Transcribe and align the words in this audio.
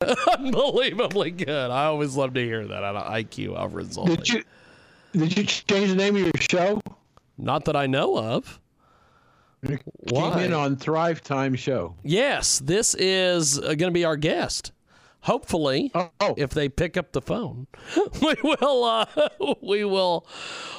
Unbelievably 0.38 1.32
good. 1.32 1.70
I 1.70 1.84
always 1.84 2.16
love 2.16 2.34
to 2.34 2.40
hear 2.40 2.66
that 2.66 2.82
out 2.82 2.96
of 2.96 3.12
IQ 3.12 3.56
Al 3.56 3.68
Rassooli. 3.68 4.16
Did 4.16 4.28
you 4.28 4.44
did 5.12 5.36
you 5.36 5.44
change 5.44 5.90
the 5.90 5.96
name 5.96 6.16
of 6.16 6.22
your 6.22 6.32
show? 6.40 6.80
Not 7.36 7.64
that 7.66 7.76
I 7.76 7.86
know 7.86 8.16
of. 8.18 8.60
Why? 10.10 10.34
Came 10.34 10.44
in 10.44 10.52
on 10.54 10.76
Thrive 10.76 11.22
Time 11.22 11.54
Show. 11.54 11.94
Yes, 12.02 12.60
this 12.60 12.94
is 12.94 13.58
uh, 13.58 13.74
going 13.74 13.78
to 13.78 13.90
be 13.90 14.04
our 14.04 14.16
guest. 14.16 14.72
Hopefully, 15.22 15.90
oh, 15.94 16.10
oh. 16.20 16.34
if 16.38 16.50
they 16.50 16.70
pick 16.70 16.96
up 16.96 17.12
the 17.12 17.20
phone, 17.20 17.66
we 18.22 18.34
will. 18.42 18.84
Uh, 18.84 19.04
we 19.60 19.84
will. 19.84 20.26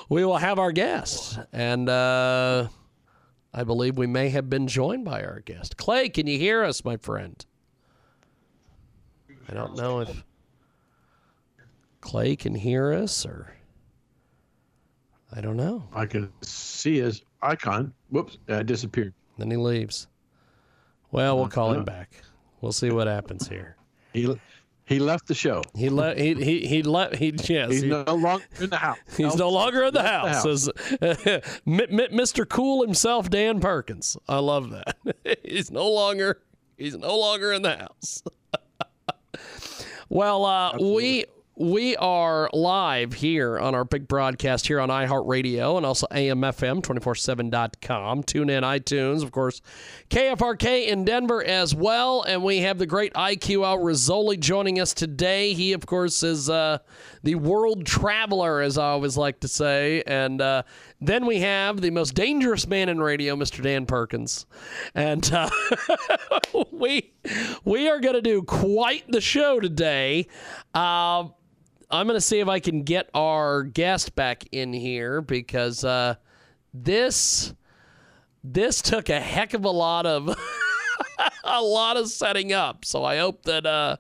We 0.10 0.26
will 0.26 0.38
have 0.38 0.58
our 0.58 0.72
guest, 0.72 1.38
and 1.54 1.88
uh, 1.88 2.70
I 3.54 3.64
believe 3.64 4.00
we 4.00 4.08
may 4.08 4.30
have 4.30 4.50
been 4.50 4.68
joined 4.68 5.06
by 5.06 5.22
our 5.24 5.42
guest. 5.42 5.78
Clay, 5.78 6.10
can 6.10 6.26
you 6.26 6.40
hear 6.40 6.64
us, 6.64 6.84
my 6.84 6.98
friend? 6.98 7.46
I 9.50 9.54
don't 9.54 9.76
know 9.76 10.02
if 10.02 10.24
Clay 12.02 12.36
can 12.36 12.56
hear 12.56 12.94
us 12.94 13.26
or 13.26 13.54
I 15.34 15.42
don't 15.42 15.58
know. 15.58 15.84
I 15.94 16.06
can 16.06 16.32
see 16.42 17.00
his 17.00 17.24
icon. 17.42 17.94
Whoops, 18.10 18.38
uh, 18.50 18.64
disappeared. 18.64 19.14
Then 19.38 19.50
he 19.50 19.58
leaves. 19.58 20.08
Well, 21.12 21.38
we'll 21.38 21.48
call 21.48 21.74
him 21.74 21.84
back. 21.84 22.22
We'll 22.60 22.72
see 22.72 22.92
what 22.92 23.08
happens 23.08 23.48
here. 23.48 23.76
He 24.14 24.28
he 24.84 25.00
left 25.00 25.28
the 25.28 25.34
show. 25.34 25.62
He 25.74 25.88
left. 25.88 26.20
He 26.20 26.34
he 26.34 26.68
he 26.68 26.84
left. 26.84 27.16
He 27.16 27.34
yes. 27.48 27.72
He's 27.72 27.84
he, 27.84 27.88
no 27.88 28.04
longer 28.04 28.44
in 28.60 28.70
the 28.70 28.76
house. 28.76 28.98
He's 29.16 29.38
no 29.38 29.50
longer 29.50 29.86
in 29.86 29.94
the 29.94 30.04
house. 30.04 30.44
The 30.44 30.50
house. 30.50 30.68
As, 31.02 31.42
Mr. 31.66 32.50
Cool 32.50 32.84
himself, 32.84 33.30
Dan 33.30 33.62
Perkins. 33.62 34.18
I 34.28 34.40
love 34.40 34.72
that. 34.72 34.98
he's 35.46 35.72
no 35.72 35.90
longer. 35.90 36.42
He's 36.78 36.98
no 36.98 37.18
longer 37.18 37.54
in 37.54 37.62
the 37.62 37.78
house. 37.78 38.22
Well, 40.12 40.44
uh, 40.44 40.78
we 40.78 41.24
we 41.56 41.96
are 41.96 42.50
live 42.52 43.14
here 43.14 43.58
on 43.58 43.74
our 43.76 43.86
big 43.86 44.10
broadcast 44.10 44.68
here 44.68 44.82
on 44.82 44.90
iHeartRadio 44.90 45.78
and 45.78 45.86
also 45.86 46.06
AMFM247.com. 46.08 48.24
Tune 48.24 48.50
in, 48.50 48.66
iTunes, 48.66 49.24
of 49.24 49.32
course, 49.32 49.62
KFRK 50.10 50.88
in 50.88 51.06
Denver 51.06 51.42
as 51.42 51.74
well. 51.74 52.24
And 52.24 52.44
we 52.44 52.60
have 52.60 52.78
the 52.78 52.86
great 52.86 53.14
IQ 53.14 53.66
Al 53.66 53.78
Rassooli 53.78 54.38
joining 54.38 54.82
us 54.82 54.94
today. 54.94 55.54
He, 55.54 55.72
of 55.72 55.86
course, 55.86 56.24
is 56.24 56.50
uh, 56.50 56.80
the 57.24 57.36
world 57.36 57.86
traveler, 57.86 58.60
as 58.60 58.78
I 58.78 58.88
always 58.88 59.16
like 59.16 59.40
to 59.42 59.48
say. 59.48 60.04
And 60.06 60.42
uh, 60.42 60.64
then 61.02 61.26
we 61.26 61.40
have 61.40 61.82
the 61.82 61.90
most 61.90 62.14
dangerous 62.14 62.68
man 62.68 62.88
in 62.88 63.02
radio, 63.02 63.36
Mr. 63.36 63.64
Dan 63.64 63.88
Perkins. 63.88 64.46
And 64.94 65.30
uh, 65.34 65.50
we, 66.72 67.12
we 67.66 67.90
are 67.90 68.00
going 68.00 68.14
to 68.14 68.22
do 68.22 68.44
quite 68.44 69.12
the 69.12 69.20
show 69.20 69.60
today. 69.60 70.28
Uh, 70.76 71.24
I'm 71.90 72.08
going 72.08 72.18
to 72.18 72.22
see 72.22 72.40
if 72.40 72.48
I 72.48 72.60
can 72.60 72.84
get 72.84 73.10
our 73.16 73.64
guest 73.64 74.16
back 74.16 74.46
in 74.52 74.74
here 74.74 75.22
because 75.22 75.84
uh, 75.84 76.16
this 76.74 77.54
this 78.44 78.82
took 78.82 79.10
a 79.10 79.20
heck 79.20 79.54
of 79.54 79.66
a 79.66 79.70
lot 79.70 80.06
of 80.06 80.28
a 81.44 81.62
lot 81.62 81.98
of 81.98 82.10
setting 82.10 82.54
up. 82.54 82.86
So 82.86 83.04
I 83.04 83.18
hope 83.18 83.44
that 83.44 83.66
uh, 83.66 83.98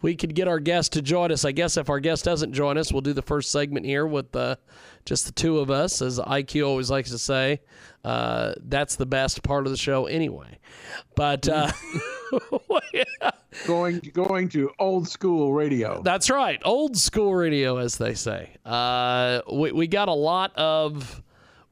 we 0.00 0.14
could 0.14 0.34
get 0.34 0.46
our 0.46 0.60
guest 0.60 0.92
to 0.92 1.02
join 1.02 1.32
us. 1.32 1.44
I 1.44 1.52
guess 1.52 1.76
if 1.76 1.90
our 1.90 2.00
guest 2.00 2.24
doesn't 2.24 2.52
join 2.52 2.78
us, 2.78 2.92
we'll 2.92 3.02
do 3.02 3.12
the 3.12 3.22
first 3.22 3.50
segment 3.50 3.84
here 3.84 4.06
with 4.06 4.34
uh, 4.36 4.56
just 5.08 5.24
the 5.24 5.32
two 5.32 5.58
of 5.58 5.70
us, 5.70 6.02
as 6.02 6.18
IQ 6.18 6.66
always 6.66 6.90
likes 6.90 7.10
to 7.10 7.18
say. 7.18 7.60
Uh, 8.04 8.52
that's 8.66 8.96
the 8.96 9.06
best 9.06 9.42
part 9.42 9.66
of 9.66 9.72
the 9.72 9.78
show 9.78 10.06
anyway. 10.06 10.58
But 11.16 11.48
uh, 11.48 11.72
going 13.66 14.00
going 14.12 14.48
to 14.50 14.70
old 14.78 15.08
school 15.08 15.52
radio. 15.52 16.02
That's 16.02 16.28
right, 16.30 16.60
old 16.64 16.96
school 16.96 17.34
radio, 17.34 17.78
as 17.78 17.96
they 17.96 18.14
say. 18.14 18.50
Uh, 18.64 19.40
we 19.50 19.72
we 19.72 19.86
got 19.86 20.08
a 20.08 20.14
lot 20.14 20.54
of. 20.56 21.22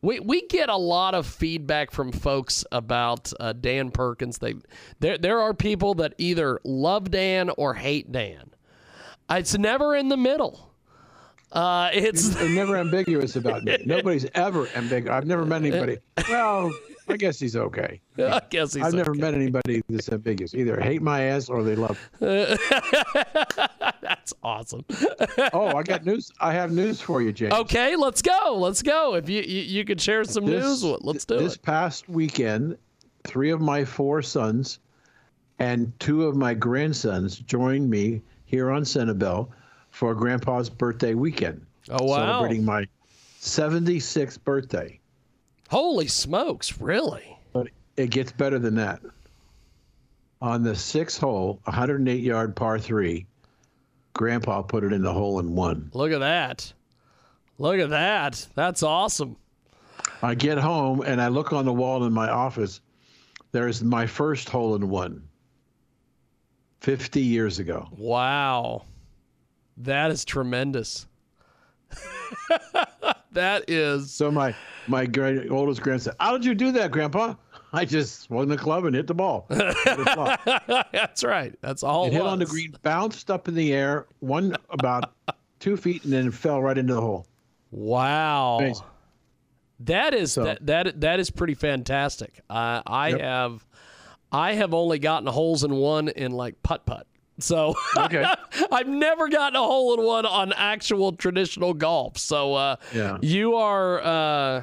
We, 0.02 0.20
we 0.20 0.46
get 0.46 0.68
a 0.68 0.76
lot 0.76 1.14
of 1.14 1.26
feedback 1.26 1.91
from 1.91 2.12
folks 2.12 2.64
about 2.70 3.32
uh, 3.41 3.54
Dan 3.54 3.91
Perkins. 3.91 4.38
They 4.38 4.54
there 5.00 5.19
there 5.19 5.41
are 5.41 5.52
people 5.52 5.94
that 5.94 6.14
either 6.19 6.60
love 6.64 7.10
Dan 7.10 7.50
or 7.56 7.75
hate 7.75 8.12
Dan. 8.12 8.50
It's 9.28 9.58
never 9.58 9.96
in 9.96 10.08
the 10.08 10.16
middle. 10.16 10.66
Uh, 11.56 11.91
it's 11.94 12.28
They're 12.28 12.50
never 12.50 12.77
ambiguous 12.77 13.34
about 13.34 13.65
me. 13.65 13.78
Nobody's 13.87 14.27
ever 14.34 14.69
ambiguous. 14.75 15.11
I've 15.11 15.25
never 15.25 15.47
met 15.47 15.62
anybody. 15.62 15.97
Well, 16.28 16.72
I 17.09 17.17
guess 17.17 17.39
he's 17.39 17.55
okay. 17.55 18.00
I 18.19 18.43
guess 18.50 18.75
he's. 18.75 18.84
I've 18.84 18.93
never 18.93 19.15
met 19.15 19.33
anybody 19.33 19.81
that's 19.89 20.11
ambiguous. 20.11 20.55
Either 20.55 20.81
hate 20.81 21.00
my 21.00 21.22
ass 21.22 21.49
or 21.49 21.62
they 21.62 21.77
love. 21.77 21.99
that's 22.19 22.59
awesome. 24.43 24.84
oh, 25.53 25.77
I 25.77 25.84
got 25.84 26.05
news. 26.05 26.33
I 26.41 26.53
have 26.53 26.72
news 26.72 27.00
for 27.00 27.22
you, 27.22 27.33
James. 27.33 27.53
Okay, 27.53 27.94
let's 27.94 28.23
go. 28.23 28.56
Let's 28.59 28.83
go. 28.83 29.15
If 29.15 29.31
you 29.31 29.41
you, 29.41 29.62
you 29.62 29.84
could 29.84 30.00
share 30.00 30.25
some 30.25 30.47
this, 30.47 30.65
news, 30.65 30.83
let's 30.83 31.25
do 31.25 31.34
this 31.34 31.43
it. 31.43 31.44
This 31.44 31.56
past 31.59 32.09
weekend, 32.09 32.77
three 33.25 33.50
of 33.50 33.61
my 33.61 33.84
four 33.84 34.21
sons 34.21 34.81
and 35.61 35.93
two 36.00 36.27
of 36.27 36.34
my 36.34 36.55
grandsons 36.55 37.38
joined 37.38 37.88
me 37.88 38.21
here 38.47 38.73
on 38.73 38.83
Sanibel 38.83 39.49
for 39.96 40.14
Grandpa's 40.14 40.68
birthday 40.68 41.14
weekend. 41.14 41.64
Oh 41.88 42.04
wow! 42.04 42.16
Celebrating 42.16 42.66
my 42.66 42.86
76th 43.40 44.44
birthday. 44.44 45.00
Holy 45.70 46.06
smokes! 46.06 46.78
Really? 46.78 47.38
But 47.54 47.68
it 47.96 48.10
gets 48.10 48.30
better 48.30 48.58
than 48.58 48.74
that. 48.74 49.00
On 50.42 50.62
the 50.62 50.76
sixth 50.76 51.18
hole, 51.18 51.60
108 51.64 52.20
yard 52.20 52.54
par 52.54 52.78
three, 52.78 53.26
Grandpa 54.12 54.60
put 54.60 54.84
it 54.84 54.92
in 54.92 55.00
the 55.00 55.12
hole 55.12 55.40
in 55.40 55.54
one. 55.54 55.90
Look 55.94 56.12
at 56.12 56.20
that! 56.20 56.70
Look 57.58 57.78
at 57.78 57.88
that! 57.88 58.46
That's 58.54 58.82
awesome. 58.82 59.36
I 60.22 60.34
get 60.34 60.58
home 60.58 61.00
and 61.00 61.22
I 61.22 61.28
look 61.28 61.54
on 61.54 61.64
the 61.64 61.72
wall 61.72 62.04
in 62.04 62.12
my 62.12 62.28
office. 62.28 62.82
There's 63.52 63.82
my 63.82 64.06
first 64.06 64.50
hole 64.50 64.74
in 64.74 64.90
one. 64.90 65.26
50 66.80 67.22
years 67.22 67.58
ago. 67.58 67.88
Wow. 67.96 68.82
That 69.78 70.10
is 70.10 70.25
tremendous. 70.25 71.06
that 73.32 73.69
is. 73.69 74.10
So 74.10 74.31
my 74.31 74.54
my 74.87 75.06
great 75.06 75.50
oldest 75.50 75.82
grandson, 75.82 76.14
how 76.20 76.32
did 76.32 76.44
you 76.44 76.54
do 76.54 76.72
that, 76.72 76.91
Grandpa? 76.91 77.34
I 77.72 77.84
just 77.84 78.22
swung 78.22 78.48
the 78.48 78.56
club 78.56 78.84
and 78.84 78.94
hit 78.94 79.06
the 79.06 79.14
ball. 79.14 79.47
That's 79.48 81.25
right. 81.25 81.54
That's 81.60 81.82
all. 81.82 82.04
It, 82.04 82.09
it 82.09 82.12
hit 82.14 82.22
on 82.22 82.38
the 82.38 82.47
green, 82.47 82.75
bounced 82.82 83.31
up 83.31 83.48
in 83.48 83.54
the 83.54 83.75
air, 83.75 84.06
one 84.20 84.56
about 84.70 85.12
two 85.59 85.76
feet, 85.76 86.04
and 86.04 86.12
then 86.12 86.31
fell 86.31 86.62
right 86.62 86.78
into 86.78 86.94
the 86.94 87.00
hole. 87.00 87.26
Wow. 87.70 88.58
Amazing. 88.60 88.84
That 89.81 90.14
is 90.14 90.32
so, 90.32 90.44
that, 90.44 90.64
that 90.66 91.00
that 91.03 91.20
is 91.20 91.31
pretty 91.31 91.54
fantastic. 91.54 92.41
Uh, 92.48 92.81
I 92.87 93.08
yep. 93.10 93.20
have 93.20 93.66
I 94.32 94.54
have 94.54 94.72
only 94.72 94.98
gotten 94.98 95.26
holes 95.28 95.64
in 95.64 95.75
one 95.75 96.08
in 96.08 96.32
like 96.32 96.62
putt 96.62 96.87
putt. 96.87 97.06
So 97.38 97.74
okay. 97.97 98.24
I've 98.72 98.88
never 98.88 99.28
gotten 99.28 99.54
a 99.56 99.62
hole 99.62 99.94
in 99.94 100.04
one 100.04 100.26
on 100.26 100.52
actual 100.54 101.12
traditional 101.12 101.74
golf. 101.74 102.19
So 102.19 102.54
uh, 102.54 102.76
yeah. 102.94 103.19
you 103.20 103.56
are 103.56 104.02
uh, 104.02 104.62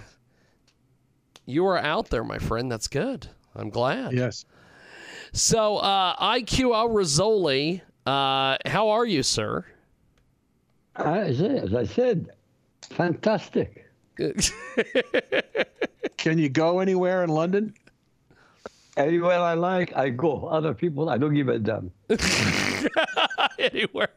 you 1.45 1.67
are 1.67 1.77
out 1.77 2.09
there, 2.09 2.23
my 2.23 2.39
friend. 2.39 2.71
That's 2.71 2.87
good. 2.87 3.27
I'm 3.55 3.69
glad. 3.69 4.13
Yes. 4.13 4.45
So 5.33 5.77
uh, 5.77 6.15
IQ 6.17 6.75
Al 6.75 6.89
Rassooli, 6.89 7.81
uh, 8.05 8.57
how 8.65 8.89
are 8.89 9.05
you, 9.05 9.23
sir? 9.23 9.65
As 10.95 11.73
I 11.73 11.85
said, 11.85 12.29
fantastic. 12.89 13.89
Can 16.17 16.37
you 16.37 16.49
go 16.49 16.79
anywhere 16.79 17.23
in 17.23 17.31
London? 17.31 17.73
Anywhere 18.95 19.39
I 19.39 19.55
like, 19.55 19.95
I 19.95 20.09
go. 20.09 20.45
Other 20.45 20.75
people, 20.75 21.09
I 21.09 21.17
don't 21.17 21.33
give 21.33 21.49
a 21.49 21.57
damn. 21.57 21.91
Anywhere. 23.59 24.09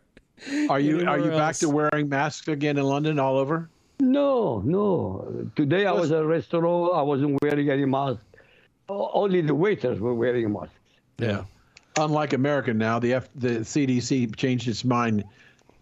Are 0.68 0.78
you 0.80 0.96
Anywhere 0.96 1.08
are 1.08 1.18
you 1.18 1.30
else. 1.32 1.38
back 1.38 1.56
to 1.56 1.68
wearing 1.68 2.08
masks 2.08 2.46
again 2.48 2.76
in 2.76 2.84
London 2.84 3.18
all 3.18 3.36
over? 3.36 3.68
No, 4.00 4.60
no. 4.64 5.48
Today 5.56 5.86
I 5.86 5.92
was 5.92 6.12
at 6.12 6.22
a 6.22 6.26
restaurant. 6.26 6.92
I 6.94 7.02
wasn't 7.02 7.38
wearing 7.40 7.70
any 7.70 7.86
mask. 7.86 8.20
Only 8.88 9.40
the 9.40 9.54
waiters 9.54 9.98
were 9.98 10.14
wearing 10.14 10.52
masks. 10.52 10.74
Yeah. 11.18 11.44
Unlike 11.96 12.34
America 12.34 12.74
now, 12.74 12.98
the 12.98 13.14
F, 13.14 13.28
the 13.34 13.60
CDC 13.60 14.36
changed 14.36 14.69
its 14.69 14.84
mind 14.84 15.24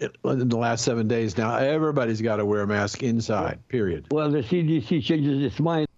in 0.00 0.48
the 0.48 0.56
last 0.56 0.84
seven 0.84 1.08
days. 1.08 1.36
Now 1.36 1.56
everybody's 1.56 2.20
got 2.22 2.36
to 2.36 2.44
wear 2.44 2.60
a 2.60 2.66
mask 2.66 3.02
inside. 3.02 3.58
Period. 3.68 4.06
Well, 4.12 4.30
the 4.30 4.42
CDC 4.42 5.02
changes 5.02 5.42
its 5.42 5.58
mind 5.58 5.88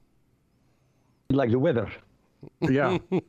like 1.30 1.50
the 1.50 1.58
weather. 1.58 1.90
Yeah. 2.60 2.98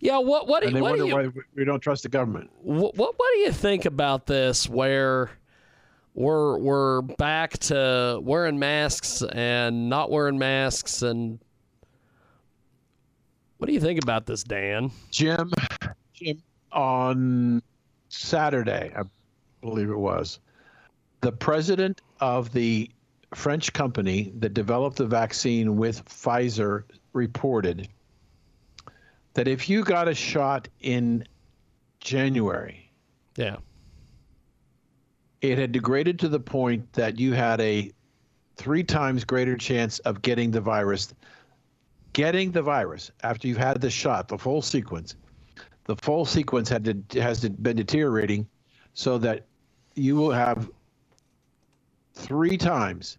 yeah. 0.00 0.18
What? 0.18 0.48
What? 0.48 0.64
And 0.64 0.74
they 0.74 0.80
what 0.80 0.98
wonder 0.98 1.04
do 1.04 1.08
you, 1.08 1.14
why 1.14 1.42
we 1.54 1.64
don't 1.64 1.80
trust 1.80 2.02
the 2.02 2.08
government. 2.08 2.50
What, 2.62 2.96
what? 2.96 3.14
What 3.16 3.30
do 3.34 3.38
you 3.40 3.52
think 3.52 3.84
about 3.84 4.26
this? 4.26 4.68
Where 4.68 5.30
we're 6.14 6.58
we're 6.58 7.02
back 7.02 7.58
to 7.58 8.20
wearing 8.22 8.58
masks 8.58 9.22
and 9.22 9.88
not 9.88 10.10
wearing 10.10 10.38
masks, 10.38 11.02
and 11.02 11.38
what 13.58 13.66
do 13.68 13.72
you 13.72 13.80
think 13.80 14.02
about 14.02 14.26
this, 14.26 14.42
Dan? 14.42 14.90
Jim, 15.10 15.52
Jim, 16.14 16.42
on 16.72 17.62
Saturday, 18.08 18.92
I 18.96 19.02
believe 19.60 19.90
it 19.90 19.98
was, 19.98 20.40
the 21.20 21.32
president 21.32 22.00
of 22.20 22.52
the 22.52 22.90
French 23.34 23.72
company 23.72 24.32
that 24.38 24.54
developed 24.54 24.96
the 24.96 25.06
vaccine 25.06 25.76
with 25.76 26.04
Pfizer 26.06 26.82
reported 27.12 27.88
that 29.40 29.48
if 29.48 29.70
you 29.70 29.82
got 29.82 30.06
a 30.06 30.14
shot 30.14 30.68
in 30.80 31.26
January, 31.98 32.92
Yeah. 33.38 33.56
it 35.40 35.56
had 35.56 35.72
degraded 35.72 36.18
to 36.18 36.28
the 36.28 36.38
point 36.38 36.92
that 36.92 37.18
you 37.18 37.32
had 37.32 37.58
a 37.62 37.90
three 38.56 38.84
times 38.84 39.24
greater 39.24 39.56
chance 39.56 39.98
of 40.00 40.20
getting 40.20 40.50
the 40.50 40.60
virus. 40.60 41.14
Getting 42.12 42.50
the 42.50 42.60
virus 42.60 43.12
after 43.22 43.48
you've 43.48 43.56
had 43.56 43.80
the 43.80 43.88
shot, 43.88 44.28
the 44.28 44.36
full 44.36 44.60
sequence, 44.60 45.16
the 45.84 45.96
full 45.96 46.26
sequence 46.26 46.68
had 46.68 47.08
to, 47.08 47.22
has 47.22 47.40
been 47.48 47.76
deteriorating, 47.76 48.46
so 48.92 49.16
that 49.16 49.46
you 49.94 50.16
will 50.16 50.32
have 50.32 50.70
three 52.12 52.58
times 52.58 53.16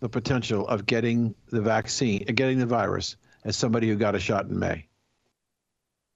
the 0.00 0.08
potential 0.08 0.66
of 0.66 0.86
getting 0.86 1.36
the 1.50 1.62
vaccine, 1.62 2.24
uh, 2.28 2.32
getting 2.34 2.58
the 2.58 2.66
virus, 2.66 3.14
as 3.44 3.54
somebody 3.54 3.88
who 3.88 3.94
got 3.94 4.16
a 4.16 4.18
shot 4.18 4.46
in 4.46 4.58
May. 4.58 4.88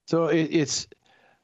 So 0.07 0.27
it, 0.27 0.49
it's 0.51 0.87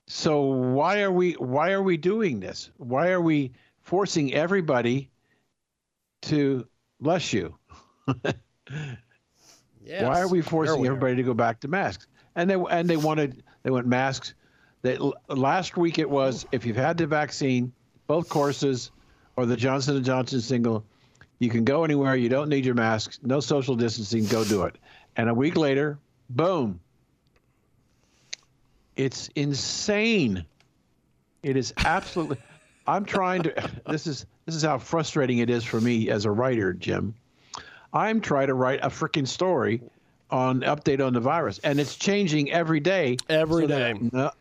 so 0.07 0.42
why 0.42 1.01
are 1.01 1.12
we 1.12 1.33
why 1.33 1.71
are 1.71 1.83
we 1.83 1.98
doing 1.98 2.39
this? 2.39 2.71
Why 2.77 3.12
are 3.12 3.21
we 3.21 3.51
forcing 3.81 4.33
everybody 4.33 5.12
to 6.24 6.68
bless 7.00 7.33
you? 7.33 7.56
Yes. 9.86 10.04
Why 10.04 10.21
are 10.21 10.27
we 10.27 10.42
forcing 10.42 10.80
we 10.80 10.88
are. 10.88 10.92
everybody 10.92 11.18
to 11.18 11.24
go 11.24 11.33
back 11.33 11.60
to 11.62 11.68
masks? 11.68 12.07
And 12.36 12.50
they 12.50 12.56
and 12.56 12.89
they 12.89 12.98
wanted 12.98 13.44
they 13.63 13.69
want 13.69 13.86
masks. 13.86 14.33
That 14.81 15.00
last 15.30 15.77
week 15.77 16.00
it 16.00 16.09
was 16.09 16.45
if 16.51 16.66
you've 16.66 16.77
had 16.77 16.98
the 16.98 17.07
vaccine, 17.07 17.71
both 18.07 18.27
courses, 18.27 18.92
or 19.36 19.45
the 19.45 19.56
Johnson 19.56 19.95
and 19.95 20.06
Johnson 20.06 20.42
single, 20.42 20.86
you 21.39 21.50
can 21.50 21.63
go 21.63 21.83
anywhere. 21.83 22.16
You 22.16 22.30
don't 22.30 22.50
need 22.50 22.66
your 22.66 22.75
masks. 22.75 23.19
No 23.24 23.39
social 23.39 23.75
distancing. 23.75 24.25
Go 24.25 24.44
do 24.44 24.63
it. 24.63 24.77
And 25.16 25.30
a 25.30 25.33
week 25.33 25.56
later, 25.56 26.00
boom. 26.30 26.80
It's 28.95 29.30
insane. 29.36 30.45
It 31.42 31.57
is 31.57 31.74
absolutely. 31.78 32.38
I'm 32.88 33.06
trying 33.06 33.44
to. 33.44 33.72
This 33.88 34.07
is 34.07 34.25
this 34.45 34.56
is 34.56 34.63
how 34.63 34.78
frustrating 34.78 35.40
it 35.40 35.50
is 35.50 35.63
for 35.63 35.80
me 35.80 36.10
as 36.10 36.25
a 36.25 36.31
writer, 36.31 36.74
Jim. 36.74 37.16
I'm 37.94 38.22
trying 38.22 38.48
to 38.48 38.54
write 38.54 38.80
a 38.81 38.88
freaking 38.88 39.28
story 39.28 39.81
on 40.31 40.62
update 40.62 41.06
on 41.06 41.13
the 41.13 41.19
virus, 41.19 41.60
and 41.60 41.80
it's 41.80 41.95
changing 41.95 42.51
every 42.51 42.80
day. 42.80 43.18
Every 43.30 43.63
so 43.63 43.68
day. 43.68 43.94
no, 44.12 44.31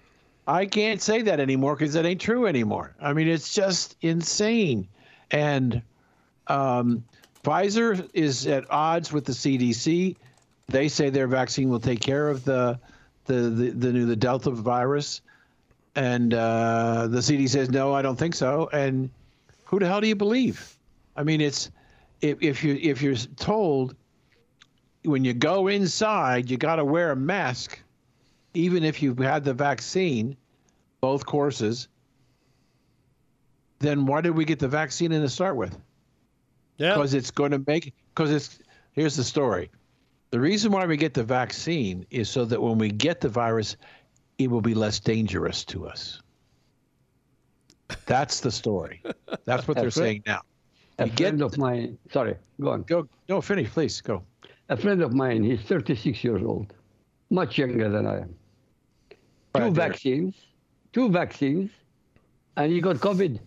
I 0.46 0.66
can't 0.66 1.00
say 1.00 1.22
that 1.22 1.38
anymore 1.38 1.76
because 1.76 1.94
it 1.94 2.04
ain't 2.04 2.20
true 2.20 2.46
anymore. 2.46 2.94
I 3.00 3.12
mean, 3.12 3.28
it's 3.28 3.54
just 3.54 3.96
insane. 4.00 4.88
And 5.30 5.82
um, 6.46 7.04
Pfizer 7.44 8.08
is 8.12 8.46
at 8.46 8.70
odds 8.70 9.12
with 9.12 9.24
the 9.24 9.32
CDC. 9.32 10.16
They 10.68 10.88
say 10.88 11.10
their 11.10 11.26
vaccine 11.26 11.68
will 11.68 11.80
take 11.80 12.00
care 12.00 12.28
of 12.28 12.44
the 12.44 12.78
the 13.32 13.50
the, 13.50 13.70
the 13.70 13.92
new 13.92 14.06
the 14.06 14.16
Delta 14.16 14.50
virus, 14.50 15.20
and 15.94 16.34
uh, 16.34 17.08
the 17.08 17.18
CDC 17.18 17.50
says 17.50 17.70
no, 17.70 17.92
I 17.92 18.02
don't 18.02 18.16
think 18.16 18.34
so. 18.34 18.68
And 18.72 19.10
who 19.64 19.78
the 19.78 19.86
hell 19.86 20.00
do 20.00 20.08
you 20.08 20.16
believe? 20.16 20.76
I 21.16 21.22
mean, 21.22 21.40
it's 21.40 21.70
if 22.20 22.38
if 22.42 22.64
you 22.64 22.78
if 22.80 23.02
you're 23.02 23.16
told 23.16 23.96
when 25.04 25.24
you 25.24 25.34
go 25.34 25.68
inside 25.68 26.48
you 26.48 26.56
got 26.56 26.76
to 26.76 26.84
wear 26.84 27.10
a 27.10 27.16
mask, 27.16 27.78
even 28.54 28.84
if 28.84 29.02
you've 29.02 29.18
had 29.18 29.44
the 29.44 29.54
vaccine, 29.54 30.36
both 31.00 31.26
courses. 31.26 31.88
Then 33.80 34.06
why 34.06 34.20
did 34.20 34.36
we 34.36 34.44
get 34.44 34.60
the 34.60 34.68
vaccine 34.68 35.10
in 35.10 35.22
to 35.22 35.28
start 35.28 35.56
with? 35.56 35.76
Yeah. 36.78 36.94
because 36.94 37.14
it's 37.14 37.30
going 37.30 37.52
to 37.52 37.62
make 37.66 37.94
because 38.14 38.30
it's 38.30 38.58
here's 38.92 39.14
the 39.16 39.24
story 39.24 39.70
the 40.32 40.40
reason 40.40 40.72
why 40.72 40.84
we 40.86 40.96
get 40.96 41.12
the 41.14 41.22
vaccine 41.22 42.04
is 42.10 42.28
so 42.28 42.44
that 42.46 42.60
when 42.60 42.78
we 42.78 42.90
get 42.90 43.20
the 43.20 43.28
virus 43.28 43.76
it 44.38 44.50
will 44.50 44.60
be 44.62 44.74
less 44.74 44.98
dangerous 44.98 45.64
to 45.64 45.86
us 45.86 46.20
that's 48.06 48.40
the 48.40 48.50
story 48.50 49.02
that's 49.44 49.68
what 49.68 49.76
they're 49.76 49.84
right. 49.84 49.92
saying 49.92 50.22
now 50.26 50.40
A 50.98 51.04
You 51.06 51.12
get 51.12 51.28
friend 51.28 51.42
of 51.42 51.58
mine, 51.58 51.98
sorry, 52.10 52.36
go 52.60 52.70
on. 52.70 52.82
go 52.84 53.06
no 53.28 53.40
finish 53.40 53.68
please 53.70 54.00
go 54.00 54.22
A 54.68 54.76
friend 54.76 55.02
of 55.02 55.12
mine, 55.12 55.42
he's 55.44 55.60
36 55.62 56.24
years 56.24 56.42
old, 56.42 56.72
much 57.30 57.58
younger 57.58 57.88
than 57.90 58.06
I 58.06 58.20
am. 58.24 58.34
Two 59.54 59.60
Right 59.60 59.74
there. 59.74 59.88
vaccines, 59.88 60.34
two 60.94 61.10
vaccines, 61.10 61.70
and 62.56 62.72
he 62.72 62.80
got 62.80 62.96
COVID. 62.96 63.38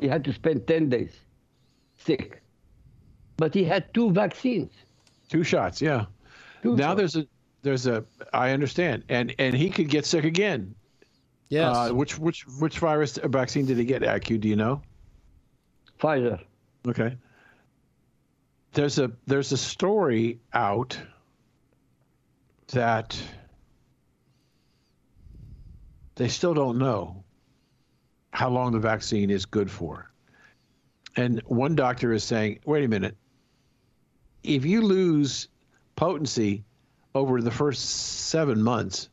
He 0.00 0.08
had 0.08 0.24
to 0.24 0.32
spend 0.32 0.66
10 0.66 0.88
days 0.88 1.14
sick. 1.96 2.42
But 3.36 3.54
he 3.54 3.62
had 3.62 3.94
two 3.94 4.10
vaccines. 4.10 4.72
Two 5.28 5.42
shots 5.42 5.80
yeah 5.80 6.06
Two 6.62 6.76
now 6.76 6.88
shots. 6.88 6.98
there's 6.98 7.16
a 7.16 7.26
there's 7.62 7.86
a 7.86 8.04
i 8.32 8.50
understand 8.50 9.04
and 9.08 9.34
and 9.38 9.54
he 9.54 9.70
could 9.70 9.88
get 9.88 10.04
sick 10.06 10.24
again 10.24 10.74
yes. 11.48 11.76
uh, 11.76 11.90
which 11.90 12.18
which 12.18 12.46
which 12.58 12.78
virus 12.78 13.18
vaccine 13.24 13.66
did 13.66 13.78
he 13.78 13.84
get 13.84 14.02
IQ 14.02 14.40
do 14.40 14.48
you 14.48 14.56
know 14.56 14.82
Pfizer. 15.98 16.40
Okay. 16.86 17.16
There's 18.72 18.98
a 18.98 19.10
there's 19.26 19.52
a 19.52 19.56
story 19.56 20.38
out 20.52 20.98
that 22.68 23.20
they 26.14 26.28
still 26.28 26.54
don't 26.54 26.78
know 26.78 27.24
how 28.32 28.50
long 28.50 28.72
the 28.72 28.78
vaccine 28.78 29.30
is 29.30 29.46
good 29.46 29.70
for. 29.70 30.10
And 31.16 31.40
one 31.46 31.74
doctor 31.74 32.12
is 32.12 32.22
saying, 32.22 32.60
wait 32.64 32.84
a 32.84 32.88
minute, 32.88 33.16
if 34.42 34.64
you 34.64 34.82
lose 34.82 35.48
potency 35.96 36.64
over 37.14 37.40
the 37.40 37.50
first 37.50 37.84
seven 38.28 38.62
months, 38.62 39.08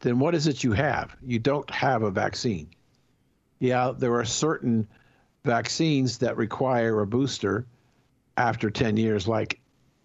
then 0.00 0.18
what 0.18 0.34
is 0.34 0.46
it 0.46 0.62
you 0.62 0.72
have? 0.72 1.16
You 1.22 1.38
don't 1.38 1.68
have 1.70 2.02
a 2.02 2.10
vaccine. 2.10 2.68
Yeah, 3.58 3.92
there 3.96 4.14
are 4.14 4.24
certain 4.24 4.86
vaccines 5.44 6.18
that 6.18 6.36
require 6.36 7.00
a 7.00 7.06
booster 7.06 7.66
after 8.36 8.70
10 8.70 8.96
years 8.96 9.26
like 9.26 9.60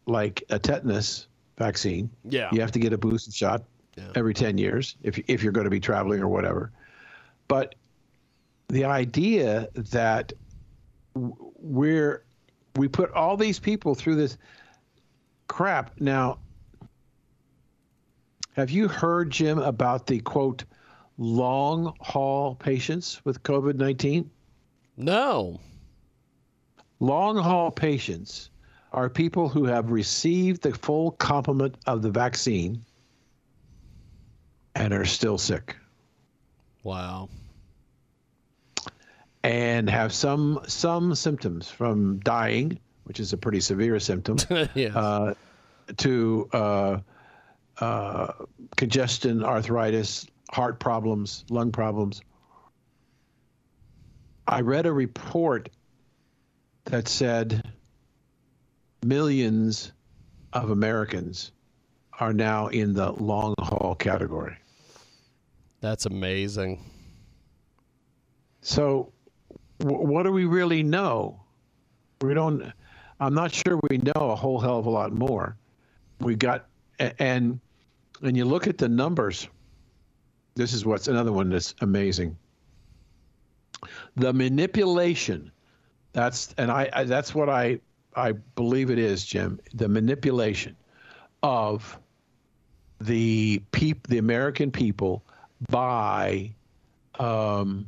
like 0.06 0.44
a 0.50 0.58
tetanus 0.60 1.28
vaccine 1.58 2.10
yeah. 2.24 2.48
you 2.52 2.62
have 2.62 2.72
to 2.72 2.80
get 2.80 2.94
a 2.94 2.98
booster 2.98 3.32
shot 3.32 3.64
Yeah. 3.98 4.12
every 4.16 4.34
10 4.34 4.58
years 4.58 4.96
if 5.04 5.20
if 5.28 5.44
you're 5.44 5.52
going 5.52 5.66
to 5.66 5.72
be 5.72 5.80
traveling 5.80 6.22
or 6.22 6.28
whatever 6.28 6.72
but 7.48 7.76
the 8.70 8.86
idea 8.86 9.68
that 9.74 10.32
we're 11.14 12.24
we 12.76 12.88
put 12.88 13.12
all 13.12 13.38
these 13.38 13.60
people 13.60 13.96
through 13.96 14.16
this 14.16 14.38
crap 15.48 15.92
now 16.00 16.40
have 18.54 18.70
you 18.70 18.88
heard 18.88 19.30
jim 19.30 19.60
about 19.60 20.08
the 20.08 20.20
quote 20.20 20.64
long 21.18 21.94
haul 22.00 22.56
patients 22.56 23.24
with 23.26 23.44
covid-19 23.44 24.28
No. 24.98 25.60
Long 27.00 27.36
haul 27.38 27.72
patients 27.72 28.52
are 28.92 29.10
people 29.10 29.50
who 29.50 29.66
have 29.66 29.92
received 29.92 30.62
the 30.62 30.74
full 30.74 31.12
complement 31.12 31.76
of 31.88 32.02
the 32.02 32.12
vaccine 32.12 32.84
and 34.76 34.94
are 34.94 35.06
still 35.06 35.38
sick 35.38 35.76
Wow. 36.84 37.30
And 39.44 39.90
have 39.90 40.14
some 40.14 40.60
some 40.68 41.16
symptoms 41.16 41.70
from 41.70 42.20
dying, 42.20 42.80
which 43.06 43.20
is 43.20 43.34
a 43.34 43.38
pretty 43.38 43.60
severe 43.60 44.00
symptom, 44.00 44.38
yes. 44.74 44.96
uh, 44.96 45.34
to 45.98 46.50
uh, 46.54 47.00
uh, 47.80 48.34
congestion, 48.78 49.44
arthritis, 49.44 50.28
heart 50.52 50.80
problems, 50.80 51.46
lung 51.50 51.72
problems. 51.72 52.22
I 54.48 54.62
read 54.62 54.86
a 54.86 54.94
report 54.94 55.70
that 56.86 57.08
said 57.08 57.72
millions 59.04 59.92
of 60.54 60.70
Americans 60.70 61.52
are 62.20 62.34
now 62.34 62.68
in 62.68 62.94
the 62.94 63.12
long 63.12 63.56
haul 63.60 63.96
category. 63.96 64.56
That's 65.80 66.06
amazing. 66.06 66.84
So, 68.62 69.12
what 69.84 70.24
do 70.24 70.32
we 70.32 70.46
really 70.46 70.84
know? 70.84 71.42
We 72.22 72.34
don't. 72.34 72.72
I'm 73.20 73.34
not 73.34 73.54
sure 73.54 73.80
we 73.90 73.98
know 73.98 74.32
a 74.32 74.36
whole 74.36 74.60
hell 74.60 74.80
of 74.80 74.86
a 74.86 74.90
lot 74.90 75.14
more. 75.14 75.58
We 76.20 76.36
got 76.36 76.68
and 77.00 77.60
and 78.22 78.38
you 78.38 78.46
look 78.46 78.68
at 78.68 78.78
the 78.78 78.90
numbers. 78.90 79.48
This 80.56 80.74
is 80.74 80.86
what's 80.86 81.08
another 81.08 81.32
one 81.32 81.50
that's 81.50 81.74
amazing. 81.82 82.38
The 84.16 84.34
manipulation. 84.34 85.52
That's 86.14 86.54
and 86.58 86.70
I, 86.70 86.90
I 86.94 87.04
that's 87.06 87.34
what 87.34 87.50
I 87.50 87.80
I 88.16 88.34
believe 88.34 88.90
it 88.92 89.00
is, 89.00 89.26
Jim. 89.26 89.60
The 89.74 89.88
manipulation 89.88 90.76
of 91.42 91.98
the 93.00 93.62
peop 93.72 94.08
the 94.08 94.20
American 94.20 94.72
people 94.72 95.24
by 95.70 96.54
um, 97.20 97.88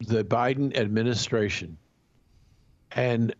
the 0.00 0.24
Biden 0.24 0.76
administration. 0.76 1.76
And 2.92 3.34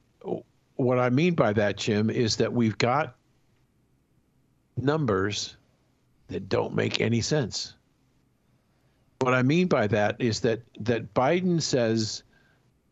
what 0.77 0.99
I 0.99 1.11
mean 1.11 1.35
by 1.35 1.53
that, 1.55 1.77
Jim, 1.77 2.11
is 2.11 2.37
that 2.37 2.53
we've 2.53 2.79
got 2.79 3.17
numbers 4.77 5.57
that 6.29 6.49
don't 6.49 6.75
make 6.75 7.01
any 7.01 7.21
sense. 7.21 7.75
What 9.21 9.35
I 9.35 9.43
mean 9.43 9.67
by 9.67 9.87
that 9.89 10.17
is 10.19 10.41
that 10.41 10.63
that 10.81 11.13
Biden 11.13 11.61
says, 11.61 12.23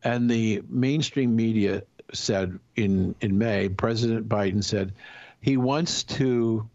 and 0.03 0.29
the 0.29 0.61
mainstream 0.69 1.35
media 1.35 1.83
said 2.13 2.59
in 2.75 3.15
in 3.21 3.37
May, 3.37 3.69
President 3.69 4.29
Biden 4.29 4.63
said 4.63 4.93
he 5.41 5.57
wants 5.57 6.03
to 6.03 6.69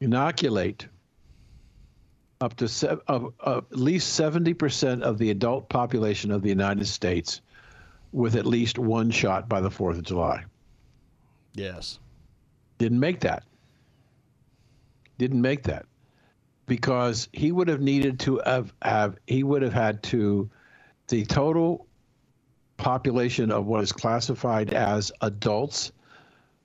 inoculate 0.00 0.86
up 2.40 2.54
to 2.56 2.68
se- 2.68 2.96
uh, 3.08 3.20
uh, 3.40 3.58
at 3.58 3.78
least 3.78 4.18
70% 4.18 5.02
of 5.02 5.18
the 5.18 5.30
adult 5.30 5.68
population 5.68 6.30
of 6.30 6.42
the 6.42 6.48
United 6.48 6.86
States 6.86 7.40
with 8.12 8.36
at 8.36 8.46
least 8.46 8.78
one 8.78 9.10
shot 9.10 9.48
by 9.48 9.60
the 9.60 9.68
4th 9.68 9.98
of 9.98 10.02
July. 10.04 10.44
Yes. 11.54 11.98
Didn't 12.78 13.00
make 13.00 13.20
that. 13.20 13.44
Didn't 15.18 15.40
make 15.40 15.64
that 15.64 15.86
because 16.66 17.28
he 17.32 17.50
would 17.50 17.66
have 17.66 17.80
needed 17.80 18.20
to 18.20 18.40
have, 18.44 18.72
have 18.82 19.16
he 19.26 19.42
would 19.42 19.62
have 19.62 19.72
had 19.72 20.02
to 20.04 20.48
the 21.08 21.24
total 21.24 21.86
population 22.76 23.50
of 23.50 23.66
what 23.66 23.82
is 23.82 23.90
classified 23.90 24.72
as 24.72 25.10
adults 25.22 25.90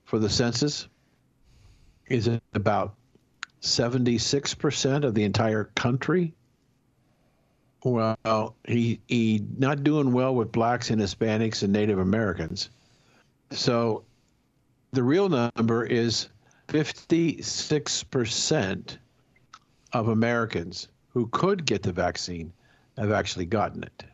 for 0.04 0.18
the 0.18 0.30
census 0.30 0.88
is 2.06 2.30
about 2.52 2.94
76% 3.64 5.04
of 5.04 5.14
the 5.14 5.24
entire 5.24 5.64
country. 5.74 6.34
Well, 7.82 8.54
he 8.66 9.00
he 9.08 9.44
not 9.58 9.84
doing 9.84 10.12
well 10.12 10.34
with 10.34 10.52
blacks 10.52 10.90
and 10.90 11.00
Hispanics 11.00 11.62
and 11.62 11.72
Native 11.72 11.98
Americans. 11.98 12.70
So 13.50 14.04
the 14.92 15.02
real 15.02 15.28
number 15.28 15.84
is 15.84 16.28
56% 16.68 18.98
of 19.92 20.08
Americans 20.08 20.88
who 21.10 21.26
could 21.28 21.66
get 21.66 21.82
the 21.82 21.92
vaccine 21.92 22.52
have 22.96 23.12
actually 23.12 23.46
gotten 23.46 23.82
it. 23.82 24.04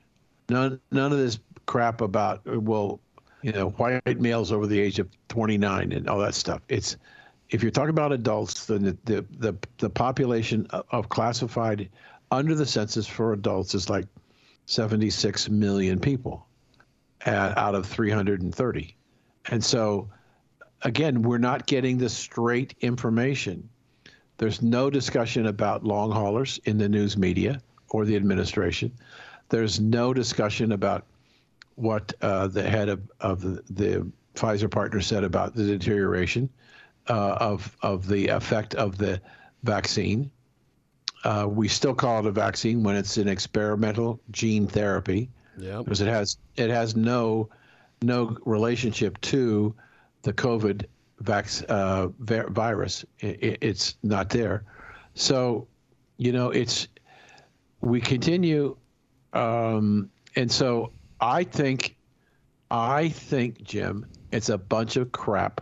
None 0.49 0.80
none 0.90 1.12
of 1.12 1.19
this 1.19 1.38
crap 1.66 2.00
about 2.00 2.40
well, 2.47 3.00
you 3.42 3.52
know, 3.52 3.71
white 3.71 4.21
males 4.21 4.52
over 4.52 4.66
the 4.66 4.80
age 4.80 4.99
of 4.99 5.09
29 5.28 5.92
and 5.92 6.09
all 6.09 6.19
that 6.19 6.35
stuff. 6.35 6.62
It's 6.69 6.97
if 7.50 7.62
you're 7.62 7.73
talking 7.73 7.90
about 7.90 8.12
adults, 8.12 8.66
then 8.66 8.83
the 8.83 8.99
the 9.04 9.26
the, 9.38 9.54
the 9.78 9.90
population 9.90 10.66
of 10.71 11.09
classified 11.09 11.88
under 12.30 12.54
the 12.54 12.66
census 12.66 13.07
for 13.07 13.33
adults 13.33 13.75
is 13.75 13.90
like 13.90 14.07
76 14.66 15.49
million 15.49 15.99
people 15.99 16.47
uh, 17.26 17.54
out 17.57 17.75
of 17.75 17.87
330. 17.87 18.97
And 19.47 19.64
so, 19.64 20.09
again, 20.83 21.23
we're 21.23 21.38
not 21.38 21.66
getting 21.66 21.99
the 21.99 22.09
straight 22.09 22.75
information. 22.80 23.69
There's 24.38 24.62
no 24.62 24.88
discussion 24.88 25.47
about 25.47 25.83
long 25.85 26.12
haulers 26.12 26.61
in 26.64 26.78
the 26.78 26.88
news 26.88 27.16
media 27.16 27.61
or 27.88 28.04
the 28.04 28.14
administration. 28.14 28.92
There's 29.49 29.80
no 29.80 30.14
discussion 30.14 30.71
about 30.71 31.04
what 31.75 32.12
uh, 32.23 32.47
the 32.47 32.62
head 32.62 32.88
of, 32.88 33.00
of 33.21 33.40
the, 33.40 33.62
the 33.71 34.12
Pfizer 34.37 34.71
partner 34.71 35.00
said 35.00 35.25
about 35.25 35.54
the 35.54 35.64
deterioration 35.64 36.49
uh, 37.11 37.37
of 37.40 37.76
of 37.83 38.07
the 38.07 38.29
effect 38.29 38.75
of 38.76 38.97
the 38.97 39.21
vaccine. 39.64 40.31
Uh, 41.25 41.47
we 41.49 41.69
still 41.69 41.95
call 41.95 42.21
it 42.21 42.26
a 42.26 42.31
vaccine 42.33 42.83
when 42.83 42.97
it's 42.97 43.19
an 43.19 43.29
experimental 43.29 44.19
gene 44.31 44.67
therapy, 44.67 45.29
Yeah. 45.59 45.79
because 45.83 46.00
it 46.00 46.09
has 46.09 46.38
it 46.57 46.71
has 46.71 46.97
no 46.97 47.50
no 48.02 48.37
relationship 48.47 49.21
to 49.23 49.75
the 50.23 50.33
COVID 50.33 50.87
vac- 51.21 51.69
uh, 51.69 52.09
vi- 52.21 52.49
virus. 52.49 53.05
It, 53.19 53.59
it's 53.61 53.97
not 54.02 54.31
there. 54.31 54.64
So, 55.14 55.67
you 56.17 56.33
know, 56.33 56.50
it's 56.50 56.88
we 57.83 58.00
continue, 58.00 58.76
um, 59.35 60.11
and 60.37 60.50
so 60.50 60.93
I 61.21 61.45
think, 61.45 61.97
I 62.71 63.09
think, 63.11 63.62
Jim, 63.62 64.07
it's 64.33 64.49
a 64.49 64.57
bunch 64.59 64.97
of 64.97 65.12
crap, 65.12 65.61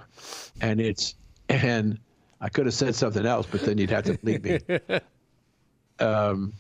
and 0.61 0.81
it's 0.81 1.15
and 1.49 1.99
I 2.41 2.49
could 2.49 2.67
have 2.67 2.75
said 2.75 2.95
something 2.95 3.27
else, 3.27 3.47
but 3.51 3.63
then 3.63 3.79
you'd 3.79 3.91
have 3.91 4.05
to 4.05 4.19
believe 4.19 4.45
me. 4.45 4.61
um, 5.99 6.53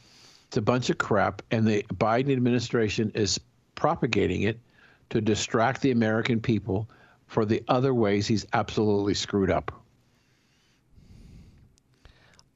it's 0.46 0.56
a 0.56 0.62
bunch 0.62 0.90
of 0.90 0.98
crap, 0.98 1.42
and 1.50 1.66
the 1.66 1.84
Biden 1.94 2.32
administration 2.32 3.12
is 3.14 3.38
propagating 3.74 4.42
it 4.42 4.58
to 5.10 5.20
distract 5.20 5.82
the 5.82 5.90
American 5.90 6.40
people 6.40 6.88
for 7.26 7.44
the 7.44 7.62
other 7.68 7.94
ways 7.94 8.26
he's 8.26 8.46
absolutely 8.52 9.14
screwed 9.14 9.50
up. 9.50 9.70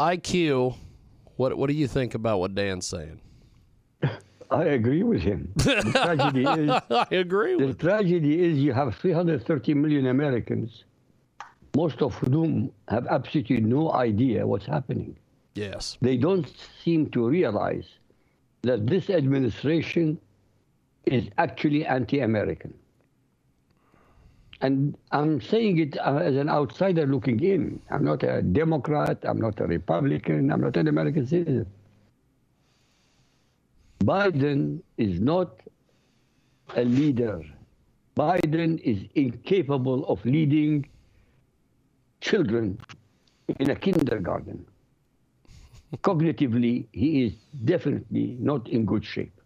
IQ, 0.01 0.75
what 1.37 1.57
what 1.57 1.69
do 1.69 1.75
you 1.75 1.87
think 1.87 2.15
about 2.15 2.41
what 2.41 2.55
Dan's 2.55 2.87
saying? 2.87 3.21
I 4.51 4.65
agree 4.65 5.03
with 5.03 5.23
him. 5.23 5.51
The 5.57 5.83
tragedy 5.93 6.45
is 6.47 6.71
I 6.91 7.07
agree 7.11 7.57
the 7.57 7.67
with. 7.67 7.79
tragedy 7.79 8.43
is 8.43 8.59
you 8.59 8.73
have 8.73 8.95
330 8.97 9.75
million 9.75 10.07
Americans, 10.07 10.85
most 11.77 12.03
of 12.03 12.15
whom 12.15 12.71
have 12.89 13.07
absolutely 13.07 13.61
no 13.61 13.93
idea 13.93 14.47
what's 14.47 14.67
happening. 14.67 15.17
Yes. 15.55 15.99
They 16.01 16.17
don't 16.17 16.51
seem 16.83 17.11
to 17.11 17.27
realize 17.27 17.89
that 18.63 18.87
this 18.87 19.11
administration 19.11 20.19
is 21.07 21.29
actually 21.39 21.85
anti-American. 21.85 22.75
And 24.61 24.97
I'm 25.11 25.41
saying 25.41 25.79
it 25.79 25.99
uh, 25.99 26.19
as 26.19 26.37
an 26.37 26.49
outsider 26.49 27.05
looking 27.07 27.41
in. 27.43 27.83
I'm 27.91 28.05
not 28.05 28.23
a 28.23 28.43
Democrat. 28.43 29.19
I'm 29.25 29.41
not 29.41 29.59
a 29.61 29.67
Republican. 29.67 30.53
I'm 30.53 30.61
not 30.61 30.77
an 30.77 30.87
American 30.87 31.27
citizen. 31.27 31.67
Biden 34.05 34.81
is 34.99 35.21
not 35.21 35.61
a 36.77 36.85
leader. 36.85 37.43
Biden 38.17 38.81
is 38.81 38.99
incapable 39.15 40.07
of 40.07 40.25
leading 40.25 40.87
children 42.23 42.79
in 43.59 43.71
a 43.71 43.75
kindergarten. 43.75 44.65
Cognitively, 45.99 46.87
he 46.93 47.25
is 47.25 47.33
definitely 47.65 48.37
not 48.41 48.69
in 48.69 48.87
good 48.87 49.05
shape. 49.05 49.39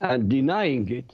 And 0.00 0.28
denying 0.28 0.88
it, 0.90 1.12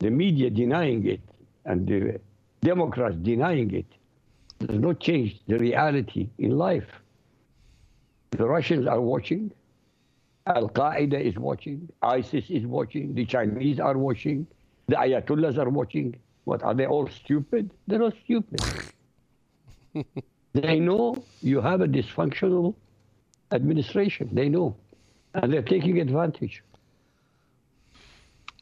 the 0.00 0.10
media 0.10 0.50
denying 0.50 1.06
it, 1.06 1.22
and 1.64 1.86
the 1.86 2.20
Democrats 2.60 3.16
denying 3.22 3.72
it, 3.72 3.86
does 4.58 4.78
not 4.78 5.00
change 5.00 5.40
the 5.46 5.58
reality 5.58 6.28
in 6.38 6.58
life. 6.58 6.90
The 8.30 8.46
Russians 8.46 8.86
are 8.86 9.00
watching, 9.00 9.52
Al 10.46 10.68
Qaeda 10.68 11.18
is 11.18 11.36
watching, 11.38 11.88
ISIS 12.02 12.50
is 12.50 12.66
watching, 12.66 13.14
the 13.14 13.24
Chinese 13.24 13.80
are 13.80 13.96
watching, 13.96 14.46
the 14.88 14.96
Ayatollahs 14.96 15.58
are 15.58 15.70
watching. 15.70 16.16
What 16.46 16.62
are 16.62 16.74
they 16.74 16.86
all 16.86 17.08
stupid? 17.08 17.72
They're 17.88 17.98
not 17.98 18.14
stupid. 18.24 18.60
they 20.52 20.78
know 20.78 21.24
you 21.42 21.60
have 21.60 21.80
a 21.80 21.88
dysfunctional 21.88 22.76
administration. 23.50 24.30
They 24.32 24.48
know. 24.48 24.76
And 25.34 25.52
they're 25.52 25.60
taking 25.60 26.00
advantage. 26.00 26.62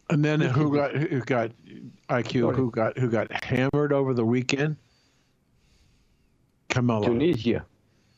And 0.08 0.24
then 0.24 0.40
who 0.40 0.74
got 0.74 0.96
who 0.96 1.20
got 1.20 1.50
IQ? 2.08 2.40
Sorry. 2.40 2.56
Who 2.56 2.70
got 2.70 2.98
who 2.98 3.10
got 3.10 3.44
hammered 3.44 3.92
over 3.92 4.14
the 4.14 4.24
weekend? 4.24 4.76
Kamala. 6.70 7.06
Tunisia. 7.06 7.66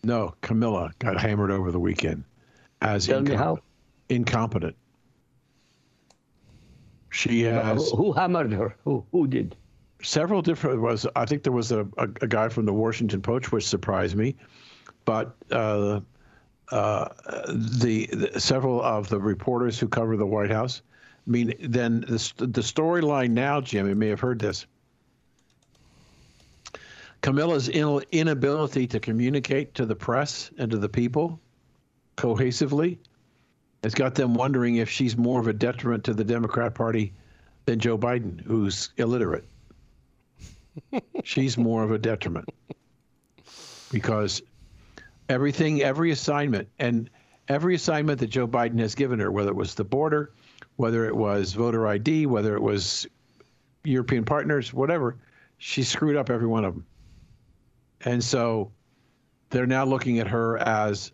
No, 0.05 0.33
Kamala 0.43 0.93
got 1.01 1.21
hammered 1.21 1.51
over 1.51 1.73
the 1.73 1.81
weekend 1.81 2.23
as 2.83 3.07
Tell 3.07 3.21
me 3.21 3.35
how. 3.35 3.59
incompetent. 4.09 4.77
She 7.17 7.43
has 7.43 7.91
Who, 7.91 7.97
who 7.97 8.13
hammered 8.13 8.53
her? 8.53 8.77
Who, 8.85 9.05
who 9.11 9.27
did? 9.27 9.57
several 10.03 10.43
different 10.43 10.81
was 10.81 11.07
I 11.17 11.25
think 11.25 11.43
there 11.43 11.53
was 11.53 11.73
a, 11.73 11.81
a, 11.97 12.09
a 12.21 12.27
guy 12.27 12.49
from 12.49 12.67
the 12.67 12.73
Washington 12.73 13.23
Post 13.23 13.53
which 13.53 13.67
surprised 13.67 14.17
me, 14.17 14.37
but 15.05 15.35
uh, 15.51 16.01
uh, 16.71 17.09
the, 17.49 18.07
the 18.07 18.41
several 18.41 18.83
of 18.83 19.09
the 19.09 19.21
reporters 19.21 19.79
who 19.79 19.89
cover 19.89 20.17
the 20.17 20.27
White 20.27 20.51
House. 20.51 20.83
I 21.27 21.31
mean, 21.31 21.55
then 21.61 22.01
the 22.03 22.33
the 22.39 22.61
storyline 22.61 23.31
now, 23.31 23.61
Jim, 23.61 23.89
you 23.89 23.95
may 23.95 24.09
have 24.09 24.21
heard 24.21 24.39
this. 24.39 24.67
Kamala's 27.23 27.69
in, 27.69 28.03
inability 28.13 28.87
to 28.87 29.01
communicate 29.01 29.75
to 29.75 29.87
the 29.87 29.97
press 29.97 30.51
and 30.59 30.71
to 30.71 30.79
the 30.79 30.89
people 30.89 31.41
cohesively 32.17 32.99
has 33.83 33.95
got 33.95 34.15
them 34.15 34.35
wondering 34.35 34.77
if 34.77 34.91
she's 34.91 35.17
more 35.17 35.41
of 35.41 35.49
a 35.49 35.53
detriment 35.53 36.05
to 36.05 36.15
the 36.15 36.25
Democrat 36.25 36.75
Party 36.75 37.13
than 37.67 37.79
Joe 37.79 37.99
Biden, 37.99 38.41
who's 38.41 38.91
illiterate. 38.97 39.47
she's 41.25 41.57
more 41.57 41.83
of 41.83 41.91
a 41.91 41.99
detriment 41.99 42.49
because 43.91 44.43
everything, 45.29 45.83
every 45.83 46.11
assignment, 46.11 46.69
and 46.79 47.11
every 47.49 47.75
assignment 47.75 48.21
that 48.21 48.29
Joe 48.29 48.47
Biden 48.47 48.79
has 48.81 48.95
given 48.95 49.19
her, 49.21 49.31
whether 49.31 49.51
it 49.51 49.57
was 49.57 49.75
the 49.75 49.85
border, 49.85 50.33
whether 50.77 51.07
it 51.07 51.17
was 51.17 51.53
voter 51.53 51.87
ID, 51.87 52.27
whether 52.27 52.55
it 52.55 52.63
was 52.63 53.07
European 53.85 54.25
partners, 54.25 54.73
whatever, 54.73 55.17
she 55.59 55.83
screwed 55.83 56.17
up 56.17 56.31
every 56.31 56.47
one 56.47 56.65
of 56.65 56.75
them. 56.75 56.87
And 58.03 58.23
so 58.23 58.73
they're 59.51 59.67
now 59.67 59.85
looking 59.85 60.19
at 60.19 60.29
her 60.29 60.59
as 60.59 61.13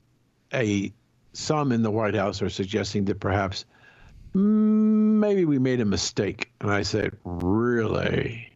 a 0.52 0.92
some 1.33 1.73
in 1.73 1.83
the 1.83 1.91
White 1.91 2.15
House 2.15 2.43
are 2.43 2.51
suggesting 2.51 3.05
that 3.07 3.21
perhaps 3.21 3.65
mm, 4.35 4.41
maybe 4.41 5.45
we 5.45 5.59
made 5.59 5.81
a 5.81 5.85
mistake. 5.85 6.51
And 6.61 6.71
I 6.71 6.83
said, 6.83 7.17
really? 7.25 8.53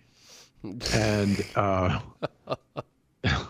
and 0.93 1.45
uh, 1.55 2.01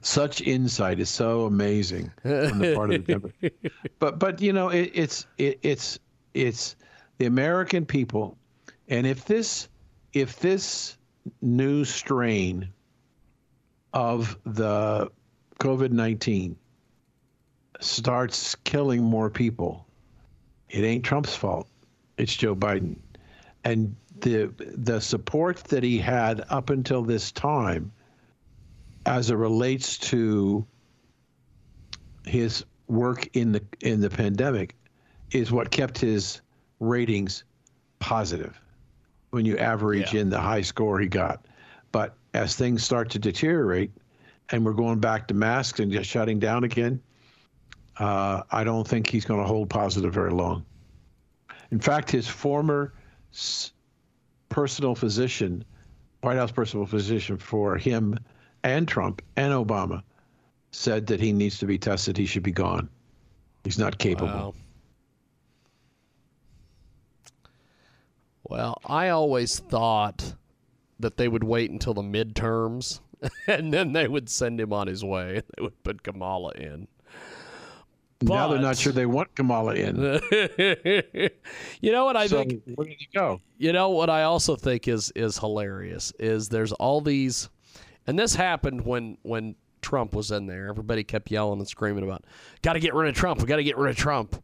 such 0.00 0.40
insight 0.40 1.00
is 1.00 1.10
so 1.10 1.46
amazing 1.46 2.12
on 2.24 2.58
the 2.58 2.74
part 2.74 2.92
of 2.92 3.06
the 3.06 3.12
Democrats. 3.12 3.56
But 3.98 4.18
but 4.18 4.40
you 4.40 4.52
know 4.52 4.68
it, 4.68 4.90
it's 4.94 5.26
it, 5.38 5.58
it's 5.62 5.98
it's 6.34 6.76
the 7.18 7.26
American 7.26 7.86
people, 7.86 8.36
and 8.88 9.06
if 9.06 9.24
this 9.24 9.68
if 10.12 10.38
this 10.40 10.96
new 11.40 11.84
strain 11.84 12.68
of 13.92 14.38
the 14.44 15.10
COVID 15.60 15.90
nineteen 15.90 16.56
starts 17.80 18.54
killing 18.64 19.02
more 19.02 19.30
people, 19.30 19.86
it 20.68 20.82
ain't 20.82 21.04
Trump's 21.04 21.34
fault. 21.34 21.68
It's 22.16 22.34
Joe 22.34 22.56
Biden. 22.56 22.96
And 23.64 23.94
the 24.20 24.50
the 24.58 25.00
support 25.00 25.58
that 25.64 25.82
he 25.82 25.98
had 25.98 26.44
up 26.48 26.70
until 26.70 27.02
this 27.02 27.30
time 27.32 27.92
as 29.04 29.30
it 29.30 29.34
relates 29.34 29.98
to 29.98 30.66
his 32.24 32.64
work 32.88 33.28
in 33.34 33.52
the 33.52 33.62
in 33.80 34.00
the 34.00 34.10
pandemic 34.10 34.74
is 35.32 35.52
what 35.52 35.70
kept 35.70 35.98
his 35.98 36.40
ratings 36.80 37.44
positive 37.98 38.60
when 39.30 39.44
you 39.44 39.56
average 39.58 40.14
yeah. 40.14 40.20
in 40.20 40.30
the 40.30 40.40
high 40.40 40.62
score 40.62 40.98
he 40.98 41.08
got. 41.08 41.44
But 41.92 42.16
as 42.34 42.56
things 42.56 42.84
start 42.84 43.10
to 43.10 43.18
deteriorate 43.18 43.90
and 44.50 44.64
we're 44.64 44.72
going 44.72 45.00
back 45.00 45.28
to 45.28 45.34
masks 45.34 45.80
and 45.80 45.90
just 45.90 46.08
shutting 46.08 46.38
down 46.38 46.64
again, 46.64 47.00
uh, 47.98 48.42
I 48.50 48.64
don't 48.64 48.86
think 48.86 49.08
he's 49.08 49.24
going 49.24 49.40
to 49.40 49.46
hold 49.46 49.70
positive 49.70 50.12
very 50.12 50.30
long. 50.30 50.64
In 51.70 51.80
fact, 51.80 52.10
his 52.10 52.28
former 52.28 52.92
personal 54.48 54.94
physician, 54.94 55.64
White 56.20 56.36
House 56.36 56.52
personal 56.52 56.86
physician 56.86 57.36
for 57.38 57.76
him 57.76 58.18
and 58.62 58.86
Trump 58.86 59.22
and 59.36 59.52
Obama, 59.52 60.02
said 60.70 61.06
that 61.06 61.20
he 61.20 61.32
needs 61.32 61.58
to 61.58 61.66
be 61.66 61.78
tested. 61.78 62.16
He 62.16 62.26
should 62.26 62.42
be 62.42 62.52
gone. 62.52 62.88
He's 63.64 63.78
not 63.78 63.98
capable. 63.98 64.28
Wow. 64.28 64.54
Well, 68.44 68.80
I 68.86 69.08
always 69.08 69.58
thought 69.58 70.34
that 71.00 71.16
they 71.16 71.26
would 71.26 71.42
wait 71.42 71.70
until 71.70 71.94
the 71.94 72.02
midterms 72.02 73.00
and 73.46 73.72
then 73.72 73.92
they 73.92 74.08
would 74.08 74.28
send 74.28 74.60
him 74.60 74.72
on 74.72 74.86
his 74.86 75.04
way. 75.04 75.42
They 75.56 75.62
would 75.62 75.82
put 75.82 76.02
Kamala 76.02 76.52
in. 76.52 76.88
But, 78.20 78.34
now 78.34 78.48
they're 78.48 78.58
not 78.58 78.78
sure 78.78 78.92
they 78.92 79.04
want 79.04 79.34
Kamala 79.34 79.74
in. 79.74 79.96
you 81.80 81.92
know 81.92 82.06
what 82.06 82.16
I 82.16 82.26
so 82.26 82.38
think? 82.38 82.62
Where 82.74 82.86
did 82.86 82.96
he 82.98 83.08
go? 83.14 83.42
You 83.58 83.72
know 83.72 83.90
what 83.90 84.08
I 84.08 84.22
also 84.22 84.56
think 84.56 84.88
is 84.88 85.12
is 85.14 85.38
hilarious 85.38 86.12
is 86.18 86.48
there's 86.48 86.72
all 86.72 87.02
these, 87.02 87.50
and 88.06 88.18
this 88.18 88.34
happened 88.34 88.86
when 88.86 89.18
when 89.22 89.54
Trump 89.82 90.14
was 90.14 90.30
in 90.30 90.46
there. 90.46 90.68
Everybody 90.68 91.04
kept 91.04 91.30
yelling 91.30 91.58
and 91.58 91.68
screaming 91.68 92.04
about, 92.04 92.24
"Got 92.62 92.72
to 92.72 92.80
get 92.80 92.94
rid 92.94 93.08
of 93.08 93.14
Trump! 93.14 93.40
We 93.40 93.46
got 93.46 93.56
to 93.56 93.64
get 93.64 93.76
rid 93.76 93.90
of 93.90 93.96
Trump!" 93.96 94.42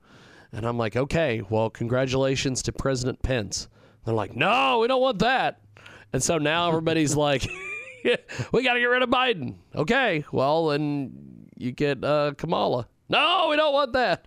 And 0.52 0.66
I'm 0.66 0.76
like, 0.76 0.96
"Okay, 0.96 1.42
well, 1.48 1.70
congratulations 1.70 2.62
to 2.64 2.72
President 2.72 3.22
Pence." 3.22 3.68
They're 4.04 4.14
like, 4.14 4.36
"No, 4.36 4.80
we 4.80 4.86
don't 4.86 5.00
want 5.00 5.18
that." 5.20 5.60
And 6.12 6.22
so 6.22 6.36
now 6.36 6.68
everybody's 6.68 7.16
like, 7.28 7.48
"We 8.52 8.62
got 8.62 8.74
to 8.74 8.80
get 8.80 8.86
rid 8.86 9.02
of 9.02 9.08
Biden." 9.08 9.56
Okay, 9.74 10.24
well 10.30 10.68
then 10.68 11.48
you 11.56 11.72
get 11.72 12.04
uh, 12.04 12.34
Kamala. 12.36 12.86
No, 13.12 13.48
we 13.50 13.56
don't 13.56 13.74
want 13.74 13.92
that. 13.92 14.26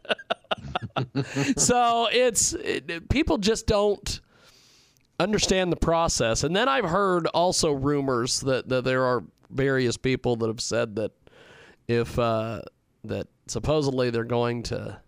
so 1.58 2.08
it's 2.12 2.54
it, 2.54 3.10
people 3.10 3.40
just 3.40 3.66
don't 3.66 4.22
understand 5.20 5.72
the 5.72 5.78
process. 5.78 6.44
And 6.44 6.56
then 6.56 6.70
I've 6.70 6.86
heard 6.86 7.28
also 7.28 7.72
rumors 7.72 8.42
that, 8.42 8.70
that 8.70 8.84
there 8.84 9.04
are 9.04 9.24
various 9.50 9.98
people 9.98 10.36
that 10.38 10.48
have 10.48 10.62
said 10.62 10.96
that 10.98 11.12
if 11.88 12.18
uh, 12.20 12.62
that 13.04 13.28
supposedly 13.48 14.10
they're 14.12 14.24
going 14.24 14.64
to 14.64 15.00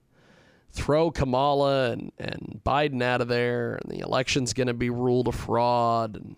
throw 0.72 1.12
Kamala 1.12 1.92
and, 1.92 2.12
and 2.18 2.62
Biden 2.66 3.02
out 3.02 3.22
of 3.22 3.28
there 3.28 3.76
and 3.76 3.92
the 3.92 4.00
election's 4.00 4.54
going 4.54 4.68
to 4.68 4.74
be 4.74 4.90
ruled 4.90 5.28
a 5.28 5.32
fraud 5.32 6.16
and 6.16 6.36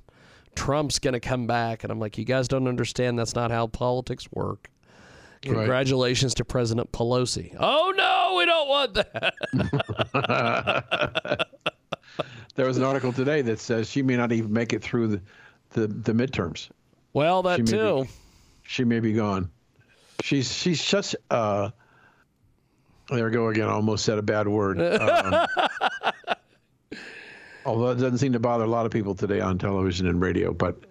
Trump's 0.56 1.00
going 1.00 1.14
to 1.14 1.20
come 1.20 1.48
back. 1.48 1.84
And 1.84 1.92
I'm 1.92 2.00
like, 2.00 2.18
you 2.18 2.26
guys 2.26 2.48
don't 2.48 2.68
understand 2.68 3.18
that's 3.18 3.36
not 3.36 3.52
how 3.52 3.68
politics 3.68 4.28
work. 4.32 4.70
Congratulations 5.42 6.32
right. 6.32 6.38
to 6.38 6.46
President 6.46 6.92
Pelosi. 6.92 7.56
Oh 7.60 7.94
no, 7.96 8.36
we 8.38 8.46
don't 8.46 8.68
want 8.68 8.94
that. 8.96 9.36
there 12.56 12.66
was 12.66 12.78
an 12.78 12.84
article 12.84 13.14
today 13.14 13.42
that 13.44 13.60
says 13.60 13.90
she 13.90 14.02
may 14.02 14.18
not 14.18 14.32
even 14.32 14.52
make 14.52 14.74
it 14.74 14.84
through 14.84 15.08
the 15.08 15.22
the, 15.72 15.88
the 15.88 16.14
midterms. 16.14 16.70
Well, 17.14 17.44
that 17.44 17.60
she 17.60 17.64
too. 17.64 18.04
Be, 18.04 18.10
she 18.64 18.84
may 18.84 19.00
be 19.00 19.14
gone. 19.14 19.50
She's 20.22 20.54
she's 20.54 20.82
such 20.82 21.16
uh 21.30 21.70
there 23.10 23.26
we 23.26 23.32
go 23.32 23.48
again. 23.48 23.68
I 23.68 23.72
almost 23.72 24.06
said 24.06 24.18
a 24.18 24.24
bad 24.24 24.48
word. 24.48 24.80
Um, 27.66 27.66
although 27.66 27.92
it 27.92 27.96
doesn't 27.96 28.18
seem 28.18 28.34
to 28.34 28.40
bother 28.40 28.64
a 28.64 28.68
lot 28.68 28.86
of 28.86 28.92
people 28.92 29.14
today 29.14 29.42
on 29.42 29.58
television 29.58 30.08
and 30.08 30.22
radio, 30.22 30.54
but 30.54 30.86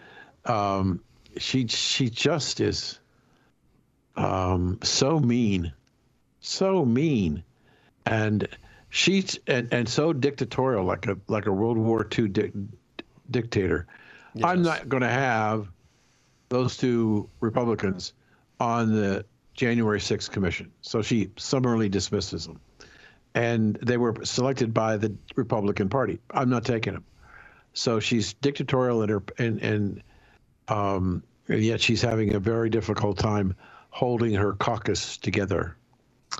um, 0.44 1.00
she 1.38 1.66
she 1.66 2.08
just 2.08 2.60
is 2.60 3.00
um, 4.18 4.78
so 4.82 5.20
mean, 5.20 5.72
so 6.40 6.84
mean, 6.84 7.44
and 8.04 8.48
she's 8.90 9.38
and, 9.46 9.72
and 9.72 9.88
so 9.88 10.12
dictatorial, 10.12 10.84
like 10.84 11.06
a 11.06 11.16
like 11.28 11.46
a 11.46 11.52
World 11.52 11.78
War 11.78 12.06
II 12.18 12.28
di- 12.28 12.52
dictator. 13.30 13.86
Yes. 14.34 14.44
I'm 14.44 14.62
not 14.62 14.88
going 14.88 15.02
to 15.02 15.08
have 15.08 15.68
those 16.48 16.76
two 16.76 17.30
Republicans 17.40 18.12
on 18.60 18.92
the 18.92 19.24
January 19.54 20.00
6th 20.00 20.30
commission. 20.30 20.70
So 20.82 21.00
she 21.02 21.30
summarily 21.36 21.88
dismisses 21.88 22.46
them. 22.46 22.60
And 23.34 23.76
they 23.76 23.96
were 23.96 24.14
selected 24.24 24.74
by 24.74 24.96
the 24.96 25.14
Republican 25.36 25.88
Party. 25.88 26.18
I'm 26.30 26.48
not 26.48 26.64
taking 26.64 26.94
them. 26.94 27.04
So 27.72 28.00
she's 28.00 28.32
dictatorial 28.34 29.02
in 29.02 29.10
her 29.10 29.22
and 29.38 29.62
and 29.62 30.02
um, 30.66 31.22
yet 31.48 31.80
she's 31.80 32.02
having 32.02 32.34
a 32.34 32.40
very 32.40 32.68
difficult 32.68 33.18
time 33.18 33.54
holding 33.98 34.32
her 34.32 34.52
caucus 34.52 35.16
together. 35.16 35.76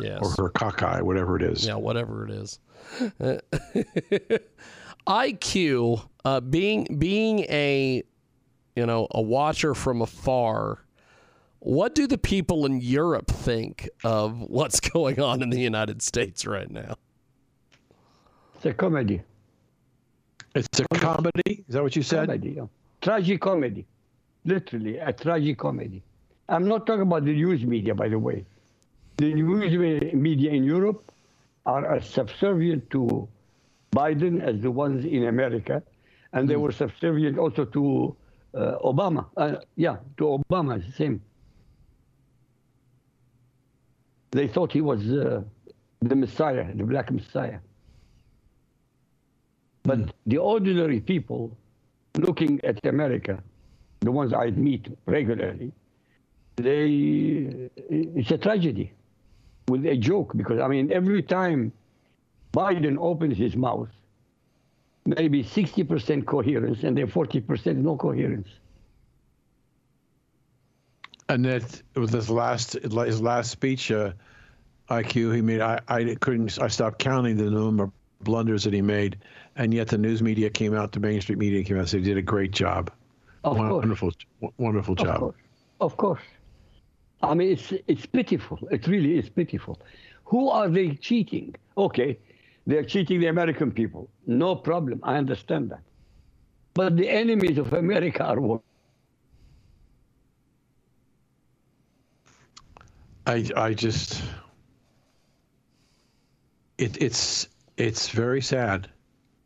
Yes. 0.01 0.21
Or 0.23 0.44
her 0.44 0.49
cockeye, 0.51 1.01
whatever 1.01 1.35
it 1.35 1.42
is. 1.42 1.66
Yeah, 1.66 1.75
whatever 1.75 2.25
it 2.25 2.31
is. 2.31 2.61
IQ, 5.09 6.09
uh, 6.25 6.40
being 6.40 6.87
being 6.99 7.40
a 7.40 8.05
you 8.77 8.87
know 8.87 9.09
a 9.11 9.21
watcher 9.21 9.75
from 9.75 10.03
afar, 10.03 10.85
what 11.59 11.97
do 11.97 12.07
the 12.07 12.18
people 12.18 12.64
in 12.64 12.81
Europe 12.81 13.29
think 13.29 13.88
of 14.05 14.40
what's 14.40 14.79
going 14.94 15.18
on 15.21 15.42
in 15.42 15.51
the 15.51 15.59
United 15.59 16.01
States 16.01 16.47
right 16.47 16.71
now? 16.71 16.94
It's 18.55 18.66
a 18.66 18.73
comedy. 18.75 19.23
It's 20.55 20.79
a 20.79 20.85
comedy. 20.94 21.64
Is 21.66 21.75
that 21.75 21.83
what 21.83 21.97
you 21.97 22.03
said? 22.03 22.27
Comedy. 22.27 22.51
Yeah. 22.51 22.66
Tragic 23.01 23.40
comedy, 23.40 23.87
literally 24.44 24.99
a 24.99 25.12
tragic 25.12 25.59
comedy. 25.59 26.03
I'm 26.48 26.66
not 26.66 26.87
talking 26.87 27.02
about 27.02 27.24
the 27.24 27.34
news 27.34 27.64
media, 27.64 27.94
by 27.94 28.08
the 28.08 28.18
way. 28.18 28.44
The 29.18 29.34
news 29.34 30.12
media 30.14 30.50
in 30.52 30.64
Europe 30.64 31.12
are 31.66 31.94
as 31.94 32.08
subservient 32.08 32.88
to 32.90 33.28
Biden 33.92 34.40
as 34.40 34.61
the 34.62 34.70
ones 34.70 35.04
in 35.04 35.26
America, 35.26 35.82
and 36.32 36.48
they 36.48 36.54
mm. 36.54 36.61
were 36.61 36.72
subservient 36.72 37.38
also 37.38 37.64
to 37.66 38.16
uh, 38.54 38.78
Obama. 38.84 39.26
Uh, 39.37 39.56
yeah, 39.76 39.96
to 40.16 40.40
Obama, 40.40 40.82
same. 40.94 41.20
They 44.30 44.46
thought 44.46 44.72
he 44.72 44.80
was 44.80 45.00
uh, 45.11 45.42
the 46.00 46.16
Messiah, 46.16 46.66
the 46.74 46.84
Black 46.84 47.11
Messiah. 47.11 47.58
But 49.82 49.98
mm. 49.98 50.11
the 50.26 50.38
ordinary 50.38 51.00
people 51.00 51.56
looking 52.16 52.61
at 52.64 52.84
America, 52.87 53.42
the 54.00 54.12
ones 54.12 54.32
I 54.32 54.50
meet 54.50 54.88
regularly, 55.06 55.72
they 56.59 57.71
it's 57.88 58.31
a 58.31 58.38
tragedy 58.38 58.92
with 59.68 59.87
a 59.87 59.97
joke 59.97 60.33
because 60.37 60.61
I 60.61 60.68
mean 60.68 60.92
every 60.92 61.23
time 61.23 61.73
Biden 62.53 62.97
opens 62.99 63.37
his 63.37 63.55
mouth, 63.57 63.88
maybe 65.07 65.44
60% 65.44 66.25
coherence 66.27 66.83
and 66.83 66.97
then 66.97 67.07
40% 67.07 67.77
no 67.77 67.97
coherence. 67.97 68.49
And 71.29 71.44
that 71.44 71.83
with 71.94 72.12
his 72.12 72.31
last 72.31 72.73
his 72.73 73.21
last 73.21 73.51
speech, 73.51 73.90
uh, 73.90 74.12
IQ 74.88 75.35
he 75.37 75.42
made, 75.42 75.61
I, 75.61 75.79
I 75.88 76.16
couldn't 76.21 76.59
I 76.61 76.68
stopped 76.68 76.99
counting 76.99 77.37
the 77.37 77.51
number 77.51 77.85
of 77.85 77.92
blunders 78.23 78.64
that 78.64 78.73
he 78.73 78.81
made, 78.81 79.18
and 79.57 79.75
yet 79.75 79.88
the 79.88 79.99
news 79.99 80.23
media 80.23 80.49
came 80.49 80.75
out, 80.75 80.92
the 80.92 81.01
mainstream 81.01 81.38
media 81.38 81.62
came 81.62 81.77
out, 81.77 81.81
and 81.81 81.88
said 81.90 82.01
he 82.01 82.07
did 82.07 82.16
a 82.16 82.23
great 82.23 82.51
job, 82.53 82.90
Of 83.44 83.59
wonderful, 83.59 84.12
course. 84.40 84.53
wonderful 84.57 84.92
Of 84.94 84.99
job. 84.99 85.18
course. 85.21 85.37
Of 85.81 85.97
course. 85.99 86.23
I 87.22 87.35
mean, 87.35 87.50
it's 87.52 87.72
it's 87.87 88.07
pitiful. 88.07 88.59
It 88.70 88.87
really 88.87 89.18
is 89.18 89.28
pitiful. 89.28 89.81
Who 90.24 90.48
are 90.50 90.68
they 90.68 90.94
cheating? 90.94 91.54
Okay, 91.76 92.18
they're 92.66 92.85
cheating 92.85 93.20
the 93.20 93.26
American 93.26 93.72
people. 93.72 94.09
No 94.26 94.54
problem. 94.54 95.00
I 95.02 95.16
understand 95.16 95.70
that. 95.70 95.83
But 96.74 96.96
the 96.96 97.09
enemies 97.09 97.59
of 97.59 97.72
America 97.72 98.24
are 98.24 98.40
what? 98.40 98.61
I 103.26 103.44
I 103.57 103.74
just 103.74 104.22
it 106.78 107.00
it's 107.02 107.48
it's 107.76 108.09
very 108.09 108.40
sad 108.40 108.88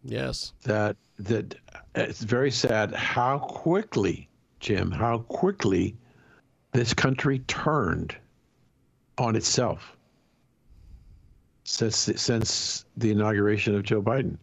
Yes. 0.05 0.53
that 0.65 0.97
that 1.19 1.55
it's 1.95 2.23
very 2.23 2.51
sad 2.51 2.93
how 2.95 3.39
quickly 3.39 4.29
Jim 4.61 4.91
how 4.91 5.19
quickly 5.19 5.97
this 6.73 6.95
country 6.95 7.41
turned 7.41 8.17
on 9.19 9.37
itself 9.37 9.97
since 11.65 11.97
since 12.17 12.85
the 12.97 13.11
inauguration 13.11 13.75
of 13.75 13.83
Joe 13.83 14.03
Biden. 14.03 14.37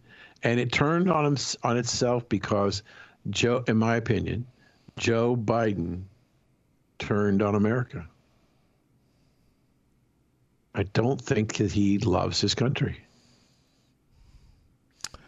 And 0.43 0.59
it 0.59 0.71
turned 0.71 1.11
on 1.11 1.25
him 1.25 1.37
on 1.63 1.77
itself 1.77 2.27
because 2.29 2.83
Joe 3.29 3.63
in 3.67 3.77
my 3.77 3.97
opinion 3.97 4.45
Joe 4.97 5.35
Biden 5.35 6.03
turned 6.99 7.41
on 7.41 7.55
America. 7.55 8.05
I 10.75 10.83
don't 10.83 11.19
think 11.19 11.55
that 11.55 11.71
he 11.71 11.97
loves 11.99 12.39
his 12.39 12.53
country. 12.53 12.99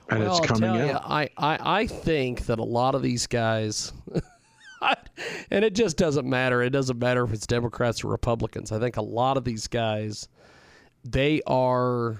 And 0.09 0.19
well, 0.19 0.31
it's 0.31 0.41
I'll 0.41 0.45
coming 0.45 0.73
tell 0.73 0.95
out. 0.95 1.03
you, 1.03 1.09
I, 1.09 1.29
I, 1.37 1.79
I 1.79 1.87
think 1.87 2.45
that 2.45 2.59
a 2.59 2.63
lot 2.63 2.95
of 2.95 3.01
these 3.01 3.27
guys, 3.27 3.93
and 5.51 5.65
it 5.65 5.75
just 5.75 5.97
doesn't 5.97 6.27
matter. 6.27 6.61
It 6.61 6.71
doesn't 6.71 6.99
matter 6.99 7.23
if 7.23 7.33
it's 7.33 7.47
Democrats 7.47 8.03
or 8.03 8.07
Republicans. 8.07 8.71
I 8.71 8.79
think 8.79 8.97
a 8.97 9.01
lot 9.01 9.37
of 9.37 9.43
these 9.43 9.67
guys, 9.67 10.27
they 11.03 11.41
are 11.45 12.19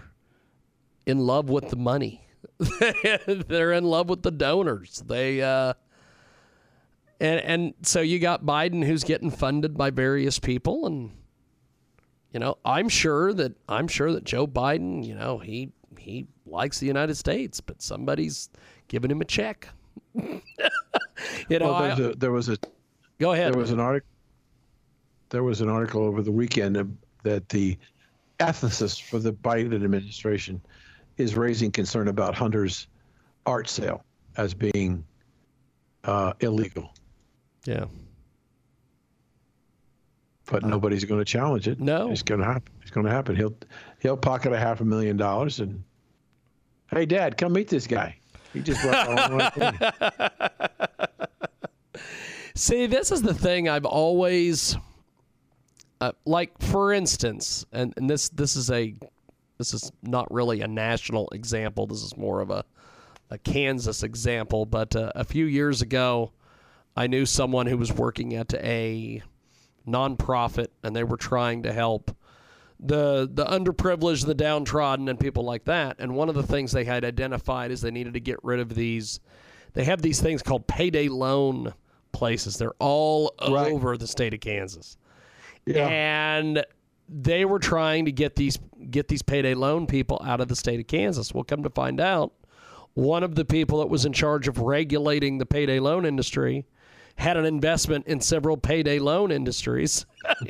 in 1.06 1.20
love 1.20 1.50
with 1.50 1.70
the 1.70 1.76
money. 1.76 2.28
They're 3.28 3.74
in 3.74 3.84
love 3.84 4.10
with 4.10 4.22
the 4.24 4.32
donors. 4.32 5.04
They, 5.06 5.42
uh, 5.42 5.74
and 7.20 7.40
and 7.40 7.74
so 7.84 8.02
you 8.02 8.20
got 8.20 8.46
Biden 8.46 8.84
who's 8.84 9.04
getting 9.04 9.30
funded 9.32 9.78
by 9.78 9.92
various 9.92 10.40
people, 10.40 10.88
and 10.88 11.12
you 12.34 12.40
know 12.40 12.58
I'm 12.66 12.90
sure 12.90 13.32
that 13.34 13.54
I'm 13.70 13.88
sure 13.88 14.12
that 14.14 14.24
Joe 14.24 14.48
Biden, 14.48 15.06
you 15.06 15.16
know 15.16 15.38
he 15.38 15.72
he 15.98 16.28
likes 16.46 16.80
the 16.80 16.88
United 16.88 17.16
States, 17.16 17.62
but 17.62 17.82
somebody's 17.82 18.50
giving 18.88 19.12
him 19.12 19.22
a 19.22 19.26
check. 19.26 19.70
you 20.16 21.60
know, 21.60 21.66
Well, 21.68 21.74
I- 21.76 21.90
a, 21.90 22.16
there 22.16 22.32
was 22.32 22.50
a 22.50 22.58
go 23.20 23.32
ahead. 23.34 23.54
there 23.54 23.60
was 23.60 23.72
an 23.72 23.80
article 23.80 24.08
there 25.30 25.44
was 25.44 25.62
an 25.62 25.70
article 25.70 26.04
over 26.04 26.22
the 26.22 26.32
weekend 26.32 26.76
that 27.24 27.48
the 27.50 27.78
ethicist 28.40 29.04
for 29.04 29.20
the 29.20 29.32
Biden 29.32 29.74
administration 29.74 30.62
is 31.18 31.36
raising 31.36 31.72
concern 31.72 32.08
about 32.10 32.36
Hunter's 32.36 32.88
art 33.46 33.70
sale 33.70 34.04
as 34.38 34.54
being 34.54 35.06
uh, 36.04 36.34
illegal, 36.42 36.94
yeah. 37.66 37.86
but 40.48 40.64
nobody's 40.66 41.06
going 41.06 41.22
to 41.22 41.26
challenge 41.26 41.68
it. 41.68 41.80
No. 41.80 42.12
it's 42.12 42.24
going 42.24 42.42
to 42.42 42.46
happen. 42.48 42.74
It's 42.82 42.92
going 42.92 43.06
to 43.06 43.12
happen. 43.12 43.36
He'll 43.36 43.56
he'll 44.00 44.18
pocket 44.18 44.52
a 44.52 44.58
half 44.58 44.82
a 44.82 44.86
million 44.86 45.16
dollars 45.18 45.60
and 45.60 45.84
hey, 46.92 47.06
Dad, 47.06 47.38
come 47.38 47.54
meet 47.54 47.68
this 47.70 47.88
guy. 47.88 48.18
He 48.54 48.62
just 48.62 48.82
brought. 48.82 49.54
See, 52.56 52.86
this 52.86 53.12
is 53.12 53.22
the 53.22 53.34
thing 53.34 53.70
I've 53.70 53.86
always 53.86 54.78
uh, 56.00 56.12
like. 56.26 56.62
For 56.62 56.92
instance, 56.92 57.66
and, 57.72 57.94
and 57.98 58.10
this 58.10 58.30
this 58.30 58.56
is 58.56 58.70
a 58.70 58.94
this 59.58 59.74
is 59.74 59.92
not 60.04 60.32
really 60.32 60.62
a 60.62 60.68
national 60.68 61.30
example. 61.30 61.88
This 61.88 62.04
is 62.04 62.16
more 62.18 62.42
of 62.42 62.52
a 62.52 62.66
a 63.32 63.38
Kansas 63.38 64.04
example. 64.04 64.66
But 64.66 64.96
uh, 64.96 65.12
a 65.16 65.24
few 65.24 65.46
years 65.46 65.82
ago, 65.82 66.34
I 66.96 67.08
knew 67.08 67.26
someone 67.26 67.66
who 67.66 67.78
was 67.78 67.92
working 67.92 68.36
at 68.36 68.54
a 68.54 69.24
nonprofit, 69.88 70.68
and 70.84 70.96
they 70.96 71.04
were 71.04 71.18
trying 71.18 71.64
to 71.64 71.74
help 71.74 72.16
the 72.84 73.30
the 73.32 73.46
underprivileged, 73.46 74.26
the 74.26 74.34
downtrodden, 74.34 75.08
and 75.08 75.20
people 75.20 75.44
like 75.44 75.66
that. 75.66 75.98
And 76.00 76.16
one 76.16 76.30
of 76.30 76.36
the 76.36 76.44
things 76.44 76.72
they 76.72 76.84
had 76.86 77.06
identified 77.06 77.72
is 77.72 77.82
they 77.82 77.92
needed 77.92 78.14
to 78.14 78.20
get 78.20 78.38
rid 78.44 78.60
of 78.60 78.74
these. 78.76 79.20
They 79.74 79.84
have 79.86 80.02
these 80.02 80.20
things 80.20 80.42
called 80.42 80.68
payday 80.68 81.08
loan 81.08 81.74
places. 82.12 82.58
They're 82.58 82.74
all 82.80 83.34
Right. 83.48 83.72
over 83.72 83.98
the 83.98 84.08
state 84.08 84.34
of 84.34 84.40
Kansas, 84.40 84.98
Yeah. 85.66 85.88
and 85.88 86.66
they 87.08 87.46
were 87.46 87.60
trying 87.60 88.06
to 88.06 88.12
get 88.12 88.36
these 88.36 88.58
get 88.90 89.08
these 89.08 89.22
payday 89.22 89.54
loan 89.54 89.86
people 89.86 90.20
out 90.26 90.42
of 90.42 90.48
the 90.48 90.56
state 90.56 90.80
of 90.80 90.88
Kansas. 90.88 91.34
Well, 91.34 91.44
come 91.44 91.62
to 91.64 91.70
find 91.70 92.00
out, 92.02 92.34
one 92.96 93.24
of 93.24 93.36
the 93.36 93.46
people 93.46 93.80
that 93.80 93.90
was 93.90 94.06
in 94.06 94.12
charge 94.14 94.48
of 94.48 94.58
regulating 94.60 95.38
the 95.38 95.46
payday 95.46 95.80
loan 95.80 96.06
industry 96.06 96.66
had 97.16 97.38
an 97.38 97.46
investment 97.46 98.08
in 98.08 98.22
several 98.22 98.58
payday 98.58 99.00
loan 99.00 99.32
industries 99.32 100.06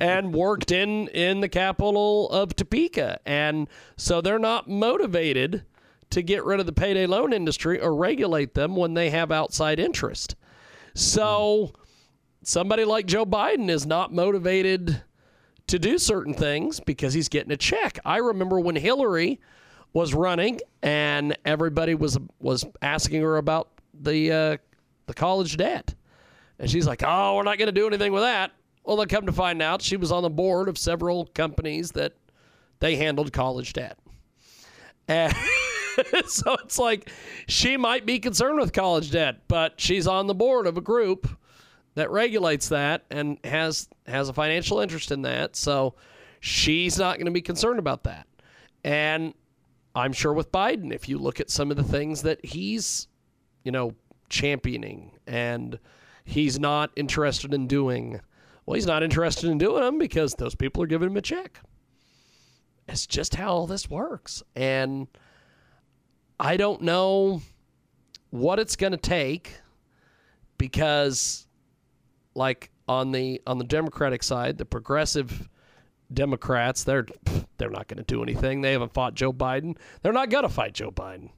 and, 0.00 0.34
worked 0.34 0.72
in 0.72 1.08
in 1.08 1.40
the 1.40 1.48
capital 1.48 2.28
of 2.30 2.56
Topeka 2.56 3.20
and 3.26 3.68
so 3.96 4.20
they're 4.20 4.38
not 4.38 4.68
motivated 4.68 5.64
to 6.10 6.22
get 6.22 6.44
rid 6.44 6.60
of 6.60 6.66
the 6.66 6.72
payday 6.72 7.06
loan 7.06 7.32
industry 7.32 7.80
or 7.80 7.94
regulate 7.94 8.54
them 8.54 8.76
when 8.76 8.94
they 8.94 9.10
have 9.10 9.32
outside 9.32 9.80
interest. 9.80 10.36
So 10.94 11.72
somebody 12.42 12.84
like 12.84 13.06
Joe 13.06 13.26
Biden 13.26 13.68
is 13.68 13.86
not 13.86 14.12
motivated 14.12 15.02
to 15.66 15.78
do 15.78 15.98
certain 15.98 16.34
things 16.34 16.80
because 16.80 17.14
he's 17.14 17.28
getting 17.28 17.52
a 17.52 17.56
check. 17.56 17.98
I 18.04 18.18
remember 18.18 18.60
when 18.60 18.76
Hillary 18.76 19.40
was 19.92 20.14
running 20.14 20.60
and 20.82 21.36
everybody 21.44 21.94
was 21.94 22.18
was 22.38 22.64
asking 22.82 23.22
her 23.22 23.36
about 23.36 23.70
the 23.92 24.32
uh, 24.32 24.56
the 25.06 25.14
college 25.14 25.56
debt, 25.56 25.94
and 26.58 26.70
she's 26.70 26.86
like, 26.86 27.02
"Oh, 27.04 27.36
we're 27.36 27.42
not 27.42 27.58
going 27.58 27.66
to 27.66 27.72
do 27.72 27.86
anything 27.86 28.12
with 28.12 28.22
that." 28.22 28.52
Well, 28.84 28.96
then 28.96 29.08
come 29.08 29.26
to 29.26 29.32
find 29.32 29.62
out, 29.62 29.80
she 29.80 29.96
was 29.96 30.12
on 30.12 30.22
the 30.22 30.30
board 30.30 30.68
of 30.68 30.76
several 30.76 31.26
companies 31.26 31.92
that 31.92 32.12
they 32.80 32.96
handled 32.96 33.32
college 33.32 33.72
debt, 33.72 33.98
and 35.08 35.34
so 36.26 36.56
it's 36.64 36.78
like 36.78 37.10
she 37.48 37.76
might 37.76 38.06
be 38.06 38.18
concerned 38.18 38.58
with 38.58 38.72
college 38.72 39.10
debt, 39.10 39.42
but 39.48 39.80
she's 39.80 40.06
on 40.06 40.26
the 40.26 40.34
board 40.34 40.66
of 40.66 40.76
a 40.76 40.80
group 40.80 41.28
that 41.94 42.10
regulates 42.10 42.68
that 42.68 43.04
and 43.10 43.38
has 43.44 43.88
has 44.06 44.28
a 44.28 44.32
financial 44.32 44.80
interest 44.80 45.10
in 45.10 45.22
that. 45.22 45.56
So 45.56 45.94
she's 46.40 46.98
not 46.98 47.16
going 47.16 47.26
to 47.26 47.32
be 47.32 47.42
concerned 47.42 47.78
about 47.78 48.04
that. 48.04 48.26
And 48.82 49.34
I'm 49.94 50.12
sure 50.12 50.32
with 50.32 50.52
Biden, 50.52 50.92
if 50.92 51.08
you 51.08 51.18
look 51.18 51.40
at 51.40 51.50
some 51.50 51.70
of 51.70 51.76
the 51.76 51.84
things 51.84 52.22
that 52.22 52.44
he's, 52.44 53.08
you 53.62 53.72
know, 53.72 53.94
championing 54.28 55.12
and 55.26 55.78
he's 56.24 56.58
not 56.58 56.90
interested 56.96 57.54
in 57.54 57.66
doing, 57.66 58.20
well, 58.66 58.74
he's 58.74 58.86
not 58.86 59.02
interested 59.02 59.50
in 59.50 59.58
doing 59.58 59.82
them 59.82 59.98
because 59.98 60.34
those 60.34 60.54
people 60.54 60.82
are 60.82 60.86
giving 60.86 61.08
him 61.10 61.16
a 61.16 61.22
check. 61.22 61.60
It's 62.88 63.06
just 63.06 63.34
how 63.34 63.48
all 63.48 63.66
this 63.66 63.88
works. 63.88 64.42
And 64.54 65.08
I 66.38 66.56
don't 66.56 66.82
know 66.82 67.42
what 68.30 68.58
it's 68.58 68.76
going 68.76 68.92
to 68.92 68.98
take 68.98 69.60
because 70.58 71.46
like 72.34 72.70
on 72.88 73.12
the 73.12 73.40
on 73.46 73.58
the 73.58 73.64
Democratic 73.64 74.22
side, 74.22 74.58
the 74.58 74.64
progressive 74.64 75.48
Democrats, 76.12 76.84
they're 76.84 77.06
they're 77.58 77.70
not 77.70 77.88
going 77.88 77.98
to 77.98 78.04
do 78.04 78.22
anything. 78.22 78.60
They 78.60 78.72
haven't 78.72 78.92
fought 78.92 79.14
Joe 79.14 79.32
Biden. 79.32 79.76
They're 80.02 80.12
not 80.12 80.30
going 80.30 80.42
to 80.42 80.48
fight 80.48 80.74
Joe 80.74 80.90
Biden. 80.90 81.30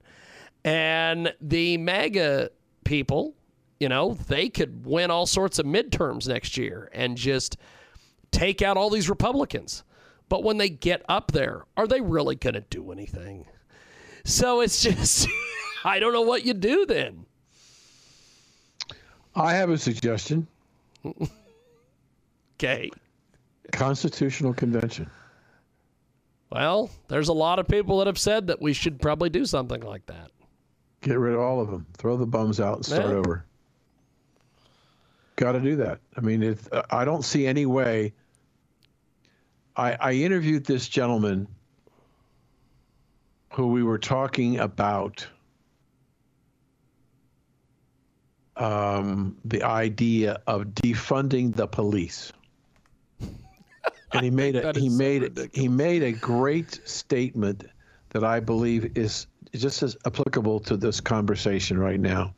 And 0.64 1.32
the 1.40 1.76
MAGA 1.76 2.50
people, 2.86 3.34
you 3.78 3.88
know, 3.88 4.14
they 4.28 4.48
could 4.48 4.86
win 4.86 5.10
all 5.10 5.26
sorts 5.26 5.58
of 5.58 5.66
midterms 5.66 6.28
next 6.28 6.56
year 6.56 6.88
and 6.94 7.16
just 7.16 7.58
take 8.30 8.62
out 8.62 8.76
all 8.76 8.88
these 8.88 9.10
Republicans. 9.10 9.82
But 10.28 10.42
when 10.42 10.56
they 10.56 10.68
get 10.68 11.04
up 11.08 11.32
there, 11.32 11.64
are 11.76 11.86
they 11.86 12.00
really 12.00 12.36
going 12.36 12.54
to 12.54 12.60
do 12.62 12.90
anything? 12.92 13.46
So 14.24 14.60
it's 14.60 14.82
just 14.82 15.28
I 15.84 15.98
don't 15.98 16.12
know 16.12 16.22
what 16.22 16.44
you 16.44 16.54
do 16.54 16.86
then. 16.86 17.26
I 19.34 19.52
have 19.54 19.70
a 19.70 19.78
suggestion. 19.78 20.46
Okay. 22.58 22.90
Constitutional 23.72 24.54
convention. 24.54 25.10
Well, 26.50 26.88
there's 27.08 27.28
a 27.28 27.34
lot 27.34 27.58
of 27.58 27.68
people 27.68 27.98
that 27.98 28.06
have 28.06 28.18
said 28.18 28.46
that 28.46 28.62
we 28.62 28.72
should 28.72 28.98
probably 28.98 29.28
do 29.28 29.44
something 29.44 29.82
like 29.82 30.06
that. 30.06 30.30
Get 31.02 31.18
rid 31.18 31.34
of 31.34 31.40
all 31.40 31.60
of 31.60 31.70
them. 31.70 31.86
Throw 31.96 32.16
the 32.16 32.26
bums 32.26 32.58
out 32.60 32.76
and 32.76 32.86
start 32.86 33.10
Yeah. 33.10 33.16
over. 33.16 33.44
Got 35.36 35.52
to 35.52 35.60
do 35.60 35.76
that. 35.76 36.00
I 36.16 36.20
mean, 36.20 36.42
it, 36.42 36.58
I 36.90 37.04
don't 37.04 37.22
see 37.24 37.46
any 37.46 37.66
way. 37.66 38.14
I, 39.76 39.92
I 40.00 40.12
interviewed 40.14 40.64
this 40.64 40.88
gentleman 40.88 41.46
who 43.52 43.68
we 43.68 43.82
were 43.82 43.98
talking 43.98 44.58
about 44.58 45.26
um, 48.56 49.36
the 49.44 49.62
idea 49.62 50.40
of 50.46 50.62
defunding 50.68 51.54
the 51.54 51.66
police. 51.66 52.32
And 54.12 54.22
he 54.24 54.30
made 54.30 54.56
a 54.56 54.72
he 54.72 54.88
so 54.88 54.96
made 54.96 55.22
ridiculous. 55.22 55.50
he 55.52 55.68
made 55.68 56.02
a 56.02 56.12
great 56.12 56.80
statement 56.88 57.64
that 58.10 58.24
I 58.24 58.40
believe 58.40 58.96
is 58.96 59.26
just 59.60 59.82
as 59.82 59.96
applicable 60.06 60.60
to 60.60 60.76
this 60.76 61.00
conversation 61.00 61.78
right 61.78 62.00
now. 62.00 62.34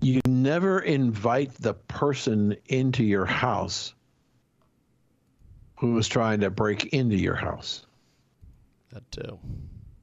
You 0.00 0.20
never 0.26 0.80
invite 0.80 1.52
the 1.54 1.74
person 1.74 2.56
into 2.66 3.04
your 3.04 3.26
house 3.26 3.94
who 5.78 5.96
is 5.98 6.08
trying 6.08 6.40
to 6.40 6.50
break 6.50 6.86
into 6.92 7.16
your 7.16 7.34
house. 7.34 7.86
That 8.92 9.10
too. 9.10 9.38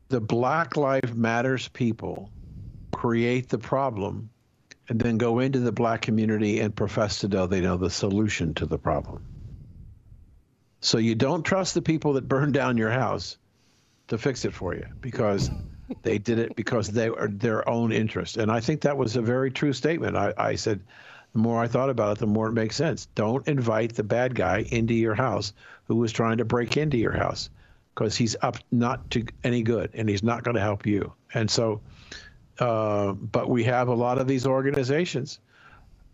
The 0.10 0.22
Black 0.22 0.78
Lives 0.78 1.14
Matters 1.14 1.68
people 1.68 2.32
create 2.92 3.50
the 3.50 3.58
problem 3.58 4.30
and 4.90 5.00
then 5.00 5.18
go 5.18 5.40
into 5.40 5.60
the 5.60 5.72
black 5.72 6.02
community 6.02 6.60
and 6.60 6.76
profess 6.76 7.20
to 7.20 7.28
know 7.28 7.46
they 7.46 7.62
know 7.62 7.78
the 7.78 7.90
solution 7.90 8.54
to 8.56 8.66
the 8.66 8.78
problem. 8.78 9.24
So 10.80 10.98
you 10.98 11.16
don't 11.16 11.44
trust 11.44 11.74
the 11.74 11.82
people 11.82 12.14
that 12.14 12.28
burn 12.28 12.52
down 12.52 12.78
your 12.78 12.92
house 12.92 13.38
to 14.08 14.18
fix 14.18 14.46
it 14.46 14.54
for 14.54 14.74
you 14.74 14.86
because 15.02 15.50
they 16.04 16.18
did 16.18 16.40
it 16.40 16.56
because 16.56 16.90
they 16.90 17.08
are 17.08 17.28
their 17.28 17.68
own 17.68 17.92
interest. 17.92 18.38
And 18.38 18.52
I 18.52 18.60
think 18.60 18.82
that 18.82 18.98
was 18.98 19.16
a 19.16 19.22
very 19.22 19.52
true 19.52 19.74
statement. 19.74 20.18
I, 20.18 20.34
I 20.38 20.56
said, 20.56 20.82
the 21.34 21.40
more 21.40 21.62
I 21.62 21.68
thought 21.68 21.90
about 21.90 22.18
it, 22.18 22.20
the 22.20 22.28
more 22.28 22.48
it 22.48 22.54
makes 22.54 22.76
sense. 22.76 23.08
Don't 23.16 23.48
invite 23.48 23.96
the 23.96 24.04
bad 24.04 24.34
guy 24.36 24.66
into 24.70 24.94
your 24.94 25.16
house 25.16 25.54
who 25.86 25.96
was 25.96 26.12
trying 26.12 26.38
to 26.38 26.46
break 26.46 26.78
into 26.78 26.98
your 26.98 27.12
house 27.12 27.50
because 27.94 28.16
he's 28.16 28.36
up 28.42 28.58
not 28.72 29.10
to 29.12 29.26
any 29.44 29.64
good 29.64 29.92
and 29.94 30.08
he's 30.08 30.24
not 30.24 30.44
going 30.44 30.56
to 30.56 30.62
help 30.62 30.86
you. 30.86 31.14
And 31.34 31.50
so, 31.50 31.82
uh, 32.60 33.14
but 33.14 33.50
we 33.50 33.64
have 33.66 33.88
a 33.88 33.94
lot 33.94 34.20
of 34.20 34.28
these 34.28 34.46
organizations 34.46 35.40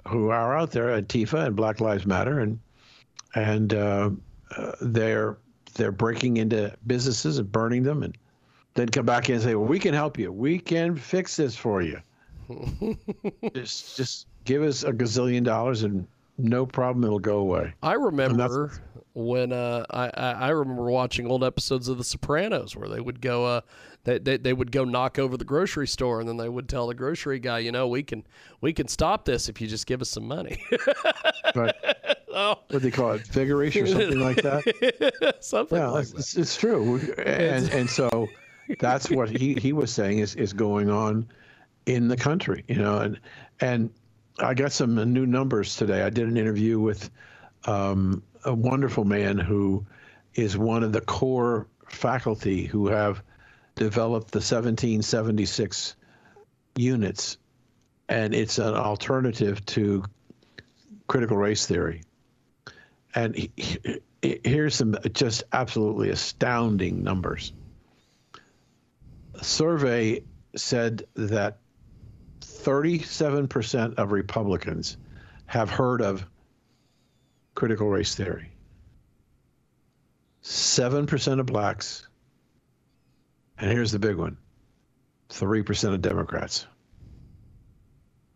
who 0.08 0.30
are 0.30 0.58
out 0.58 0.72
there, 0.72 1.02
Antifa 1.02 1.46
and 1.46 1.56
Black 1.56 1.80
Lives 1.80 2.06
Matter, 2.06 2.40
and 2.40 2.60
and 3.36 3.74
uh, 3.74 4.10
uh, 4.56 4.72
they're 4.82 5.38
they're 5.74 5.92
breaking 5.92 6.38
into 6.38 6.76
businesses 6.86 7.38
and 7.38 7.52
burning 7.52 7.84
them, 7.84 8.04
and 8.04 8.18
then 8.76 8.90
come 8.90 9.06
back 9.06 9.30
in 9.30 9.36
and 9.36 9.44
say, 9.44 9.56
"Well, 9.56 9.68
we 9.68 9.80
can 9.80 9.94
help 9.94 10.18
you. 10.18 10.32
We 10.32 10.60
can 10.60 10.96
fix 10.96 11.36
this 11.36 11.56
for 11.56 11.82
you. 11.82 12.00
just 13.54 13.98
just 13.98 14.28
give 14.46 14.64
us 14.64 14.84
a 14.84 14.92
gazillion 14.92 15.44
dollars, 15.44 15.84
and 15.84 16.08
no 16.38 16.66
problem, 16.66 17.04
it'll 17.04 17.20
go 17.20 17.40
away." 17.40 17.74
I 17.82 17.94
remember 17.94 18.72
when 19.14 19.54
uh, 19.54 19.86
I, 19.92 20.10
I 20.10 20.50
remember 20.50 20.90
watching 20.90 21.28
old 21.28 21.44
episodes 21.44 21.88
of 21.88 21.98
The 21.98 22.04
Sopranos 22.04 22.76
where 22.76 22.90
they 22.90 23.00
would 23.00 23.22
go 23.22 23.46
uh 23.46 23.62
they, 24.06 24.18
they 24.18 24.38
they 24.38 24.54
would 24.54 24.72
go 24.72 24.84
knock 24.84 25.20
over 25.20 25.38
the 25.38 25.46
grocery 25.46 25.88
store 25.88 26.20
and 26.20 26.28
then 26.28 26.38
they 26.38 26.50
would 26.50 26.68
tell 26.68 26.88
the 26.88 26.96
grocery 26.96 27.40
guy 27.40 27.60
you 27.60 27.72
know 27.72 27.88
we 27.88 28.02
can 28.02 28.26
we 28.60 28.74
can 28.74 28.88
stop 28.88 29.26
this 29.26 29.50
if 29.50 29.62
you 29.62 29.68
just 29.68 29.86
give 29.86 30.02
us 30.02 30.10
some 30.10 30.28
money 30.28 30.62
But 31.54 32.23
oh 32.34 32.50
what 32.50 32.70
do 32.70 32.80
they 32.80 32.92
call 32.92 33.12
it, 33.14 33.24
vigorish 33.24 33.82
or 33.82 33.88
something 33.88 34.20
like 34.20 34.38
that? 34.38 35.38
something 35.42 35.78
Yeah, 35.78 35.90
like 35.90 36.04
it's, 36.04 36.12
that. 36.12 36.20
it's, 36.20 36.38
it's 36.38 36.56
true, 36.58 37.00
and 37.26 37.70
and 37.70 37.90
so 37.90 38.28
that's 38.80 39.10
what 39.10 39.30
he, 39.30 39.54
he 39.56 39.74
was 39.74 39.92
saying 39.92 40.20
is 40.20 40.36
is 40.36 40.54
going 40.54 40.90
on 40.90 41.28
in 41.86 42.08
the 42.08 42.18
country, 42.18 42.64
you 42.68 42.76
know, 42.76 43.00
and 43.00 43.20
and 43.60 43.90
I 44.40 44.54
got 44.54 44.72
some 44.72 44.96
new 45.14 45.26
numbers 45.26 45.76
today. 45.76 46.02
I 46.02 46.10
did 46.10 46.28
an 46.28 46.38
interview 46.38 46.80
with 46.80 47.10
um, 47.66 48.24
a 48.44 48.54
wonderful 48.54 49.06
man 49.06 49.38
who 49.38 49.86
is 50.36 50.58
one 50.58 50.84
of 50.84 50.92
the 50.92 51.02
core 51.02 51.68
faculty 51.88 52.66
who 52.66 52.88
have 52.88 53.22
developed 53.76 54.32
the 54.32 54.38
1776 54.38 55.96
Unites, 56.76 57.38
and 58.10 58.34
it's 58.34 58.58
an 58.58 58.74
alternative 58.74 59.64
to 59.68 60.04
critical 61.08 61.38
race 61.38 61.68
theory. 61.68 62.02
And 63.16 63.36
he, 63.36 63.52
he- 63.58 64.40
here's 64.44 64.76
some 64.76 64.96
just 65.12 65.44
absolutely 65.52 66.10
astounding 66.10 67.04
numbers. 67.04 67.54
A 69.36 69.44
survey 69.44 70.24
said 70.56 71.06
that 71.16 71.60
37% 72.42 73.96
of 73.96 74.12
Republicans 74.12 74.98
have 75.46 75.70
heard 75.70 76.02
of 76.02 76.26
critical 77.56 77.90
race 77.90 78.16
theory. 78.16 78.50
7% 80.44 81.40
of 81.40 81.46
blacks, 81.46 82.08
and 83.58 83.72
here's 83.72 83.92
the 83.92 84.00
big 84.00 84.18
one 84.18 84.38
3% 85.30 85.94
of 85.94 86.02
Democrats 86.02 86.68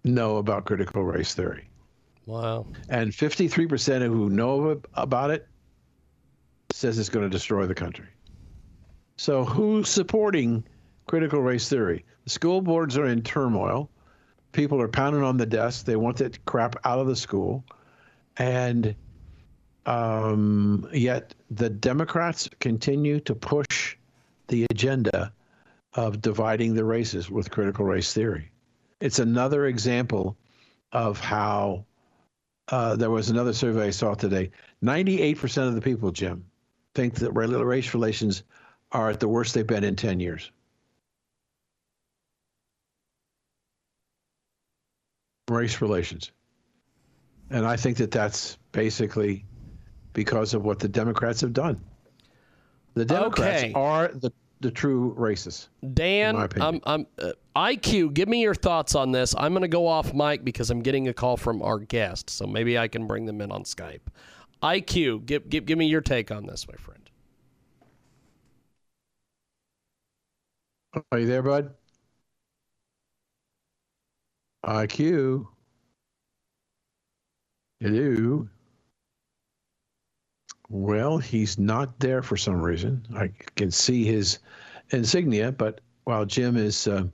know 0.04 0.38
about 0.38 0.66
critical 0.66 1.04
race 1.04 1.34
theory 1.34 1.67
wow 2.28 2.68
and 2.90 3.12
53% 3.12 4.06
of 4.06 4.12
who 4.12 4.30
know 4.30 4.80
about 4.94 5.32
it 5.32 5.48
says 6.78 7.00
it's 7.00 7.10
going 7.10 7.26
to 7.26 7.30
destroy 7.30 7.66
the 7.66 7.74
country. 7.74 8.08
So 9.18 9.44
who's 9.44 9.90
supporting 9.90 10.64
critical 11.08 11.42
race 11.42 11.68
theory? 11.68 12.06
The 12.24 12.30
school 12.30 12.62
boards 12.62 12.98
are 12.98 13.08
in 13.08 13.24
turmoil. 13.24 13.90
People 14.52 14.80
are 14.82 14.88
pounding 14.88 15.24
on 15.24 15.38
the 15.38 15.46
desk. 15.46 15.86
They 15.86 15.96
want 15.96 16.18
that 16.18 16.44
crap 16.46 16.76
out 16.84 17.00
of 17.00 17.08
the 17.08 17.16
school, 17.16 17.64
and 18.38 18.96
um, 19.86 20.88
yet 20.94 21.34
the 21.50 21.70
Democrats 21.70 22.50
continue 22.60 23.20
to 23.22 23.34
push 23.34 23.96
the 24.48 24.66
agenda 24.70 25.34
of 25.94 26.22
dividing 26.22 26.76
the 26.76 26.86
races 26.86 27.30
with 27.30 27.50
critical 27.50 27.86
race 27.86 28.14
theory. 28.14 28.52
It's 29.00 29.20
another 29.20 29.66
example 29.66 30.38
of 30.92 31.20
how 31.20 31.86
uh, 32.70 32.96
there 32.96 33.10
was 33.10 33.30
another 33.30 33.54
survey 33.54 33.88
I 33.88 33.92
saw 33.92 34.14
today. 34.14 34.52
98% 34.84 35.68
of 35.68 35.76
the 35.76 35.82
people, 35.82 36.12
Jim, 36.12 36.46
think 36.94 37.16
that 37.16 37.32
ra- 37.32 37.46
race 37.46 37.94
relations 37.94 38.44
are 38.92 39.10
at 39.10 39.20
the 39.20 39.28
worst 39.28 39.54
they've 39.54 39.66
been 39.66 39.84
in 39.84 39.96
10 39.96 40.20
years. 40.20 40.52
Race 45.50 45.82
relations. 45.82 46.32
And 47.50 47.66
I 47.66 47.78
think 47.78 47.98
that 47.98 48.12
that's 48.12 48.58
basically 48.74 49.46
because 50.14 50.54
of 50.54 50.66
what 50.66 50.80
the 50.80 50.90
Democrats 50.90 51.40
have 51.42 51.54
done. 51.54 51.80
The 52.96 53.06
Democrats 53.06 53.64
Okay. 53.64 53.74
are 53.74 54.10
the, 54.10 54.32
the 54.60 54.72
true 54.72 55.16
racists. 55.18 55.68
Dan. 55.94 56.36
I'm, 56.36 56.82
I'm 56.86 57.08
uh, 57.20 57.32
IQ. 57.56 58.14
Give 58.14 58.28
me 58.28 58.42
your 58.42 58.56
thoughts 58.56 58.96
on 58.96 59.12
this. 59.12 59.36
I'm 59.38 59.54
going 59.54 59.62
to 59.62 59.68
go 59.68 59.88
off 59.88 60.14
mic 60.14 60.44
because 60.44 60.70
I'm 60.70 60.82
getting 60.82 61.08
a 61.08 61.14
call 61.14 61.38
from 61.38 61.62
our 61.62 61.80
guest, 61.80 62.30
so 62.30 62.46
maybe 62.48 62.78
I 62.78 62.88
can 62.88 63.08
bring 63.08 63.26
them 63.26 63.42
in 63.42 63.52
on 63.52 63.64
Skype. 63.64 64.02
IQ, 64.64 65.26
give 65.26 65.50
give, 65.50 65.66
give 65.66 65.78
me 65.78 65.88
your 65.88 66.02
take 66.02 66.32
on 66.32 66.46
this, 66.46 66.68
my 66.68 66.76
friend. 66.76 67.10
Are 71.12 71.20
you 71.20 71.28
there, 71.28 71.44
bud? 71.44 71.76
IQ. 74.66 75.48
Hello. 77.80 78.48
Well, 80.70 81.18
he's 81.18 81.58
not 81.58 81.98
there 82.00 82.22
for 82.22 82.36
some 82.38 82.62
reason. 82.62 83.06
I 83.16 83.30
can 83.56 83.72
see 83.72 84.04
his 84.06 84.40
insignia, 84.90 85.52
but 85.52 85.82
while 86.04 86.26
Jim 86.26 86.58
is 86.58 86.88
uh, 86.88 87.06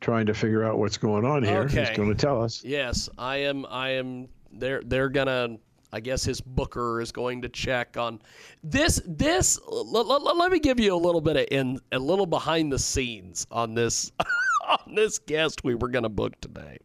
trying 0.00 0.26
to 0.26 0.34
figure 0.34 0.64
out 0.64 0.78
what's 0.78 0.96
going 0.96 1.24
on 1.24 1.42
here, 1.44 1.62
Okay. 1.62 1.84
he's 1.86 1.96
going 1.96 2.08
to 2.08 2.14
tell 2.14 2.42
us. 2.42 2.64
Yes, 2.64 3.08
I 3.16 3.36
am. 3.36 3.64
I 3.66 3.90
am. 3.90 4.28
They're 4.52 4.82
they're 4.84 5.08
gonna. 5.08 5.58
I 5.92 5.98
guess 5.98 6.22
his 6.24 6.40
booker 6.40 7.00
is 7.00 7.10
going 7.10 7.42
to 7.42 7.48
check 7.48 7.96
on 7.96 8.20
this. 8.62 9.00
This. 9.06 9.58
Let, 9.68 10.06
let, 10.06 10.22
let 10.36 10.50
me 10.52 10.58
give 10.60 10.78
you 10.80 10.94
a 10.94 10.96
little 10.98 11.20
bit 11.20 11.36
of 11.36 11.46
in 11.50 11.78
a 11.92 11.98
little 11.98 12.26
behind 12.26 12.72
the 12.72 12.78
scenes 12.78 13.46
on 13.50 13.74
this 13.74 14.10
on 14.68 14.94
this 14.94 15.18
guest 15.18 15.62
we 15.64 15.74
were 15.76 15.88
gonna 15.88 16.08
book 16.08 16.40
today. 16.40 16.78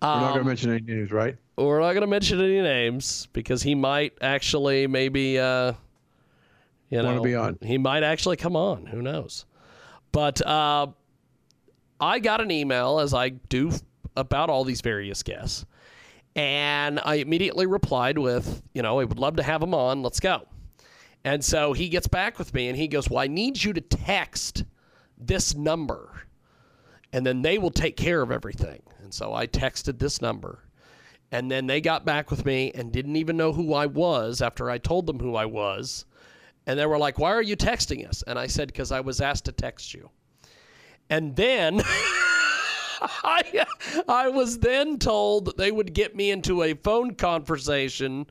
We're 0.00 0.08
not 0.08 0.20
going 0.20 0.34
to 0.34 0.40
Um, 0.40 0.46
mention 0.46 0.70
any 0.70 0.80
names, 0.82 1.10
right? 1.12 1.36
we're 1.56 1.80
not 1.80 1.92
going 1.92 2.02
to 2.02 2.06
mention 2.06 2.40
any 2.40 2.60
names 2.60 3.26
because 3.32 3.62
he 3.64 3.74
might 3.74 4.12
actually 4.20 4.86
maybe 4.86 5.38
uh 5.40 5.72
you 6.88 7.02
know 7.02 7.20
be 7.20 7.34
on. 7.34 7.58
he 7.62 7.78
might 7.78 8.02
actually 8.04 8.36
come 8.36 8.54
on. 8.56 8.86
Who 8.86 9.02
knows? 9.02 9.44
But 10.12 10.40
uh 10.46 10.88
i 12.00 12.20
got 12.20 12.40
an 12.40 12.52
email 12.52 13.00
as 13.00 13.12
i 13.12 13.28
do 13.30 13.72
about 14.16 14.48
all 14.50 14.62
these 14.62 14.80
various 14.82 15.24
guests 15.24 15.66
and 16.36 17.00
i 17.04 17.16
immediately 17.16 17.66
replied 17.66 18.18
with 18.18 18.62
you 18.72 18.82
know 18.82 19.00
i 19.00 19.04
would 19.04 19.18
love 19.18 19.34
to 19.36 19.42
have 19.42 19.60
him 19.62 19.74
on. 19.74 20.02
Let's 20.02 20.20
go. 20.20 20.46
And 21.24 21.44
so 21.44 21.72
he 21.72 21.88
gets 21.88 22.06
back 22.06 22.38
with 22.38 22.54
me 22.54 22.68
and 22.68 22.76
he 22.78 22.86
goes 22.86 23.10
well 23.10 23.18
i 23.18 23.26
need 23.26 23.60
you 23.64 23.72
to 23.72 23.80
text 23.80 24.62
this 25.18 25.56
number 25.56 26.22
and 27.12 27.26
then 27.26 27.42
they 27.42 27.58
will 27.58 27.70
take 27.70 27.96
care 27.96 28.22
of 28.22 28.30
everything. 28.30 28.82
And 29.02 29.12
so 29.12 29.34
I 29.34 29.46
texted 29.46 29.98
this 29.98 30.20
number. 30.20 30.64
And 31.30 31.50
then 31.50 31.66
they 31.66 31.80
got 31.80 32.04
back 32.04 32.30
with 32.30 32.46
me 32.46 32.72
and 32.74 32.90
didn't 32.90 33.16
even 33.16 33.36
know 33.36 33.52
who 33.52 33.74
I 33.74 33.86
was 33.86 34.40
after 34.40 34.70
I 34.70 34.78
told 34.78 35.06
them 35.06 35.18
who 35.18 35.34
I 35.34 35.44
was. 35.44 36.06
And 36.66 36.78
they 36.78 36.86
were 36.86 36.98
like, 36.98 37.18
Why 37.18 37.32
are 37.32 37.42
you 37.42 37.56
texting 37.56 38.06
us? 38.08 38.22
And 38.22 38.38
I 38.38 38.46
said, 38.46 38.68
Because 38.68 38.92
I 38.92 39.00
was 39.00 39.20
asked 39.20 39.46
to 39.46 39.52
text 39.52 39.94
you. 39.94 40.10
And 41.10 41.36
then 41.36 41.82
I, 43.00 43.66
I 44.06 44.28
was 44.28 44.58
then 44.58 44.98
told 44.98 45.46
that 45.46 45.56
they 45.56 45.70
would 45.70 45.94
get 45.94 46.16
me 46.16 46.30
into 46.30 46.62
a 46.62 46.74
phone 46.74 47.14
conversation, 47.14 48.26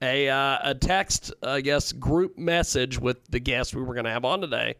a, 0.00 0.28
uh, 0.28 0.58
a 0.62 0.74
text, 0.74 1.32
I 1.42 1.60
guess, 1.60 1.92
group 1.92 2.38
message 2.38 2.98
with 2.98 3.26
the 3.30 3.40
guests 3.40 3.74
we 3.74 3.82
were 3.82 3.94
going 3.94 4.04
to 4.04 4.10
have 4.10 4.24
on 4.24 4.40
today. 4.40 4.76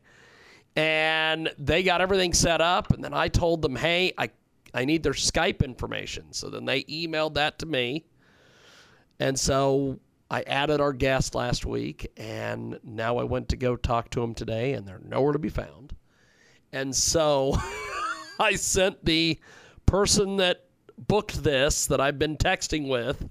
And 0.74 1.52
they 1.58 1.82
got 1.82 2.00
everything 2.00 2.32
set 2.32 2.60
up. 2.60 2.92
And 2.92 3.04
then 3.04 3.14
I 3.14 3.28
told 3.28 3.62
them, 3.62 3.76
Hey, 3.76 4.12
I, 4.16 4.30
I 4.72 4.84
need 4.84 5.02
their 5.02 5.12
Skype 5.12 5.62
information. 5.64 6.32
So 6.32 6.48
then 6.48 6.64
they 6.64 6.84
emailed 6.84 7.34
that 7.34 7.58
to 7.60 7.66
me. 7.66 8.04
And 9.20 9.38
so 9.38 10.00
I 10.32 10.40
added 10.46 10.80
our 10.80 10.94
guest 10.94 11.34
last 11.34 11.66
week, 11.66 12.10
and 12.16 12.80
now 12.82 13.18
I 13.18 13.24
went 13.24 13.50
to 13.50 13.56
go 13.58 13.76
talk 13.76 14.08
to 14.10 14.20
them 14.20 14.34
today, 14.34 14.72
and 14.72 14.88
they're 14.88 15.02
nowhere 15.04 15.34
to 15.34 15.38
be 15.38 15.50
found. 15.50 15.94
And 16.72 16.96
so 16.96 17.54
I 18.40 18.54
sent 18.54 19.04
the 19.04 19.38
person 19.84 20.38
that 20.38 20.64
booked 20.96 21.44
this 21.44 21.84
that 21.86 22.00
I've 22.00 22.18
been 22.18 22.38
texting 22.38 22.88
with, 22.88 23.28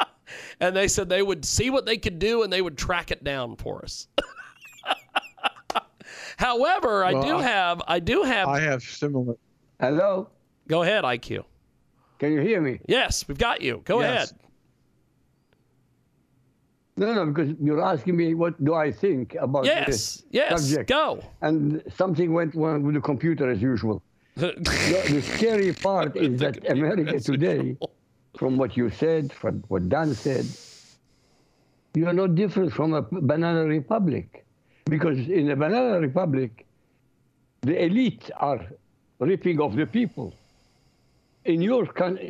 and 0.60 0.74
they 0.74 0.88
said 0.88 1.08
they 1.08 1.22
would 1.22 1.44
see 1.44 1.70
what 1.70 1.86
they 1.86 1.96
could 1.96 2.18
do 2.18 2.42
and 2.42 2.52
they 2.52 2.62
would 2.62 2.76
track 2.76 3.12
it 3.12 3.22
down 3.22 3.54
for 3.54 3.84
us. 3.84 4.08
However, 6.40 7.04
I 7.04 7.12
do 7.12 7.36
I- 7.36 7.42
have 7.42 7.82
I 7.86 7.98
do 8.00 8.22
have 8.22 8.48
I 8.48 8.60
have 8.60 8.82
similar. 8.82 9.34
Hello? 9.78 10.28
go 10.68 10.82
ahead, 10.82 11.04
IQ. 11.04 11.44
Can 12.18 12.32
you 12.32 12.40
hear 12.40 12.60
me? 12.62 12.80
Yes, 12.88 13.26
we've 13.28 13.36
got 13.38 13.60
you. 13.60 13.82
Go 13.84 14.00
Yes. 14.00 14.30
ahead. 14.32 14.40
No, 16.96 17.12
no, 17.14 17.26
because 17.26 17.54
you're 17.60 17.82
asking 17.82 18.16
me 18.16 18.34
what 18.34 18.62
do 18.64 18.72
I 18.74 18.90
think 18.90 19.34
about 19.34 19.64
Yes, 19.66 19.86
this 19.86 20.24
yes, 20.30 20.50
subject. 20.62 20.88
go. 20.88 21.22
And 21.42 21.82
something 21.94 22.32
went 22.32 22.54
wrong 22.54 22.82
with 22.84 22.94
the 22.94 23.00
computer 23.00 23.50
as 23.50 23.60
usual. 23.60 24.02
the, 24.36 24.52
the 25.14 25.20
scary 25.22 25.72
part 25.72 26.16
is 26.16 26.40
that 26.40 26.54
America 26.70 27.20
today, 27.20 27.76
from 28.38 28.56
what 28.56 28.76
you 28.78 28.88
said, 28.90 29.32
from 29.32 29.62
what 29.68 29.88
Dan 29.88 30.14
said, 30.14 30.46
you're 31.94 32.12
no 32.14 32.26
different 32.26 32.72
from 32.72 32.94
a 32.94 33.02
banana 33.02 33.64
republic. 33.64 34.44
Because 34.90 35.18
in 35.28 35.50
a 35.52 35.56
banana 35.56 36.00
republic, 36.00 36.66
the 37.62 37.84
elite 37.84 38.30
are 38.38 38.60
ripping 39.20 39.60
off 39.60 39.76
the 39.76 39.86
people. 39.86 40.34
In 41.46 41.62
your 41.62 41.84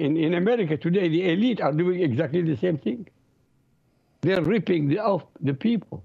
in, 0.05 0.16
in 0.16 0.35
America 0.35 0.77
today, 0.77 1.09
the 1.09 1.31
elite 1.33 1.61
are 1.62 1.73
doing 1.73 2.03
exactly 2.03 2.42
the 2.42 2.57
same 2.57 2.79
thing. 2.79 3.09
They're 4.23 4.42
ripping 4.42 4.88
the, 4.88 4.99
off 5.01 5.25
the 5.40 5.55
people. 5.55 6.05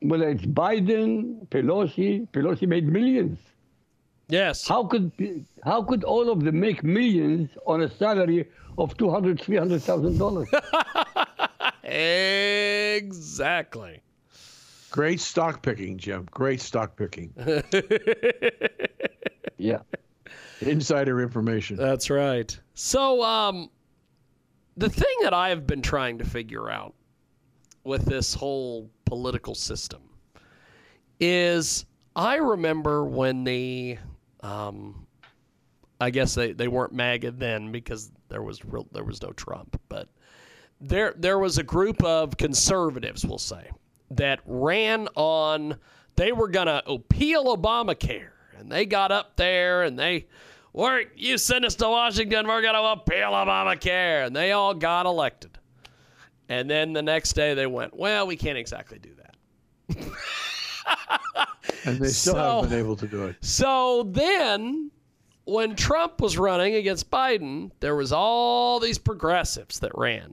Whether 0.00 0.28
it's 0.30 0.46
Biden, 0.46 1.46
Pelosi, 1.48 2.28
Pelosi 2.30 2.66
made 2.68 2.86
millions. 2.88 3.38
yes. 4.28 4.68
How 4.68 4.84
could 4.84 5.12
how 5.64 5.82
could 5.82 6.04
all 6.04 6.30
of 6.30 6.44
them 6.44 6.60
make 6.60 6.84
millions 6.84 7.50
on 7.66 7.82
a 7.82 7.90
salary 7.90 8.48
of 8.78 8.96
two 8.98 9.10
hundred, 9.10 9.40
three 9.40 9.56
hundred 9.58 9.82
thousand 9.82 10.18
dollars? 10.18 10.48
Exactly. 12.96 14.00
Great 14.92 15.20
stock 15.20 15.62
picking, 15.62 15.96
Jim. 15.96 16.28
Great 16.30 16.60
stock 16.60 16.96
picking. 16.96 17.32
yeah. 19.56 19.80
Insider 20.60 21.22
information. 21.22 21.76
That's 21.76 22.10
right. 22.10 22.56
So, 22.74 23.22
um, 23.22 23.70
the 24.76 24.90
thing 24.90 25.14
that 25.22 25.32
I 25.32 25.48
have 25.48 25.66
been 25.66 25.80
trying 25.80 26.18
to 26.18 26.24
figure 26.24 26.70
out 26.70 26.94
with 27.84 28.04
this 28.04 28.34
whole 28.34 28.90
political 29.06 29.54
system 29.54 30.02
is 31.18 31.86
I 32.14 32.36
remember 32.36 33.04
when 33.06 33.44
the, 33.44 33.96
um, 34.40 35.06
I 36.00 36.10
guess 36.10 36.34
they, 36.34 36.52
they 36.52 36.68
weren't 36.68 36.92
MAGA 36.92 37.30
then 37.32 37.72
because 37.72 38.12
there 38.28 38.42
was 38.42 38.62
real, 38.62 38.86
there 38.92 39.04
was 39.04 39.22
no 39.22 39.32
Trump, 39.32 39.80
but 39.88 40.08
there 40.80 41.14
there 41.16 41.38
was 41.38 41.58
a 41.58 41.62
group 41.62 42.02
of 42.02 42.36
conservatives, 42.36 43.24
we'll 43.24 43.38
say, 43.38 43.70
that 44.16 44.40
ran 44.46 45.08
on 45.14 45.76
they 46.16 46.32
were 46.32 46.48
gonna 46.48 46.82
appeal 46.86 47.56
Obamacare, 47.56 48.30
and 48.58 48.70
they 48.70 48.84
got 48.86 49.10
up 49.12 49.36
there 49.36 49.82
and 49.82 49.98
they 49.98 50.26
we're 50.72 51.04
you 51.16 51.38
send 51.38 51.64
us 51.64 51.74
to 51.76 51.88
Washington, 51.88 52.46
we're 52.46 52.62
gonna 52.62 52.82
appeal 52.82 53.30
Obamacare, 53.30 54.26
and 54.26 54.34
they 54.36 54.52
all 54.52 54.74
got 54.74 55.06
elected. 55.06 55.58
And 56.48 56.68
then 56.68 56.92
the 56.92 57.02
next 57.02 57.32
day 57.32 57.54
they 57.54 57.66
went, 57.66 57.94
well, 57.96 58.26
we 58.26 58.36
can't 58.36 58.58
exactly 58.58 58.98
do 58.98 59.10
that. 59.16 59.96
And 61.84 61.98
they 61.98 62.08
still 62.08 62.34
So- 62.34 62.38
haven't 62.38 62.70
been 62.70 62.78
able 62.78 62.96
to 62.96 63.06
do 63.08 63.24
it. 63.26 63.36
So 63.40 64.04
then, 64.04 64.90
when 65.44 65.74
Trump 65.74 66.20
was 66.20 66.38
running 66.38 66.74
against 66.76 67.10
Biden, 67.10 67.70
there 67.80 67.96
was 67.96 68.12
all 68.12 68.78
these 68.78 68.98
progressives 68.98 69.80
that 69.80 69.90
ran. 69.96 70.32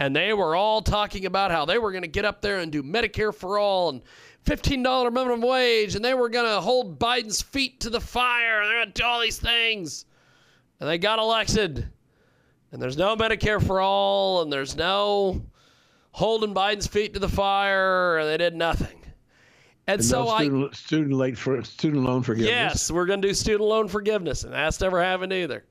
And 0.00 0.16
they 0.16 0.32
were 0.32 0.56
all 0.56 0.80
talking 0.80 1.26
about 1.26 1.50
how 1.50 1.66
they 1.66 1.78
were 1.78 1.92
going 1.92 2.02
to 2.02 2.08
get 2.08 2.24
up 2.24 2.40
there 2.40 2.58
and 2.58 2.72
do 2.72 2.82
Medicare 2.82 3.34
for 3.34 3.58
all 3.58 3.90
and 3.90 4.00
$15 4.46 5.12
minimum 5.12 5.42
wage. 5.42 5.94
And 5.94 6.02
they 6.02 6.14
were 6.14 6.30
going 6.30 6.46
to 6.46 6.60
hold 6.60 6.98
Biden's 6.98 7.42
feet 7.42 7.80
to 7.80 7.90
the 7.90 8.00
fire. 8.00 8.62
And 8.62 8.70
they're 8.70 8.78
going 8.78 8.92
to 8.92 9.02
do 9.02 9.04
all 9.04 9.20
these 9.20 9.38
things. 9.38 10.06
And 10.80 10.88
they 10.88 10.96
got 10.96 11.18
elected. 11.18 11.86
And 12.72 12.80
there's 12.80 12.96
no 12.96 13.14
Medicare 13.14 13.64
for 13.64 13.82
all. 13.82 14.40
And 14.40 14.50
there's 14.50 14.74
no 14.74 15.42
holding 16.12 16.54
Biden's 16.54 16.86
feet 16.86 17.12
to 17.12 17.20
the 17.20 17.28
fire. 17.28 18.16
And 18.16 18.26
they 18.26 18.38
did 18.38 18.56
nothing. 18.56 18.96
And, 19.86 19.98
And 19.98 20.04
so 20.04 20.24
no 20.24 20.30
I. 20.30 20.44
student, 20.44 20.76
student 20.76 21.12
late 21.12 21.36
for 21.36 21.62
student 21.64 22.04
loan 22.04 22.22
forgiveness. 22.22 22.50
Yes, 22.50 22.90
we're 22.90 23.06
going 23.06 23.20
to 23.20 23.28
do 23.28 23.34
student 23.34 23.68
loan 23.68 23.88
forgiveness, 23.88 24.44
and 24.44 24.52
that's 24.52 24.80
never 24.80 25.02
happened 25.02 25.32
either. 25.32 25.64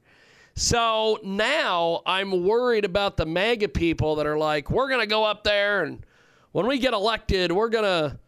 So 0.59 1.19
now 1.23 2.01
I'm 2.05 2.43
worried 2.43 2.83
about 2.83 3.15
the 3.15 3.25
MAGA 3.25 3.69
people 3.69 4.17
that 4.17 4.25
are 4.25 4.37
like, 4.37 4.69
we're 4.69 4.89
going 4.89 4.99
to 4.99 5.07
go 5.07 5.23
up 5.23 5.45
there, 5.45 5.83
and 5.83 6.05
when 6.51 6.67
we 6.67 6.79
get 6.79 6.93
elected, 6.93 7.53
we're 7.53 7.69
going 7.69 7.85
to 7.85 8.19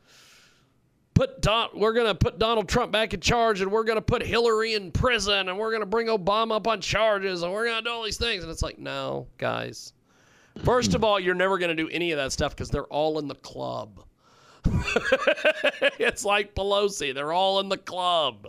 put 1.14 1.42
Don- 1.42 1.72
we're 1.76 1.92
going 1.92 2.08
to 2.08 2.16
put 2.16 2.40
Donald 2.40 2.70
Trump 2.70 2.90
back 2.90 3.14
in 3.14 3.20
charge, 3.20 3.60
and 3.60 3.70
we're 3.70 3.84
going 3.84 3.98
to 3.98 4.02
put 4.02 4.24
Hillary 4.24 4.76
in 4.76 4.94
prison, 4.94 5.50
and 5.50 5.58
we're 5.60 5.72
going 5.72 5.82
to 5.82 5.86
bring 5.86 6.08
Obama 6.08 6.56
up 6.56 6.70
on 6.70 6.80
charges, 6.80 7.44
and 7.44 7.52
we're 7.52 7.66
going 7.66 7.80
to 7.80 7.84
do 7.84 7.90
all 7.90 8.02
these 8.02 8.18
things. 8.18 8.44
And 8.44 8.52
it's 8.52 8.64
like, 8.64 8.80
no, 8.80 9.28
guys. 9.38 9.92
First 10.64 10.94
of 10.94 11.04
all, 11.04 11.20
you're 11.20 11.36
never 11.36 11.58
going 11.58 11.76
to 11.76 11.84
do 11.84 11.90
any 11.90 12.14
of 12.14 12.18
that 12.18 12.32
stuff 12.32 12.56
because 12.56 12.70
they're 12.70 12.86
all 12.86 13.20
in 13.20 13.28
the 13.28 13.36
club. 13.36 14.06
it's 16.00 16.24
like 16.24 16.56
Pelosi. 16.56 17.14
They're 17.14 17.34
all 17.34 17.60
in 17.60 17.68
the 17.68 17.78
club. 17.78 18.48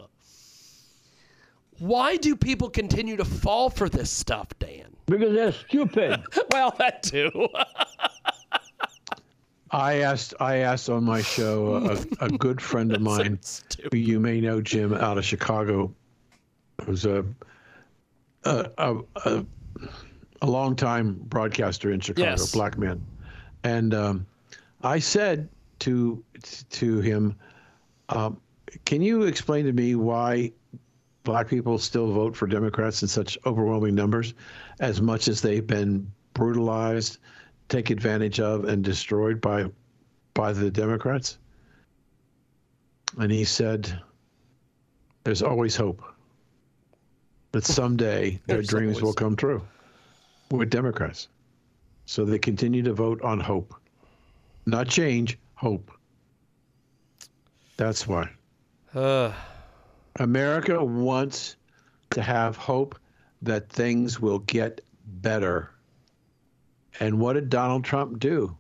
Why 1.83 2.17
do 2.17 2.37
people 2.37 2.71
continue 2.71 3.17
to 3.17 3.25
fall 3.25 3.69
for 3.69 3.89
this 3.89 4.09
stuff, 4.09 4.47
Dan? 4.61 4.95
Because 5.07 5.35
they're 5.35 5.51
stupid. 5.51 6.23
Well, 6.53 6.73
that 6.79 7.03
too. 7.03 7.31
I 9.73 9.95
asked 10.03 10.35
I 10.39 10.59
asked 10.59 10.89
on 10.91 11.03
my 11.03 11.23
show 11.23 11.99
a, 12.21 12.27
a 12.27 12.29
good 12.29 12.61
friend 12.61 12.95
of 12.95 13.01
mine 13.03 13.41
who 13.91 13.97
you 13.97 14.21
may 14.21 14.41
know, 14.41 14.61
Jim, 14.61 14.95
out 14.95 15.19
of 15.19 15.25
Chicago, 15.25 15.93
who's 16.85 17.05
a 17.05 17.25
a 18.45 18.71
a, 18.79 18.97
a, 19.25 19.45
a 20.43 20.47
longtime 20.47 21.15
broadcaster 21.25 21.91
in 21.91 21.99
Chicago, 21.99 22.31
Yes. 22.31 22.53
black 22.53 22.79
man, 22.79 23.05
and 23.65 23.93
um, 23.95 24.27
I 24.83 25.01
said 25.01 25.49
to 25.81 26.23
to 26.71 27.01
him, 27.01 27.35
um, 28.11 28.41
"Can 28.85 29.03
you 29.03 29.23
explain 29.23 29.65
to 29.65 29.73
me 29.73 29.97
why 29.97 30.53
black 31.25 31.49
people 31.49 31.79
still 31.79 32.13
vote 32.13 32.37
for 32.37 32.47
Democrats 32.47 33.03
in 33.03 33.09
such 33.09 33.39
overwhelming 33.47 33.95
numbers, 33.95 34.35
as 34.81 35.01
much 35.01 35.29
as 35.29 35.41
they've 35.41 35.67
been 35.67 36.11
brutalized, 36.35 37.19
taken 37.69 37.97
advantage 37.97 38.41
of, 38.41 38.65
and 38.65 38.83
destroyed 38.83 39.41
by 39.41 39.67
by 40.35 40.53
the 40.53 40.71
Democrats?" 40.71 41.39
And 43.19 43.31
he 43.31 43.45
said, 43.45 44.01
"There's 45.25 45.43
always 45.43 45.77
hope 45.77 46.03
that 47.53 47.65
someday 47.65 48.41
their 48.47 48.63
dreams 48.63 49.03
will 49.03 49.13
come 49.13 49.37
true 49.37 49.63
with 50.51 50.71
Democrats." 50.71 51.29
So 52.07 52.25
they 52.25 52.39
continue 52.39 52.83
to 52.83 52.93
vote 52.93 53.23
on 53.23 53.39
hope, 53.39 53.75
not 54.67 54.89
change, 54.89 55.39
hope. 55.55 55.91
That's 57.77 58.07
why. 58.07 58.31
Uh, 58.95 59.33
America 60.17 60.85
wants 60.85 61.57
to 62.11 62.23
have 62.23 62.57
hope 62.57 62.99
that 63.43 63.69
things 63.69 64.21
will 64.21 64.39
get 64.41 64.81
better. 65.07 65.71
And 67.01 67.19
what 67.19 67.35
did 67.35 67.49
Donald 67.49 67.85
Trump 67.85 68.19
do? 68.19 68.57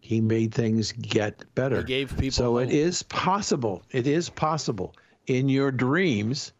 He 0.00 0.20
made 0.20 0.52
things 0.52 0.92
get 0.92 1.44
better. 1.54 1.78
He 1.78 1.84
gave 1.84 2.10
people 2.10 2.32
so 2.32 2.58
it 2.58 2.64
hope. 2.64 2.74
is 2.74 3.02
possible. 3.04 3.82
It 3.90 4.06
is 4.06 4.28
possible 4.28 4.94
in 5.26 5.48
your 5.48 5.70
dreams 5.70 6.52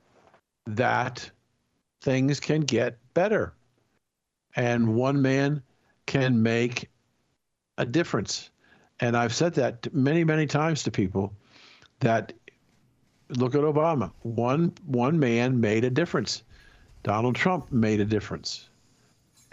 that 0.67 1.29
things 2.03 2.39
can 2.39 2.61
get 2.61 2.99
better. 3.15 3.53
And 4.55 4.95
one 4.95 5.23
man 5.23 5.63
can 6.07 6.43
make 6.43 6.89
a 7.79 7.85
difference. 7.85 8.51
And 9.01 9.17
I've 9.17 9.35
said 9.35 9.55
that 9.55 9.93
many, 9.93 10.23
many 10.23 10.47
times 10.47 10.85
to 10.85 10.93
people 10.93 11.33
that 12.01 12.33
look 13.37 13.55
at 13.55 13.61
Obama. 13.63 14.13
One 14.23 14.73
one 14.87 15.19
man 15.19 15.61
made 15.61 15.85
a 15.85 15.91
difference. 15.91 16.43
Donald 17.03 17.35
Trump 17.35 17.71
made 17.73 18.01
a 18.01 18.05
difference. 18.05 18.69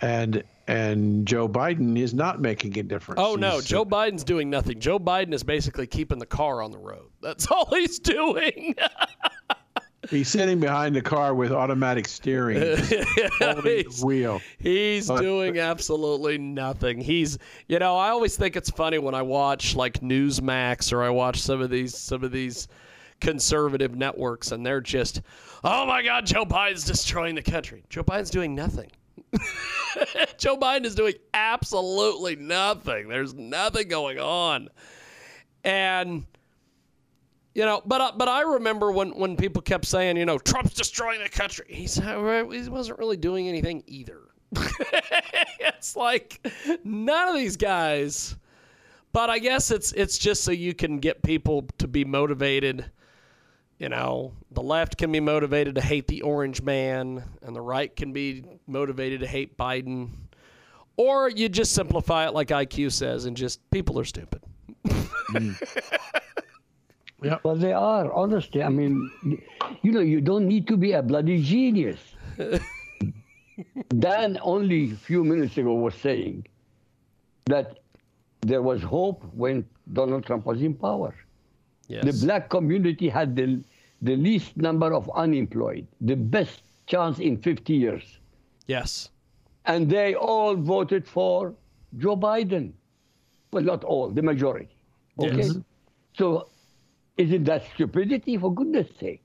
And 0.02 0.44
and 0.68 1.26
Joe 1.28 1.50
Biden 1.50 1.98
is 1.98 2.14
not 2.14 2.40
making 2.42 2.78
a 2.78 2.84
difference. 2.84 3.20
Oh 3.24 3.36
no, 3.36 3.54
He's- 3.54 3.66
Joe 3.66 3.84
Biden's 3.86 4.24
doing 4.24 4.50
nothing. 4.50 4.80
Joe 4.80 5.00
Biden 5.00 5.34
is 5.34 5.44
basically 5.44 5.88
keeping 5.88 6.20
the 6.20 6.26
car 6.26 6.62
on 6.62 6.72
the 6.72 6.78
road. 6.78 7.10
That's 7.22 7.48
all 7.52 7.66
he's 7.72 8.00
doing. 8.00 8.76
He's 10.10 10.30
sitting 10.30 10.60
behind 10.60 10.96
the 10.96 11.02
car 11.02 11.36
with 11.36 11.52
automatic 11.52 12.08
steering, 12.08 12.58
holding 13.40 13.64
the 13.64 13.84
he's 13.86 14.04
wheel. 14.04 14.42
he's 14.58 15.08
But- 15.08 15.22
doing 15.22 15.60
absolutely 15.60 16.38
nothing. 16.38 17.00
He's 17.02 17.38
you 17.68 17.78
know, 17.80 17.96
I 17.96 18.10
always 18.10 18.36
think 18.36 18.56
it's 18.56 18.72
funny 18.72 18.98
when 18.98 19.14
I 19.14 19.22
watch 19.22 19.76
like 19.76 20.00
Newsmax 20.00 20.94
or 20.94 21.04
I 21.04 21.10
watch 21.10 21.42
some 21.42 21.62
of 21.62 21.70
these 21.70 21.96
some 21.96 22.24
of 22.24 22.32
these 22.32 22.68
conservative 23.20 23.95
networks 23.95 24.51
and 24.51 24.65
they're 24.65 24.82
just 24.82 25.22
oh 25.63 25.86
my 25.86 26.01
god, 26.01 26.26
Joe 26.26 26.45
Biden's 26.45 26.86
destroying 26.86 27.36
the 27.36 27.41
country. 27.41 27.84
Joe 27.89 28.03
Biden's 28.03 28.30
doing 28.30 28.55
nothing. 28.55 28.91
Joe 30.38 30.57
Biden 30.57 30.86
is 30.86 30.95
doing 30.95 31.15
absolutely 31.34 32.36
nothing. 32.36 33.07
There's 33.09 33.34
nothing 33.34 33.88
going 33.88 34.20
on. 34.20 34.70
And 35.63 36.26
you 37.53 37.65
know, 37.65 37.82
but 37.86 38.01
uh, 38.01 38.11
but 38.15 38.28
I 38.28 38.41
remember 38.41 38.91
when 38.91 39.09
when 39.11 39.36
people 39.36 39.61
kept 39.61 39.86
saying, 39.86 40.17
you 40.17 40.26
know, 40.26 40.38
Trump's 40.38 40.74
destroying 40.74 41.22
the 41.22 41.30
country. 41.30 41.65
He's 41.67 41.95
he 41.95 42.70
wasn't 42.70 42.99
really 42.99 43.17
doing 43.17 43.47
anything 43.47 43.84
either. 43.88 44.22
it's 45.59 45.95
like 45.95 46.47
none 46.84 47.30
of 47.30 47.36
these 47.36 47.57
guys. 47.57 48.36
But 49.11 49.30
I 49.30 49.39
guess 49.39 49.72
it's 49.72 49.91
it's 49.93 50.17
just 50.17 50.43
so 50.43 50.51
you 50.51 50.74
can 50.74 50.99
get 50.99 51.22
people 51.24 51.67
to 51.80 51.88
be 51.88 52.05
motivated. 52.05 52.89
You 53.80 53.88
know, 53.88 54.34
the 54.52 54.62
left 54.62 54.98
can 54.98 55.12
be 55.12 55.22
motivated 55.22 55.76
to 55.76 55.82
hate 55.82 56.06
the 56.08 56.22
orange 56.22 56.62
man, 56.62 57.24
and 57.42 57.56
the 57.56 57.62
right 57.62 57.96
can 57.96 58.12
be 58.12 58.44
motivated 58.68 59.22
to 59.22 59.28
hate 59.28 59.58
Biden. 59.58 60.10
Or 60.98 61.30
you 61.30 61.48
just 61.48 61.72
simplify 61.72 62.28
it 62.28 62.34
like 62.34 62.50
IQ 62.50 62.92
says, 62.92 63.24
and 63.24 63.38
just 63.38 63.62
people 63.72 63.98
are 63.98 64.06
stupid. 64.06 64.44
Mm. 64.86 65.56
Yeah, 67.22 67.38
Well, 67.44 67.56
they 67.56 67.74
are, 67.74 68.12
honestly. 68.14 68.64
I 68.64 68.70
mean, 68.70 69.12
you 69.82 69.92
know, 69.92 70.00
you 70.00 70.22
don't 70.22 70.48
need 70.48 70.68
to 70.68 70.78
be 70.78 70.94
a 70.94 71.02
bloody 71.02 71.42
genius. 71.44 72.00
Dan 74.00 74.40
only 74.42 74.94
a 74.94 74.96
few 74.96 75.26
minutes 75.26 75.58
ago 75.58 75.74
was 75.74 75.96
saying 75.96 76.48
that 77.48 77.80
there 78.42 78.62
was 78.62 78.82
hope 78.82 79.26
when 79.34 79.66
Donald 79.92 80.26
Trump 80.26 80.46
was 80.46 80.62
in 80.62 80.74
power. 80.74 81.14
Yes. 81.90 82.06
The 82.06 82.26
black 82.26 82.50
community 82.50 83.10
had 83.10 83.36
the, 83.36 83.62
the 84.02 84.16
least 84.16 84.56
number 84.56 84.94
of 84.94 85.10
unemployed, 85.16 85.88
the 86.00 86.16
best 86.16 86.62
chance 86.86 87.20
in 87.20 87.38
50 87.42 87.74
years. 87.74 88.20
yes. 88.68 89.10
And 89.66 89.88
they 89.90 90.16
all 90.16 90.56
voted 90.56 91.06
for 91.08 91.54
Joe 91.98 92.16
Biden. 92.16 92.72
Well, 93.52 93.64
not 93.64 93.84
all, 93.84 94.10
the 94.10 94.22
majority. 94.24 94.76
Okay? 95.20 95.36
Yes. 95.38 95.58
So 96.18 96.48
isn't 97.18 97.44
that 97.44 97.66
stupidity, 97.74 98.38
for 98.38 98.54
goodness 98.54 98.88
sake? 99.00 99.22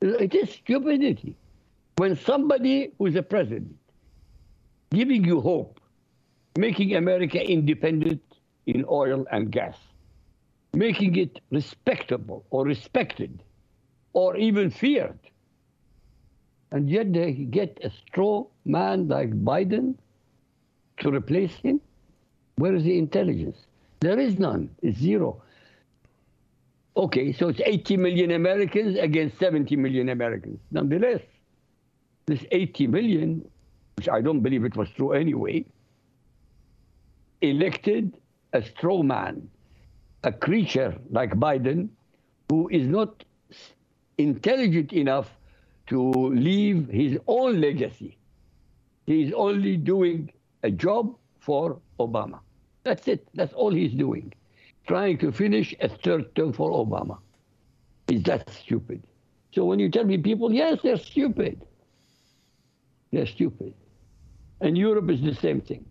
It 0.00 0.34
is 0.34 0.50
stupidity. 0.50 1.34
When 1.96 2.14
somebody 2.14 2.92
who's 2.98 3.16
a 3.16 3.22
president 3.22 3.74
giving 4.92 5.24
you 5.24 5.40
hope, 5.40 5.80
making 6.56 6.94
America 6.94 7.42
independent 7.42 8.22
in 8.66 8.84
oil 8.88 9.26
and 9.32 9.50
gas, 9.50 9.76
making 10.72 11.16
it 11.16 11.40
respectable 11.50 12.44
or 12.50 12.64
respected 12.64 13.42
or 14.12 14.36
even 14.36 14.70
feared, 14.70 15.18
and 16.72 16.88
yet 16.88 17.12
they 17.12 17.32
get 17.32 17.78
a 17.82 17.90
straw 17.90 18.44
man 18.64 19.08
like 19.08 19.30
Biden 19.44 19.94
to 21.00 21.10
replace 21.10 21.54
him? 21.56 21.80
Where 22.56 22.74
is 22.74 22.84
the 22.84 22.98
intelligence? 22.98 23.58
There 24.00 24.18
is 24.18 24.38
none. 24.38 24.70
It's 24.82 24.98
zero. 24.98 25.42
Okay, 26.96 27.32
so 27.32 27.48
it's 27.48 27.60
80 27.64 27.96
million 27.96 28.30
Americans 28.32 28.98
against 28.98 29.38
70 29.38 29.76
million 29.76 30.08
Americans. 30.08 30.58
Nonetheless, 30.70 31.22
this 32.26 32.44
80 32.50 32.86
million, 32.88 33.48
which 33.96 34.08
I 34.08 34.20
don't 34.20 34.40
believe 34.40 34.64
it 34.64 34.76
was 34.76 34.88
true 34.90 35.12
anyway, 35.12 35.64
elected 37.40 38.16
a 38.52 38.62
straw 38.62 39.02
man, 39.02 39.48
a 40.24 40.32
creature 40.32 40.96
like 41.10 41.30
Biden, 41.34 41.88
who 42.48 42.68
is 42.68 42.86
not 42.86 43.24
intelligent 44.18 44.92
enough 44.92 45.30
to 45.86 46.00
leave 46.28 46.88
his 46.88 47.18
own 47.26 47.60
legacy. 47.60 48.16
He 49.06 49.22
is 49.22 49.32
only 49.32 49.76
doing 49.76 50.32
a 50.62 50.70
job 50.70 51.16
for 51.38 51.80
Obama. 51.98 52.40
That's 52.84 53.08
it. 53.08 53.26
That's 53.34 53.52
all 53.54 53.72
he's 53.72 53.92
doing. 53.92 54.32
Trying 54.86 55.18
to 55.18 55.32
finish 55.32 55.74
a 55.80 55.88
third 55.88 56.34
term 56.34 56.52
for 56.52 56.70
Obama. 56.70 57.18
Is 58.08 58.22
that 58.24 58.48
stupid? 58.50 59.02
So 59.52 59.64
when 59.64 59.78
you 59.78 59.90
tell 59.90 60.04
me 60.04 60.18
people, 60.18 60.52
yes, 60.52 60.78
they're 60.82 60.96
stupid. 60.96 61.62
They're 63.12 63.26
stupid. 63.26 63.74
And 64.60 64.76
Europe 64.76 65.10
is 65.10 65.22
the 65.22 65.34
same 65.34 65.60
thing. 65.60 65.84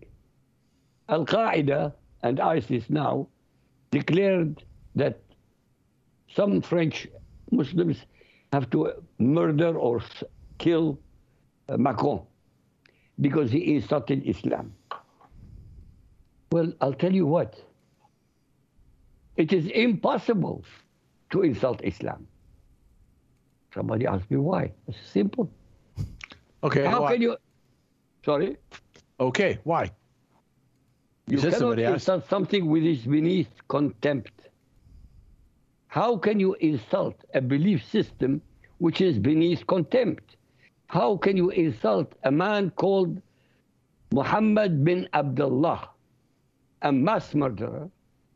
Al 1.08 1.26
Qaeda 1.26 1.92
and 2.22 2.40
ISIS 2.40 2.88
now 2.88 3.28
declared 3.90 4.64
that 4.94 5.20
some 6.34 6.60
French 6.62 7.08
Muslims 7.50 8.04
have 8.52 8.70
to 8.70 8.92
murder 9.18 9.76
or 9.76 10.02
kill 10.58 10.98
uh, 11.68 11.76
Macron 11.76 12.22
because 13.20 13.50
he 13.50 13.74
insulted 13.74 14.22
Islam. 14.26 14.72
Well, 16.52 16.72
I'll 16.80 16.94
tell 16.94 17.12
you 17.12 17.26
what. 17.26 17.54
It 19.36 19.52
is 19.52 19.66
impossible 19.66 20.64
to 21.30 21.42
insult 21.42 21.80
Islam. 21.84 22.26
Somebody 23.72 24.06
asked 24.06 24.30
me 24.30 24.36
why. 24.36 24.72
It's 24.88 24.98
simple. 25.12 25.50
Okay. 26.62 26.84
How 26.84 27.06
can 27.08 27.22
you? 27.22 27.36
Sorry? 28.24 28.56
Okay. 29.20 29.58
Why? 29.64 29.90
You 31.30 31.36
You 31.36 31.42
said 31.42 31.52
cannot 31.52 31.58
somebody 31.60 31.84
asked. 31.84 31.94
insult 31.94 32.28
something 32.28 32.66
which 32.66 32.82
is 32.84 33.06
beneath 33.06 33.48
contempt. 33.68 34.32
How 35.86 36.16
can 36.16 36.40
you 36.40 36.54
insult 36.54 37.16
a 37.34 37.40
belief 37.40 37.84
system 37.84 38.42
which 38.78 39.00
is 39.00 39.18
beneath 39.18 39.66
contempt? 39.66 40.36
How 40.88 41.16
can 41.16 41.36
you 41.36 41.50
insult 41.50 42.12
a 42.24 42.30
man 42.32 42.70
called 42.70 43.20
Muhammad 44.12 44.84
bin 44.84 45.08
Abdullah, 45.14 45.90
a 46.82 46.90
mass 46.92 47.34
murderer, 47.34 47.88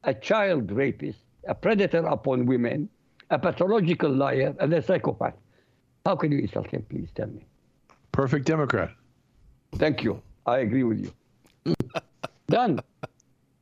a 0.04 0.14
child 0.14 0.70
rapist, 0.70 1.18
a 1.48 1.54
predator 1.54 2.06
upon 2.06 2.46
women, 2.46 2.88
a 3.30 3.38
pathological 3.38 4.10
liar, 4.12 4.54
and 4.60 4.72
a 4.72 4.80
psychopath? 4.82 5.34
How 6.06 6.14
can 6.14 6.30
you 6.30 6.38
insult 6.38 6.70
him? 6.70 6.82
Please 6.88 7.10
tell 7.14 7.26
me. 7.26 7.44
Perfect 8.12 8.46
Democrat. 8.46 8.90
Thank 9.76 10.04
you. 10.04 10.22
I 10.46 10.58
agree 10.58 10.84
with 10.84 11.00
you. 11.00 11.74
Done. 12.48 12.80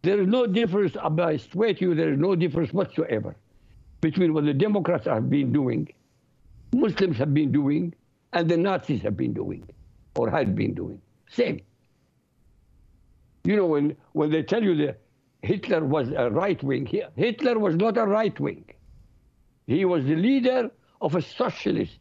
There 0.03 0.21
is 0.21 0.27
no 0.27 0.47
difference, 0.47 0.97
I 0.97 1.37
swear 1.37 1.75
to 1.75 1.81
you, 1.81 1.95
there 1.95 2.13
is 2.13 2.19
no 2.19 2.35
difference 2.35 2.73
whatsoever 2.73 3.37
between 4.01 4.35
what 4.35 4.45
the 4.45 4.53
Democrats 4.53 5.07
have 5.07 5.31
been 5.31 5.53
doing, 5.53 5.89
Muslims 6.75 7.17
have 7.19 7.33
been 7.33 7.53
doing, 7.53 7.95
and 8.33 8.49
the 8.49 8.57
Nazis 8.57 9.03
have 9.03 9.17
been 9.17 9.33
doing, 9.33 9.69
or 10.17 10.29
had 10.29 10.57
been 10.57 10.75
doing. 10.75 11.01
Same. 11.31 11.61
You 13.45 13.57
know, 13.57 13.67
when, 13.67 13.97
when 14.13 14.31
they 14.31 14.43
tell 14.43 14.63
you 14.63 14.75
that 14.87 15.01
Hitler 15.43 15.85
was 15.85 16.11
a 16.11 16.31
right 16.31 16.61
wing, 16.63 16.87
Hitler 17.17 17.59
was 17.59 17.77
not 17.77 17.97
a 17.97 18.05
right 18.05 18.39
wing. 18.41 18.65
He 19.67 19.85
was 19.85 20.05
the 20.05 20.17
leader 20.17 20.71
of 21.01 21.15
a 21.15 21.23
socialist 21.23 21.99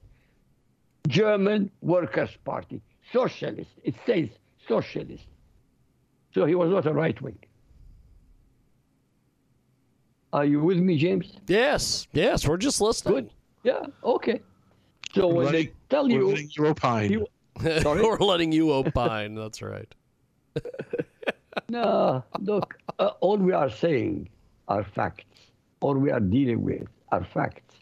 German 1.08 1.72
Workers' 1.82 2.38
Party. 2.44 2.82
Socialist. 3.12 3.72
It 3.84 3.96
says 4.06 4.30
socialist. 4.68 5.26
So 6.34 6.46
he 6.46 6.56
was 6.56 6.70
not 6.72 6.86
a 6.86 6.94
right 6.94 7.20
wing. 7.22 7.38
Are 10.34 10.46
you 10.46 10.62
with 10.62 10.78
me, 10.78 10.98
James? 10.98 11.38
Yes. 11.48 12.08
Yes. 12.14 12.48
We're 12.48 12.58
just 12.58 12.80
listening. 12.80 13.14
Good. 13.16 13.30
Yeah. 13.64 13.86
Okay. 14.04 14.42
So 15.14 15.28
when 15.28 15.48
Letting- 15.48 15.66
they 15.68 15.72
tell 15.90 16.06
we're 16.08 16.12
you, 16.20 16.28
letting 16.30 16.50
you 16.56 16.68
opine. 16.68 17.12
you 17.12 17.28
Sorry? 17.82 18.02
We're 18.06 18.18
letting 18.18 18.52
you 18.54 18.72
opine. 18.72 19.36
That's 19.36 19.62
right. 19.62 19.94
no, 21.70 22.24
look, 22.40 22.76
uh, 22.98 23.12
all 23.20 23.38
we 23.38 23.52
are 23.52 23.70
saying 23.70 24.30
are 24.70 24.84
facts. 24.86 25.26
All 25.82 25.96
we 25.96 26.12
are 26.12 26.22
dealing 26.22 26.64
with 26.64 26.88
are 27.12 27.26
facts. 27.26 27.76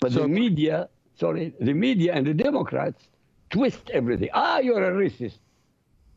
But 0.00 0.12
So- 0.12 0.20
the 0.22 0.28
media, 0.28 0.88
sorry, 1.20 1.54
the 1.60 1.74
media 1.74 2.14
and 2.14 2.26
the 2.26 2.34
Democrats 2.34 3.08
twist 3.50 3.90
everything. 3.90 4.30
Ah, 4.32 4.58
you're 4.58 4.82
a 4.82 4.92
racist. 4.92 5.38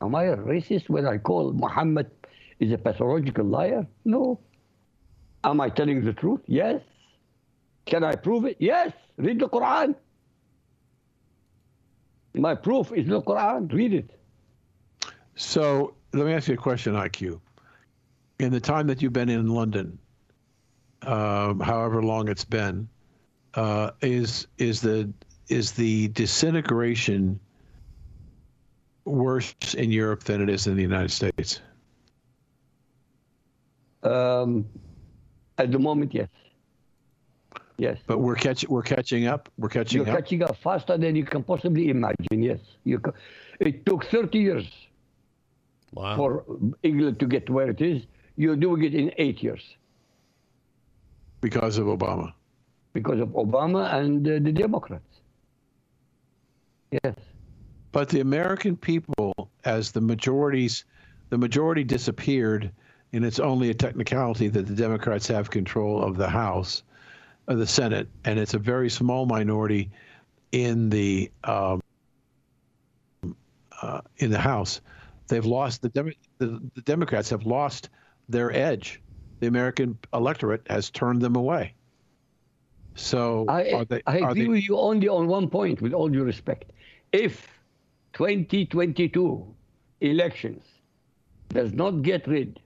Am 0.06 0.14
I 0.14 0.26
a 0.26 0.38
racist 0.38 0.88
when 0.88 1.08
I 1.08 1.18
call 1.18 1.52
Muhammad 1.54 2.12
is 2.60 2.72
a 2.72 2.78
pathological 2.78 3.44
liar? 3.44 3.88
No. 4.06 4.40
Am 5.44 5.60
I 5.60 5.70
telling 5.70 6.06
the 6.06 6.14
truth? 6.14 6.42
Yes. 6.46 6.82
Can 7.86 8.04
I 8.04 8.16
prove 8.16 8.46
it? 8.46 8.58
Yes. 8.60 8.92
Read 9.18 9.40
the 9.40 9.50
Quran. 9.50 9.96
My 12.36 12.54
proof 12.54 12.92
is 12.92 13.08
the 13.08 13.22
Quran. 13.22 13.72
Read 13.74 13.94
it. 13.94 14.12
So 15.36 15.96
let 16.14 16.28
me 16.28 16.34
ask 16.34 16.48
you 16.48 16.54
a 16.54 16.58
question, 16.58 16.94
IQ. 16.94 17.40
In 18.40 18.52
the 18.52 18.60
time 18.60 18.86
that 18.88 19.02
you've 19.02 19.14
been 19.14 19.30
in 19.30 19.48
London, 19.48 19.98
um, 21.02 21.60
however 21.60 22.04
long 22.04 22.28
it's 22.28 22.46
been, 22.46 22.88
uh, 23.56 23.92
is 24.02 24.48
is 24.58 24.82
the 24.82 25.12
is 25.48 25.72
the 25.72 26.10
disintegration 26.10 27.40
worse 29.06 29.54
in 29.78 29.92
Europe 29.92 30.24
than 30.24 30.42
it 30.42 30.50
is 30.50 30.68
in 30.68 30.76
the 30.76 30.82
United 30.82 31.12
States? 31.12 31.62
Um, 34.04 34.66
at 35.58 35.72
the 35.72 35.80
moment, 35.80 36.14
yes. 36.14 36.28
Yes. 37.78 37.98
But 38.08 38.20
we're 38.20 38.36
catching 38.36 38.70
we're 38.70 38.84
catching 38.84 39.28
up. 39.28 39.50
We're 39.58 39.70
catching 39.70 39.98
You're 40.06 40.10
up. 40.10 40.16
catching 40.24 40.44
up 40.44 40.56
faster 40.64 40.98
than 40.98 41.16
you 41.16 41.26
can 41.26 41.44
possibly 41.44 41.90
imagine. 41.90 42.42
Yes. 42.42 42.60
You 42.86 43.00
ca- 43.00 43.12
it 43.60 43.86
took 43.86 44.06
30 44.06 44.38
years 44.40 44.66
Wow. 45.94 46.16
for 46.18 46.46
England 46.84 47.20
to 47.20 47.26
get 47.28 47.50
where 47.50 47.70
it 47.70 47.82
is. 47.82 48.04
You're 48.38 48.56
doing 48.58 48.84
it 48.84 48.94
in 48.94 49.12
eight 49.18 49.42
years 49.44 49.62
because 51.42 51.78
of 51.78 51.86
Obama. 51.88 52.34
because 52.94 53.20
of 53.20 53.30
Obama 53.30 53.94
and 53.94 54.26
uh, 54.28 54.32
the 54.42 54.52
Democrats. 54.54 55.20
Yes. 57.04 57.16
But 57.96 58.10
the 58.10 58.20
American 58.20 58.76
people, 58.76 59.50
as 59.64 59.94
the 59.94 60.02
majorities, 60.02 60.84
the 61.30 61.38
majority 61.38 61.86
disappeared, 61.86 62.70
and 63.14 63.24
it's 63.24 63.40
only 63.40 63.70
a 63.70 63.74
technicality 63.74 64.50
that 64.50 64.68
the 64.68 64.76
Democrats 64.76 65.30
have 65.30 65.50
control 65.50 66.04
of 66.04 66.18
the 66.18 66.28
House, 66.28 66.84
of 67.48 67.58
the 67.58 67.66
Senate, 67.66 68.10
and 68.26 68.38
it's 68.38 68.54
a 68.54 68.60
very 68.60 68.90
small 68.90 69.26
minority 69.26 69.92
in 70.52 70.90
the 70.90 71.32
um, 71.46 71.80
uh, 73.82 74.02
in 74.18 74.30
the 74.30 74.40
House. 74.40 74.82
They've 75.30 75.46
lost 75.46 75.82
the, 75.82 75.88
Demo- 75.88 76.12
the 76.40 76.60
the 76.76 76.82
Democrats 76.82 77.30
have 77.30 77.46
lost 77.46 77.88
their 78.28 78.52
edge. 78.52 79.02
The 79.40 79.48
American 79.48 79.98
electorate 80.14 80.64
has 80.70 80.90
turned 80.90 81.22
them 81.22 81.38
away. 81.38 81.76
So 82.96 83.46
I, 83.48 83.72
are 83.72 83.86
they? 83.86 84.02
I 84.06 84.20
are 84.20 84.32
agree 84.32 84.42
they, 84.42 84.48
with 84.50 84.64
you 84.68 84.78
only 84.78 85.08
on 85.08 85.28
one 85.28 85.50
point, 85.50 85.82
with 85.82 85.94
all 85.94 86.10
due 86.10 86.26
respect. 86.26 86.74
If 87.14 87.55
2022 88.16 89.56
elections 90.02 90.64
does 91.50 91.74
not 91.74 92.02
get 92.02 92.26
rid 92.28 92.60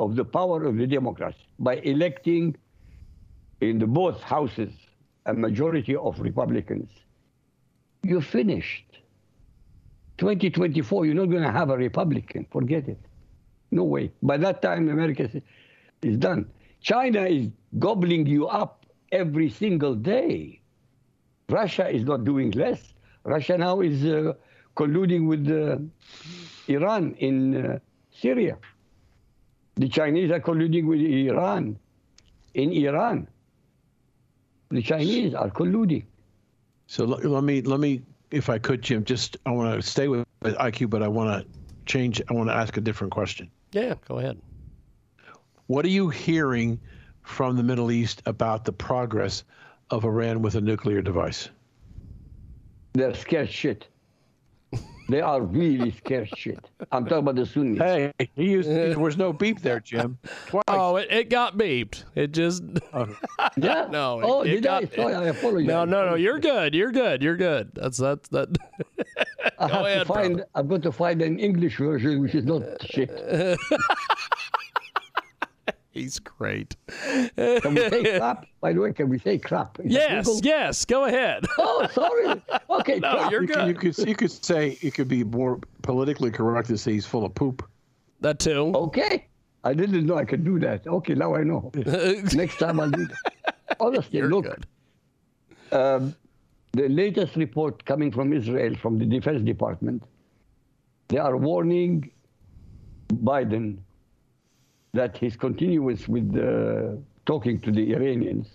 of 0.00 0.16
the 0.16 0.24
power 0.24 0.64
of 0.64 0.76
the 0.76 0.86
Democrats 0.86 1.38
by 1.58 1.76
electing 1.76 2.54
in 3.60 3.78
the 3.78 3.86
both 3.86 4.20
houses 4.22 4.72
a 5.26 5.34
majority 5.34 5.94
of 5.94 6.18
Republicans, 6.20 6.90
you're 8.02 8.20
finished. 8.22 8.84
2024, 10.18 11.06
you're 11.06 11.14
not 11.14 11.26
going 11.26 11.42
to 11.42 11.52
have 11.52 11.70
a 11.70 11.76
Republican. 11.76 12.46
Forget 12.50 12.88
it. 12.88 12.98
No 13.70 13.84
way. 13.84 14.10
By 14.22 14.36
that 14.38 14.62
time, 14.62 14.88
America 14.88 15.30
is- 16.02 16.16
done. 16.16 16.50
China 16.80 17.22
is 17.24 17.50
gobbling 17.78 18.26
you 18.26 18.46
up 18.46 18.86
every 19.12 19.50
single 19.50 19.94
day. 19.94 20.60
Russia 21.48 21.88
is 21.88 22.04
not 22.04 22.24
doing 22.24 22.50
less. 22.52 22.94
Russia 23.24 23.58
now 23.58 23.80
is 23.80 24.04
uh, 24.04 24.32
colluding 24.78 25.26
with 25.26 25.50
uh, 25.50 25.78
Iran 26.68 27.14
in 27.18 27.56
uh, 27.56 27.78
Syria. 28.12 28.56
The 29.74 29.88
Chinese 29.88 30.30
are 30.30 30.40
colluding 30.40 30.86
with 30.86 31.00
Iran 31.00 31.78
in 32.54 32.72
Iran. 32.72 33.26
The 34.70 34.82
Chinese 34.82 35.34
are 35.34 35.50
colluding. 35.50 36.04
So 36.86 37.04
let, 37.04 37.24
let 37.24 37.42
me 37.42 37.62
let 37.62 37.80
me, 37.80 38.02
if 38.30 38.48
I 38.48 38.58
could, 38.58 38.82
Jim, 38.82 39.04
just 39.04 39.36
I 39.44 39.50
want 39.50 39.74
to 39.74 39.82
stay 39.82 40.06
with 40.08 40.26
with 40.42 40.56
IQ, 40.56 40.90
but 40.90 41.02
I 41.02 41.08
want 41.08 41.28
to 41.42 41.58
change. 41.86 42.22
I 42.30 42.32
want 42.32 42.48
to 42.48 42.54
ask 42.54 42.76
a 42.76 42.80
different 42.80 43.12
question. 43.12 43.50
Yeah, 43.72 43.94
go 44.06 44.18
ahead. 44.18 44.38
What 45.66 45.84
are 45.84 45.90
you 45.90 46.08
hearing 46.08 46.80
from 47.22 47.56
the 47.56 47.62
Middle 47.62 47.90
East 47.90 48.22
about 48.26 48.64
the 48.64 48.72
progress 48.72 49.44
of 49.90 50.04
Iran 50.04 50.40
with 50.40 50.54
a 50.54 50.60
nuclear 50.60 51.02
device? 51.02 51.50
They're 52.94 53.14
scared 53.14 53.50
shit. 53.50 53.88
They 55.08 55.22
are 55.22 55.40
really 55.40 55.90
scared 55.92 56.28
shit. 56.36 56.68
I'm 56.92 57.04
talking 57.04 57.18
about 57.18 57.36
the 57.36 57.46
Sunnis. 57.46 57.78
Hey, 57.78 58.12
he 58.36 58.50
used, 58.50 58.68
there 58.68 58.98
was 58.98 59.16
no 59.16 59.32
beep 59.32 59.62
there, 59.62 59.80
Jim. 59.80 60.18
Twice. 60.46 60.62
Oh, 60.68 60.96
it, 60.96 61.08
it 61.10 61.30
got 61.30 61.56
beeped. 61.56 62.04
It 62.14 62.32
just 62.32 62.62
oh. 62.92 63.08
Yeah? 63.56 63.88
no. 63.90 64.20
Oh, 64.22 64.42
it, 64.42 64.48
it 64.48 64.54
did 64.60 64.66
I? 64.66 64.84
Sorry, 64.84 65.14
I 65.14 65.24
apologize. 65.28 65.66
No, 65.66 65.86
no, 65.86 66.10
no. 66.10 66.14
You're 66.14 66.38
good. 66.38 66.74
You're 66.74 66.92
good. 66.92 67.22
You're 67.22 67.36
good. 67.36 67.70
That's 67.74 67.96
that's 67.96 68.28
that. 68.28 68.54
I 69.58 69.68
have 69.68 69.86
ahead, 69.86 69.98
to 70.00 70.04
find. 70.04 70.34
brother. 70.36 70.50
I've 70.54 70.68
got 70.68 70.82
to 70.82 70.92
find 70.92 71.22
an 71.22 71.38
English 71.38 71.78
version 71.78 72.20
which 72.20 72.34
is 72.34 72.44
not 72.44 72.62
shit. 72.84 73.10
He's 75.90 76.18
great. 76.18 76.76
Can 77.36 77.74
we 77.74 77.90
say 77.90 78.18
crap? 78.18 78.46
By 78.60 78.72
the 78.72 78.80
way, 78.80 78.92
can 78.92 79.08
we 79.08 79.18
say 79.18 79.38
crap? 79.38 79.80
Is 79.80 79.86
Yes, 79.92 80.40
yes. 80.42 80.84
Go 80.84 81.04
ahead. 81.06 81.44
Oh, 81.58 81.86
sorry. 81.92 82.40
Okay, 82.70 82.98
No, 83.00 83.12
crap. 83.16 83.30
you're 83.32 83.42
you, 83.42 83.48
could, 83.48 83.66
you 83.68 83.72
good. 83.74 83.96
could 83.96 84.08
you 84.08 84.14
could 84.14 84.30
say 84.44 84.78
it 84.82 84.94
could 84.94 85.08
be 85.08 85.24
more 85.24 85.58
politically 85.82 86.30
correct 86.30 86.68
to 86.68 86.78
say 86.78 86.92
he's 86.92 87.06
full 87.06 87.24
of 87.24 87.34
poop. 87.34 87.66
That 88.20 88.38
too. 88.38 88.72
Okay. 88.74 89.26
I 89.64 89.74
didn't 89.74 90.06
know 90.06 90.16
I 90.16 90.24
could 90.24 90.44
do 90.44 90.58
that. 90.60 90.86
Okay, 90.86 91.14
now 91.14 91.34
I 91.34 91.42
know. 91.42 91.70
Next 92.34 92.58
time 92.58 92.78
I'll 92.80 92.90
do 92.90 93.06
that. 93.06 93.56
Honestly, 93.80 94.18
You're 94.18 94.28
look, 94.28 94.44
good. 94.44 94.66
um, 95.72 96.14
the 96.72 96.88
latest 96.88 97.34
report 97.36 97.84
coming 97.84 98.12
from 98.12 98.32
Israel, 98.32 98.74
from 98.76 98.98
the 98.98 99.04
Defense 99.06 99.42
Department, 99.42 100.02
they 101.08 101.18
are 101.18 101.36
warning 101.36 102.10
Biden 103.08 103.78
that 104.94 105.16
his 105.16 105.36
continuance 105.36 106.08
with 106.08 106.36
uh, 106.36 106.96
talking 107.26 107.60
to 107.60 107.70
the 107.70 107.94
Iranians, 107.94 108.48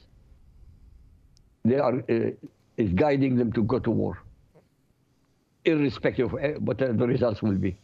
they 1.64 1.78
are 1.78 2.00
uh, 2.10 2.32
is 2.78 2.92
guiding 2.94 3.36
them 3.36 3.52
to 3.54 3.64
go 3.64 3.80
to 3.80 3.92
war, 3.92 4.22
irrespective 5.66 6.34
of 6.34 6.44
uh, 6.44 6.48
what 6.60 6.78
the 6.80 7.08
results 7.08 7.42
will 7.42 7.60
be. 7.68 7.78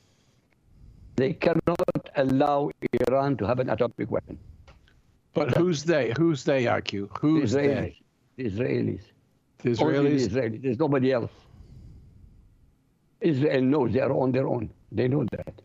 They 1.16 1.34
cannot 1.34 2.10
allow 2.16 2.72
Iran 3.08 3.38
to 3.38 3.46
have 3.46 3.60
an 3.60 3.70
atomic 3.70 4.10
weapon. 4.10 4.38
But 5.34 5.56
who's 5.58 5.84
they? 5.84 6.14
Who's 6.18 6.44
they, 6.44 6.64
IQ? 6.66 7.10
Who's 7.20 7.54
Israelis. 7.54 7.96
they? 8.36 8.44
The 8.44 8.50
Israelis. 8.50 9.02
The 9.64 9.84
Only 9.84 10.18
the 10.18 10.28
Israelis. 10.28 10.30
Israelis. 10.30 10.62
There's 10.64 10.80
nobody 10.80 11.12
else. 11.12 11.32
Israel 13.22 13.62
knows 13.62 13.92
they 13.92 14.00
are 14.00 14.14
on 14.14 14.32
their 14.32 14.48
own. 14.48 14.70
They 14.92 15.08
know 15.08 15.26
that. 15.32 15.62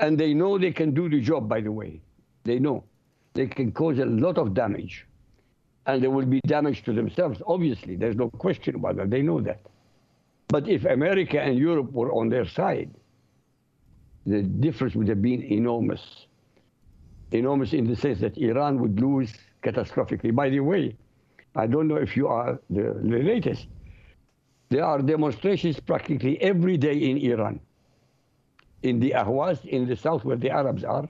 And 0.00 0.18
they 0.18 0.34
know 0.34 0.58
they 0.58 0.72
can 0.72 0.92
do 0.92 1.08
the 1.08 1.20
job, 1.20 1.48
by 1.48 1.60
the 1.60 1.70
way. 1.70 2.00
They 2.44 2.58
know. 2.58 2.84
They 3.34 3.46
can 3.46 3.70
cause 3.70 3.98
a 3.98 4.06
lot 4.06 4.38
of 4.38 4.54
damage. 4.54 5.06
And 5.86 6.02
there 6.02 6.10
will 6.10 6.26
be 6.26 6.40
damage 6.46 6.82
to 6.84 6.92
themselves, 6.92 7.40
obviously. 7.46 7.96
There's 7.96 8.16
no 8.16 8.30
question 8.30 8.74
about 8.76 8.96
that. 8.96 9.10
They 9.10 9.22
know 9.22 9.40
that. 9.42 9.60
But 10.48 10.68
if 10.68 10.84
America 10.84 11.40
and 11.40 11.56
Europe 11.58 11.92
were 11.92 12.12
on 12.12 12.28
their 12.28 12.46
side, 12.46 12.90
the 14.26 14.42
difference 14.42 14.94
would 14.94 15.08
have 15.08 15.22
been 15.22 15.42
enormous. 15.42 16.26
Enormous 17.32 17.72
in 17.72 17.86
the 17.86 17.94
sense 17.94 18.20
that 18.20 18.36
Iran 18.36 18.80
would 18.80 19.00
lose 19.00 19.32
catastrophically. 19.62 20.34
By 20.34 20.50
the 20.50 20.60
way, 20.60 20.96
I 21.54 21.66
don't 21.66 21.88
know 21.88 21.96
if 21.96 22.16
you 22.16 22.28
are 22.28 22.60
the, 22.68 22.94
the 23.02 23.18
latest. 23.18 23.66
There 24.70 24.84
are 24.84 25.00
demonstrations 25.02 25.80
practically 25.80 26.40
every 26.40 26.76
day 26.76 26.94
in 26.94 27.18
Iran, 27.18 27.60
in 28.82 29.00
the 29.00 29.12
Ahwaz, 29.12 29.64
in 29.64 29.86
the 29.86 29.96
south 29.96 30.24
where 30.24 30.36
the 30.36 30.50
Arabs 30.50 30.84
are. 30.84 31.08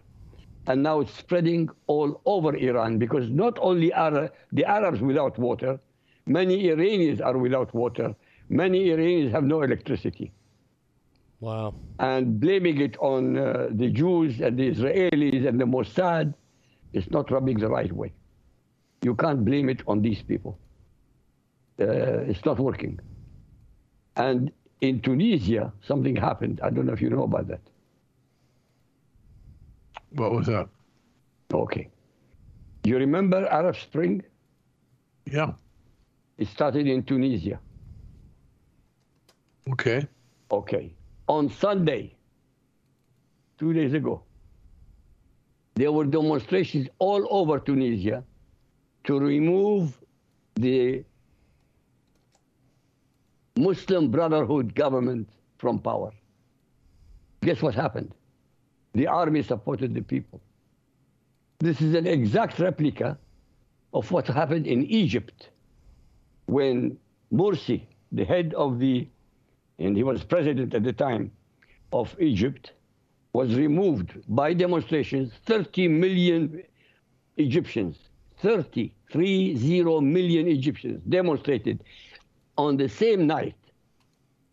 And 0.67 0.83
now 0.83 1.01
it's 1.01 1.15
spreading 1.15 1.69
all 1.87 2.21
over 2.27 2.55
Iran 2.57 2.99
because 2.99 3.31
not 3.31 3.59
only 3.61 3.93
are 3.93 4.31
the 4.53 4.65
Arabs 4.65 5.01
without 5.01 5.39
water, 5.39 5.81
many 6.27 6.69
Iranians 6.69 7.21
are 7.21 7.37
without 7.39 7.75
water. 7.75 8.15
Many 8.49 8.91
Iranians 8.91 9.33
have 9.33 9.45
no 9.45 9.63
electricity. 9.63 10.33
Wow. 11.41 11.75
And 11.99 12.39
blaming 12.39 12.81
it 12.81 12.97
on 12.99 13.39
uh, 13.39 13.69
the 13.71 13.89
Jews 13.89 14.41
and 14.41 14.59
the 14.59 14.71
Israelis 14.71 15.49
and 15.49 15.59
the 15.59 15.65
Mossad 15.65 16.35
is 16.93 17.11
not 17.11 17.31
rubbing 17.31 17.59
the 17.59 17.69
right 17.69 17.93
way. 17.93 18.13
You 19.03 19.15
can't 19.15 19.45
blame 19.45 19.71
it 19.71 19.83
on 19.87 20.03
these 20.03 20.23
people. 20.23 20.59
Uh, 21.81 22.29
it's 22.29 22.45
not 22.45 22.59
working. 22.59 23.01
And 24.17 24.53
in 24.81 25.01
Tunisia, 25.01 25.73
something 25.87 26.17
happened. 26.17 26.61
I 26.63 26.71
don't 26.71 26.87
know 26.87 26.93
if 26.93 27.03
you 27.03 27.11
know 27.11 27.25
about 27.25 27.49
that. 27.49 27.61
What 30.11 30.33
was 30.33 30.47
that? 30.47 30.69
Okay. 31.53 31.89
You 32.85 32.97
remember 32.97 33.47
Arab 33.47 33.77
Spring? 33.77 34.23
Yeah. 35.31 35.53
It 36.39 36.49
started 36.49 36.87
in 36.87 37.03
Tunisia. 37.03 37.61
Okay. 39.71 40.07
Okay. 40.51 40.95
On 41.29 41.51
Sunday, 41.51 42.17
two 43.59 43.73
days 43.73 43.93
ago, 43.93 44.23
there 45.75 45.93
were 45.93 46.05
demonstrations 46.05 46.89
all 46.99 47.27
over 47.31 47.59
Tunisia 47.59 48.25
to 49.05 49.19
remove 49.19 49.99
the 50.55 51.05
Muslim 53.61 54.11
Brotherhood 54.11 54.75
government 54.75 55.29
from 55.59 55.79
power. 55.79 56.11
Guess 57.43 57.63
what 57.63 57.75
happened? 57.75 58.15
The 58.95 59.07
army 59.07 59.43
supported 59.43 59.95
the 59.95 60.03
people. 60.03 60.41
This 61.59 61.81
is 61.81 61.95
an 61.95 62.07
exact 62.07 62.59
replica 62.59 63.19
of 63.93 64.11
what 64.11 64.27
happened 64.27 64.67
in 64.67 64.85
Egypt 64.85 65.51
when 66.47 66.97
Morsi, 67.33 67.83
the 68.13 68.25
head 68.25 68.55
of 68.55 68.79
the, 68.79 69.07
and 69.79 69.97
he 69.97 70.03
was 70.03 70.25
president 70.25 70.75
at 70.75 70.83
the 70.83 70.93
time 70.93 71.31
of 71.93 72.17
Egypt, 72.19 72.73
was 73.33 73.55
removed 73.55 74.15
by 74.29 74.53
demonstrations. 74.55 75.33
30 75.47 75.89
million 75.89 76.63
Egyptians, 77.37 77.99
30, 78.39 78.93
30 79.13 80.01
million 80.01 80.49
Egyptians 80.49 81.03
demonstrated 81.09 81.85
on 82.67 82.77
the 82.77 82.89
same 82.89 83.27
night. 83.27 83.55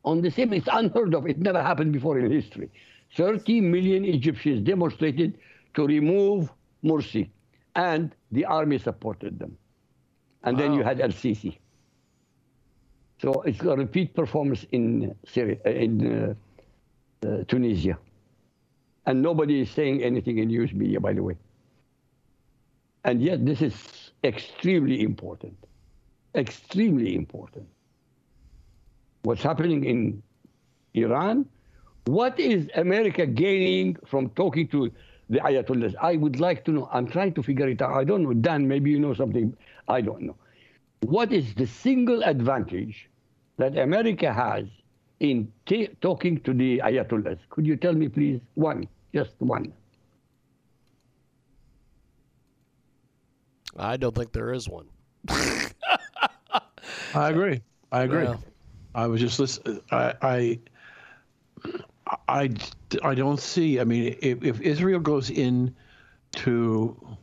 On 0.06 0.22
the 0.22 0.32
same, 0.32 0.54
it's 0.54 0.70
unheard 0.72 1.14
of. 1.14 1.28
It 1.28 1.40
never 1.40 1.62
happened 1.62 1.92
before 1.92 2.18
in 2.20 2.32
history. 2.32 2.70
30 3.16 3.62
million 3.62 4.06
Egyptians 4.06 4.62
demonstrated 4.62 5.38
to 5.74 5.86
remove 5.86 6.52
Morsi, 6.84 7.30
and 7.76 8.16
the 8.32 8.46
army 8.46 8.78
supported 8.78 9.40
them. 9.40 9.58
And 10.44 10.58
then 10.58 10.74
you 10.74 10.84
had 10.84 11.02
Al 11.02 11.10
Sisi. 11.10 11.58
So 13.22 13.42
it's 13.42 13.62
a 13.62 13.76
repeat 13.76 14.16
performance 14.16 14.66
in 14.72 15.16
Syria, 15.26 15.58
in 15.66 15.92
uh, 16.06 17.28
uh, 17.28 17.44
Tunisia. 17.48 17.98
And 19.06 19.22
nobody 19.22 19.62
is 19.62 19.72
saying 19.72 20.04
anything 20.04 20.38
in 20.38 20.48
news 20.48 20.74
media, 20.74 21.00
by 21.00 21.14
the 21.14 21.24
way. 21.24 21.36
And 23.04 23.22
yet, 23.22 23.46
this 23.46 23.62
is 23.62 24.12
extremely 24.24 25.02
important. 25.02 25.58
Extremely 26.36 27.16
important. 27.16 27.68
What's 29.28 29.44
happening 29.44 29.84
in 29.84 30.24
Iran? 30.94 31.50
What 32.06 32.40
is 32.40 32.70
America 32.76 33.26
gaining 33.26 33.98
from 34.06 34.30
talking 34.30 34.70
to 34.70 34.90
the 35.30 35.40
Ayatollahs? 35.40 35.96
I 36.02 36.16
would 36.16 36.40
like 36.40 36.64
to 36.64 36.72
know. 36.72 36.88
I'm 36.94 37.08
trying 37.08 37.34
to 37.34 37.44
figure 37.44 37.68
it 37.68 37.82
out. 37.82 37.92
I 37.92 38.06
don't 38.06 38.24
know. 38.24 38.32
Dan, 38.32 38.70
maybe 38.70 38.90
you 38.90 39.02
know 39.02 39.14
something. 39.14 39.54
I 39.90 40.00
don't 40.00 40.22
know. 40.22 40.38
What 41.02 41.34
is 41.34 41.54
the 41.56 41.68
single 41.68 42.24
advantage 42.24 43.10
that 43.58 43.78
America 43.78 44.32
has 44.32 44.64
in 45.20 45.52
ta 45.66 45.88
talking 46.00 46.40
to 46.48 46.54
the 46.54 46.82
Ayatollahs? 46.86 47.40
Could 47.50 47.68
you 47.68 47.76
tell 47.76 47.92
me, 47.92 48.08
please? 48.08 48.40
One, 48.54 48.88
just 49.14 49.34
one. 49.40 49.74
I 53.76 53.98
don't 53.98 54.16
think 54.16 54.32
there 54.32 54.54
is 54.54 54.70
one. 54.70 54.88
I 55.28 55.72
agree. 57.14 57.60
I 57.92 58.04
agree. 58.04 58.24
Yeah. 58.24 58.38
I 58.98 59.06
was 59.06 59.22
just 59.22 59.40
listening. 59.40 59.80
I, 59.92 60.14
I, 60.24 60.60
I, 62.28 62.50
I 63.04 63.14
don't 63.14 63.40
see. 63.40 63.80
I 63.80 63.84
mean, 63.84 64.18
if, 64.24 64.44
if 64.44 64.60
Israel 64.60 65.00
goes 65.00 65.30
in 65.30 65.76
to 66.38 67.18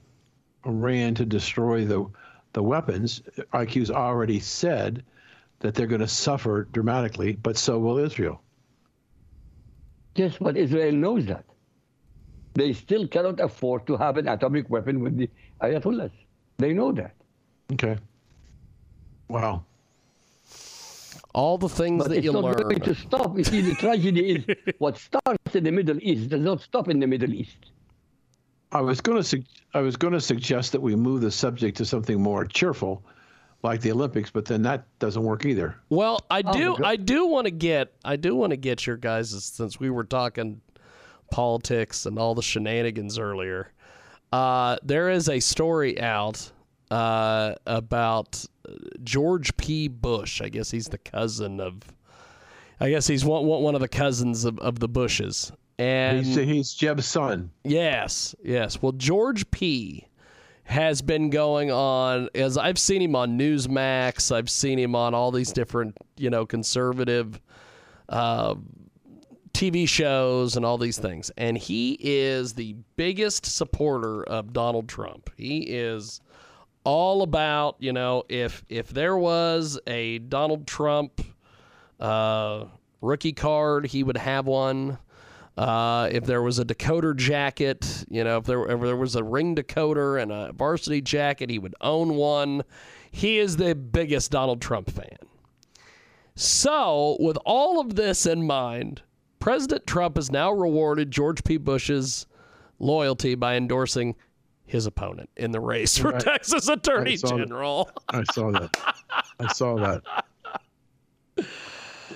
Iran 0.65 1.17
to 1.17 1.25
destroy 1.27 1.85
the 1.85 2.07
the 2.53 2.63
weapons, 2.63 3.23
IQ's 3.53 3.91
already 3.91 4.39
said 4.39 5.03
that 5.59 5.75
they're 5.75 5.89
going 5.89 6.01
to 6.01 6.07
suffer 6.07 6.69
dramatically, 6.71 7.33
but 7.33 7.57
so 7.57 7.81
will 7.81 7.99
Israel. 7.99 8.41
Guess 10.15 10.39
what? 10.39 10.57
Israel 10.57 10.93
knows 10.93 11.27
that. 11.27 11.45
They 12.55 12.73
still 12.73 13.09
cannot 13.09 13.41
afford 13.41 13.89
to 13.89 13.97
have 13.97 14.17
an 14.17 14.29
atomic 14.29 14.71
weapon 14.71 15.01
with 15.01 15.17
the 15.17 15.29
Ayatollahs. 15.61 16.13
They 16.59 16.73
know 16.73 16.93
that. 16.93 17.17
Okay. 17.73 17.99
Wow. 19.27 19.65
All 21.35 21.59
the 21.59 21.69
things 21.69 22.03
But 22.03 22.11
that 22.11 22.17
it's 22.19 22.25
you 22.25 22.33
not 22.33 22.45
learn. 22.45 22.55
going 22.63 22.81
to 22.81 22.95
stop. 22.95 23.37
You 23.37 23.45
see, 23.45 23.61
the 23.61 23.75
tragedy 23.75 24.31
is 24.37 24.75
what 24.79 24.97
starts 24.97 25.55
in 25.55 25.65
the 25.65 25.73
Middle 25.73 25.99
East 26.01 26.31
does 26.31 26.41
not 26.41 26.61
stop 26.63 26.89
in 26.89 27.01
the 27.01 27.07
Middle 27.09 27.35
East. 27.35 27.57
I 28.73 28.81
was 28.81 29.01
going 29.01 29.19
to 29.19 29.25
sug- 29.25 29.45
I 29.75 29.81
was 29.81 29.97
going 29.97 30.13
to 30.15 30.21
suggest 30.21 30.73
that 30.73 30.81
we 30.81 30.95
move 30.97 31.21
the 31.21 31.31
subject 31.31 31.77
to 31.79 31.85
something 31.85 32.21
more 32.21 32.45
cheerful, 32.45 33.05
like 33.65 33.81
the 33.81 33.91
Olympics, 33.93 34.31
but 34.31 34.45
then 34.45 34.63
that 34.63 34.87
doesn't 35.01 35.23
work 35.23 35.45
either. 35.45 35.77
Well, 35.91 36.21
I 36.31 36.43
do. 36.43 36.71
my 36.73 36.77
God. 36.79 36.83
I 36.85 36.97
do 36.97 37.27
want 37.27 37.47
to 37.47 37.51
get. 37.51 37.93
I 38.05 38.17
do 38.17 38.35
want 38.37 38.51
to 38.51 38.57
get 38.57 38.87
your 38.87 38.97
guys 38.97 39.31
since 39.45 39.79
we 39.81 39.91
were 39.91 40.05
talking 40.05 40.61
politics 41.31 42.07
and 42.07 42.19
all 42.19 42.35
the 42.35 42.43
shenanigans 42.43 43.19
earlier. 43.19 43.73
Uh, 44.33 44.77
there 44.83 45.11
is 45.11 45.29
a 45.29 45.41
story 45.41 46.01
out 46.01 46.51
uh, 46.91 47.55
about 47.67 48.45
George 49.03 49.57
P. 49.57 49.89
Bush. 49.89 50.41
I 50.41 50.49
guess 50.49 50.71
he's 50.71 50.89
the 50.89 50.99
cousin 50.99 51.61
of. 51.61 51.83
I 52.81 52.91
guess 52.91 53.07
he's 53.07 53.25
one 53.25 53.47
one 53.47 53.75
of 53.75 53.81
the 53.81 53.89
cousins 53.89 54.45
of, 54.45 54.59
of 54.59 54.81
the 54.81 54.89
Bushes. 54.89 55.53
And 55.79 56.25
He's, 56.25 56.37
he's 56.37 56.73
Jeb's 56.73 57.07
son. 57.07 57.51
Yes, 57.65 58.35
yes. 58.45 58.81
Well, 58.81 58.93
George 58.93 59.51
P 59.51 60.07
has 60.65 61.03
been 61.03 61.31
going 61.31 61.71
on 61.71 62.29
as 62.35 62.57
I've 62.57 62.79
seen 62.79 63.03
him 63.03 63.17
on 63.17 63.39
Newsmax. 63.39 64.35
I've 64.35 64.49
seen 64.49 64.79
him 64.79 64.95
on 64.95 65.15
all 65.15 65.31
these 65.31 65.53
different, 65.53 65.97
you 66.17 66.31
know, 66.31 66.47
conservative 66.47 67.41
uh, 68.09 68.55
TV 69.53 69.89
shows 69.89 70.57
and 70.57 70.65
all 70.65 70.79
these 70.79 70.99
things. 70.99 71.31
And 71.37 71.59
he 71.59 71.99
is 72.01 72.55
the 72.55 72.77
biggest 72.97 73.45
supporter 73.45 74.23
of 74.25 74.53
Donald 74.53 74.89
Trump. 74.89 75.31
He 75.37 75.59
is 75.61 76.21
all 76.85 77.23
about, 77.23 77.77
you 77.79 77.93
know, 77.93 78.25
if 78.29 78.65
if 78.69 78.89
there 78.89 79.17
was 79.17 79.79
a 79.87 80.19
Donald 80.19 80.67
Trump 80.67 81.21
uh, 81.99 82.67
rookie 83.01 83.33
card, 83.33 83.87
he 83.87 84.03
would 84.03 84.17
have 84.17 84.47
one. 84.47 84.99
Uh, 85.57 86.09
if 86.11 86.25
there 86.25 86.43
was 86.43 86.59
a 86.59 86.65
decoder 86.65 87.17
jacket, 87.17 88.05
you 88.11 88.25
know, 88.25 88.39
if 88.39 88.45
there, 88.45 88.69
if 88.69 88.81
there 88.81 88.97
was 88.97 89.15
a 89.15 89.23
ring 89.23 89.55
decoder 89.55 90.21
and 90.21 90.33
a 90.33 90.53
varsity 90.53 91.01
jacket, 91.01 91.49
he 91.49 91.61
would 91.61 91.77
own 91.81 92.15
one. 92.15 92.63
He 93.13 93.39
is 93.39 93.57
the 93.57 93.75
biggest 93.77 94.33
Donald 94.33 94.61
Trump 94.61 94.91
fan. 94.91 95.17
So, 96.35 97.17
with 97.21 97.39
all 97.45 97.81
of 97.81 97.95
this 97.95 98.27
in 98.27 98.45
mind, 98.45 99.03
President 99.39 99.87
Trump 99.87 100.17
has 100.17 100.33
now 100.33 100.51
rewarded 100.51 101.13
George 101.13 101.45
P. 101.45 101.57
Bush's 101.57 102.27
loyalty 102.81 103.37
by 103.37 103.55
endorsing 103.55 104.17
his 104.67 104.87
opponent 104.87 105.31
in 105.37 105.53
the 105.53 105.61
race 105.61 105.99
for 105.99 106.11
Right. 106.11 106.21
Texas 106.21 106.69
Attorney 106.69 107.17
that. 107.17 107.29
General. 107.29 107.91
I 108.09 108.25
saw 108.33 108.51
that. 108.53 108.77
I 109.41 109.53
saw 109.53 109.77
that. 109.77 110.03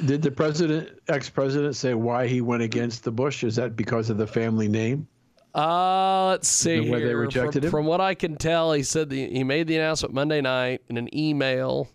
Did 0.05 0.23
the 0.23 0.31
president, 0.31 0.91
ex-president, 1.09 1.75
say 1.75 1.95
why 1.95 2.27
he 2.29 2.41
went 2.41 2.63
against 2.63 3.03
the 3.05 3.11
Bush? 3.11 3.43
Is 3.43 3.57
that 3.57 3.75
because 3.77 4.11
of 4.11 4.17
the 4.19 4.27
family 4.27 4.69
name? 4.69 5.09
Uh, 5.55 6.27
let's 6.29 6.47
see 6.47 6.79
The 6.85 6.91
way 6.91 7.05
they 7.05 7.15
rejected 7.15 7.63
from, 7.63 7.65
him? 7.65 7.71
from 7.71 7.87
what 7.87 8.01
I 8.01 8.15
can 8.15 8.37
tell, 8.37 8.73
he 8.73 8.83
said 8.85 9.11
the, 9.11 9.29
he 9.29 9.43
made 9.43 9.67
the 9.67 9.77
announcement 9.77 10.15
Monday 10.15 10.41
night 10.41 10.83
in 10.89 10.99
an 10.99 11.09
email, 11.17 11.89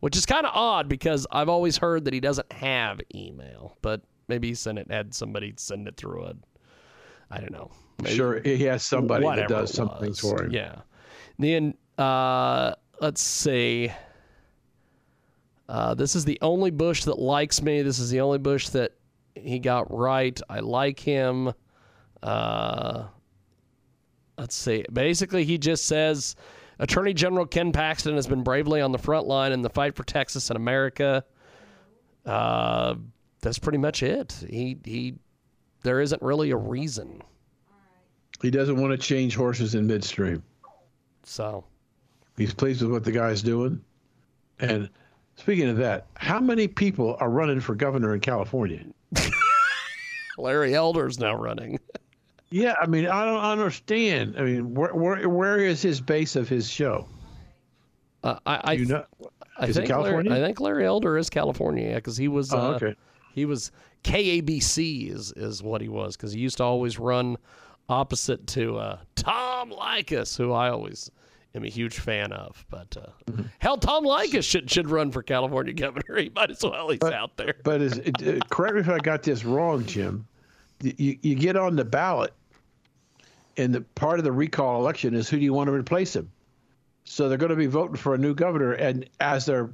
which 0.00 0.16
is 0.16 0.24
kind 0.24 0.46
of 0.46 0.52
odd 0.54 0.88
because 0.88 1.26
I've 1.32 1.48
always 1.48 1.78
heard 1.78 2.04
that 2.04 2.14
he 2.14 2.20
doesn't 2.20 2.52
have 2.52 3.00
email, 3.14 3.76
but 3.82 4.02
maybe 4.28 4.48
he 4.48 4.54
sent 4.54 4.78
it 4.78 4.88
had 4.90 5.12
somebody 5.14 5.52
send 5.56 5.88
it 5.88 5.96
through 5.96 6.24
a, 6.26 6.34
I 7.30 7.38
don't 7.40 7.50
know. 7.52 7.72
Sure, 8.06 8.40
he 8.40 8.64
has 8.64 8.82
somebody 8.82 9.24
that 9.24 9.48
does 9.48 9.70
it 9.70 9.74
some 9.74 9.88
was. 9.88 10.00
things 10.00 10.20
for 10.20 10.44
him. 10.44 10.50
Yeah. 10.50 10.76
Then 11.38 11.74
uh, 11.98 12.74
let's 13.00 13.20
see. 13.20 13.92
Uh, 15.68 15.94
this 15.94 16.14
is 16.14 16.24
the 16.24 16.38
only 16.42 16.70
Bush 16.70 17.04
that 17.04 17.18
likes 17.18 17.62
me. 17.62 17.82
This 17.82 17.98
is 17.98 18.10
the 18.10 18.20
only 18.20 18.38
Bush 18.38 18.68
that 18.70 18.92
he 19.34 19.58
got 19.58 19.92
right. 19.92 20.38
I 20.48 20.60
like 20.60 21.00
him. 21.00 21.52
Uh, 22.22 23.04
let's 24.36 24.54
see. 24.54 24.84
Basically, 24.92 25.44
he 25.44 25.58
just 25.58 25.86
says 25.86 26.36
Attorney 26.78 27.14
General 27.14 27.46
Ken 27.46 27.72
Paxton 27.72 28.16
has 28.16 28.26
been 28.26 28.42
bravely 28.42 28.80
on 28.80 28.92
the 28.92 28.98
front 28.98 29.26
line 29.26 29.52
in 29.52 29.62
the 29.62 29.70
fight 29.70 29.94
for 29.94 30.04
Texas 30.04 30.50
and 30.50 30.56
America. 30.56 31.24
Uh, 32.26 32.96
that's 33.40 33.58
pretty 33.58 33.78
much 33.78 34.02
it. 34.02 34.44
He 34.48 34.78
he. 34.84 35.14
There 35.82 36.00
isn't 36.00 36.22
really 36.22 36.50
a 36.50 36.56
reason. 36.56 37.22
He 38.42 38.50
doesn't 38.50 38.76
want 38.76 38.90
to 38.92 38.98
change 38.98 39.34
horses 39.34 39.74
in 39.74 39.86
midstream. 39.86 40.42
So 41.22 41.64
He's 42.36 42.52
pleased 42.54 42.82
with 42.82 42.90
what 42.90 43.04
the 43.04 43.12
guy's 43.12 43.42
doing. 43.42 43.80
And 44.58 44.88
speaking 45.36 45.68
of 45.68 45.76
that, 45.76 46.06
how 46.14 46.40
many 46.40 46.66
people 46.66 47.16
are 47.20 47.30
running 47.30 47.60
for 47.60 47.74
governor 47.74 48.14
in 48.14 48.20
California? 48.20 48.84
Larry 50.38 50.74
Elder's 50.74 51.18
now 51.18 51.34
running. 51.36 51.78
Yeah, 52.54 52.74
I 52.78 52.86
mean, 52.86 53.06
I 53.06 53.24
don't 53.24 53.42
understand. 53.42 54.34
I 54.36 54.42
mean, 54.42 54.74
where 54.74 54.94
where, 54.94 55.26
where 55.26 55.56
is 55.56 55.80
his 55.80 56.02
base 56.02 56.36
of 56.36 56.50
his 56.50 56.68
show? 56.68 57.08
Uh, 58.22 58.38
I 58.44 58.60
I, 58.62 58.72
You 58.74 58.84
know, 58.84 59.06
I 59.56 59.68
is 59.68 59.70
it 59.70 59.80
think 59.80 59.88
California? 59.88 60.30
Larry, 60.30 60.42
I 60.42 60.46
think 60.46 60.60
Larry 60.60 60.84
Elder 60.84 61.16
is 61.16 61.30
California 61.30 61.94
because 61.94 62.18
he 62.18 62.28
was. 62.28 62.52
Oh, 62.52 62.58
uh, 62.58 62.74
okay. 62.74 62.94
He 63.34 63.46
was 63.46 63.72
KABC 64.04 65.10
is 65.10 65.32
is 65.34 65.62
what 65.62 65.80
he 65.80 65.88
was 65.88 66.14
because 66.14 66.32
he 66.32 66.40
used 66.40 66.58
to 66.58 66.64
always 66.64 66.98
run 66.98 67.38
opposite 67.88 68.46
to 68.48 68.76
uh, 68.78 68.98
Tom 69.16 69.70
Leykis, 69.70 70.36
who 70.36 70.52
I 70.52 70.70
always 70.70 71.10
am 71.54 71.64
a 71.64 71.68
huge 71.68 71.98
fan 71.98 72.32
of. 72.32 72.64
But 72.70 72.96
uh, 72.96 73.06
Mm-hmm. 73.30 73.42
hell, 73.58 73.76
Tom 73.78 74.04
Leykis 74.04 74.44
should 74.44 74.70
should 74.70 74.88
run 74.90 75.10
for 75.10 75.22
California 75.22 75.72
governor. 75.74 76.02
He 76.18 76.30
might 76.34 76.50
as 76.50 76.62
well. 76.62 76.88
He's 76.90 77.02
out 77.02 77.36
there. 77.36 77.54
But 77.64 77.80
is, 77.82 77.98
uh, 77.98 78.38
correct 78.50 78.74
me 78.74 78.80
if 78.80 78.88
I 78.88 78.98
got 78.98 79.22
this 79.22 79.44
wrong, 79.44 79.84
Jim. 79.86 80.26
You, 80.82 81.16
you 81.22 81.34
get 81.36 81.56
on 81.56 81.76
the 81.76 81.84
ballot, 81.84 82.32
and 83.56 83.72
the 83.74 83.82
part 83.82 84.18
of 84.18 84.24
the 84.24 84.32
recall 84.32 84.80
election 84.80 85.14
is 85.14 85.28
who 85.28 85.36
do 85.38 85.44
you 85.44 85.52
want 85.54 85.68
to 85.68 85.72
replace 85.72 86.14
him. 86.16 86.30
So 87.04 87.28
they're 87.28 87.38
going 87.38 87.50
to 87.50 87.56
be 87.56 87.66
voting 87.66 87.96
for 87.96 88.14
a 88.14 88.18
new 88.18 88.34
governor, 88.34 88.72
and 88.72 89.08
as 89.20 89.44
they're 89.46 89.70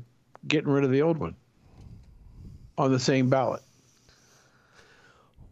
getting 0.46 0.70
rid 0.70 0.84
of 0.84 0.90
the 0.90 1.02
old 1.02 1.18
one 1.18 1.34
on 2.76 2.90
the 2.92 2.98
same 2.98 3.28
ballot. 3.30 3.62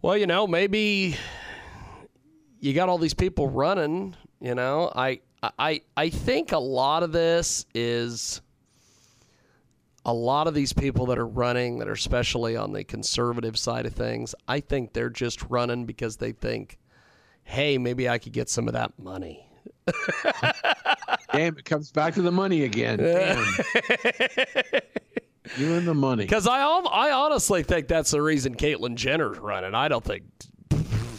Well, 0.02 0.16
you 0.16 0.26
know, 0.26 0.46
maybe 0.46 1.16
you 2.60 2.72
got 2.72 2.88
all 2.88 2.98
these 2.98 3.14
people 3.14 3.48
running. 3.48 4.14
You 4.40 4.54
know, 4.54 4.92
I 4.94 5.20
I 5.58 5.80
I 5.96 6.10
think 6.10 6.52
a 6.52 6.58
lot 6.58 7.02
of 7.02 7.12
this 7.12 7.66
is 7.74 8.40
a 10.04 10.12
lot 10.12 10.46
of 10.46 10.54
these 10.54 10.72
people 10.72 11.06
that 11.06 11.18
are 11.18 11.26
running 11.26 11.78
that 11.78 11.88
are 11.88 11.92
especially 11.92 12.56
on 12.56 12.72
the 12.72 12.84
conservative 12.84 13.58
side 13.58 13.86
of 13.86 13.92
things. 13.94 14.34
I 14.46 14.60
think 14.60 14.92
they're 14.92 15.10
just 15.10 15.42
running 15.48 15.84
because 15.84 16.16
they 16.16 16.32
think, 16.32 16.78
hey, 17.42 17.76
maybe 17.76 18.08
I 18.08 18.18
could 18.18 18.32
get 18.32 18.48
some 18.48 18.68
of 18.68 18.74
that 18.74 18.98
money. 18.98 19.48
Damn, 21.32 21.58
it 21.58 21.64
comes 21.64 21.90
back 21.90 22.14
to 22.14 22.22
the 22.22 22.32
money 22.32 22.64
again. 22.64 22.98
Damn. 22.98 23.44
you 25.56 25.74
and 25.74 25.86
the 25.86 25.94
money. 25.94 26.24
Because 26.24 26.46
I 26.46 26.60
I 26.60 27.10
honestly 27.12 27.62
think 27.62 27.88
that's 27.88 28.12
the 28.12 28.22
reason 28.22 28.54
Caitlyn 28.56 28.94
Jenner's 28.94 29.38
running. 29.38 29.74
I 29.74 29.88
don't 29.88 30.04
think 30.04 30.24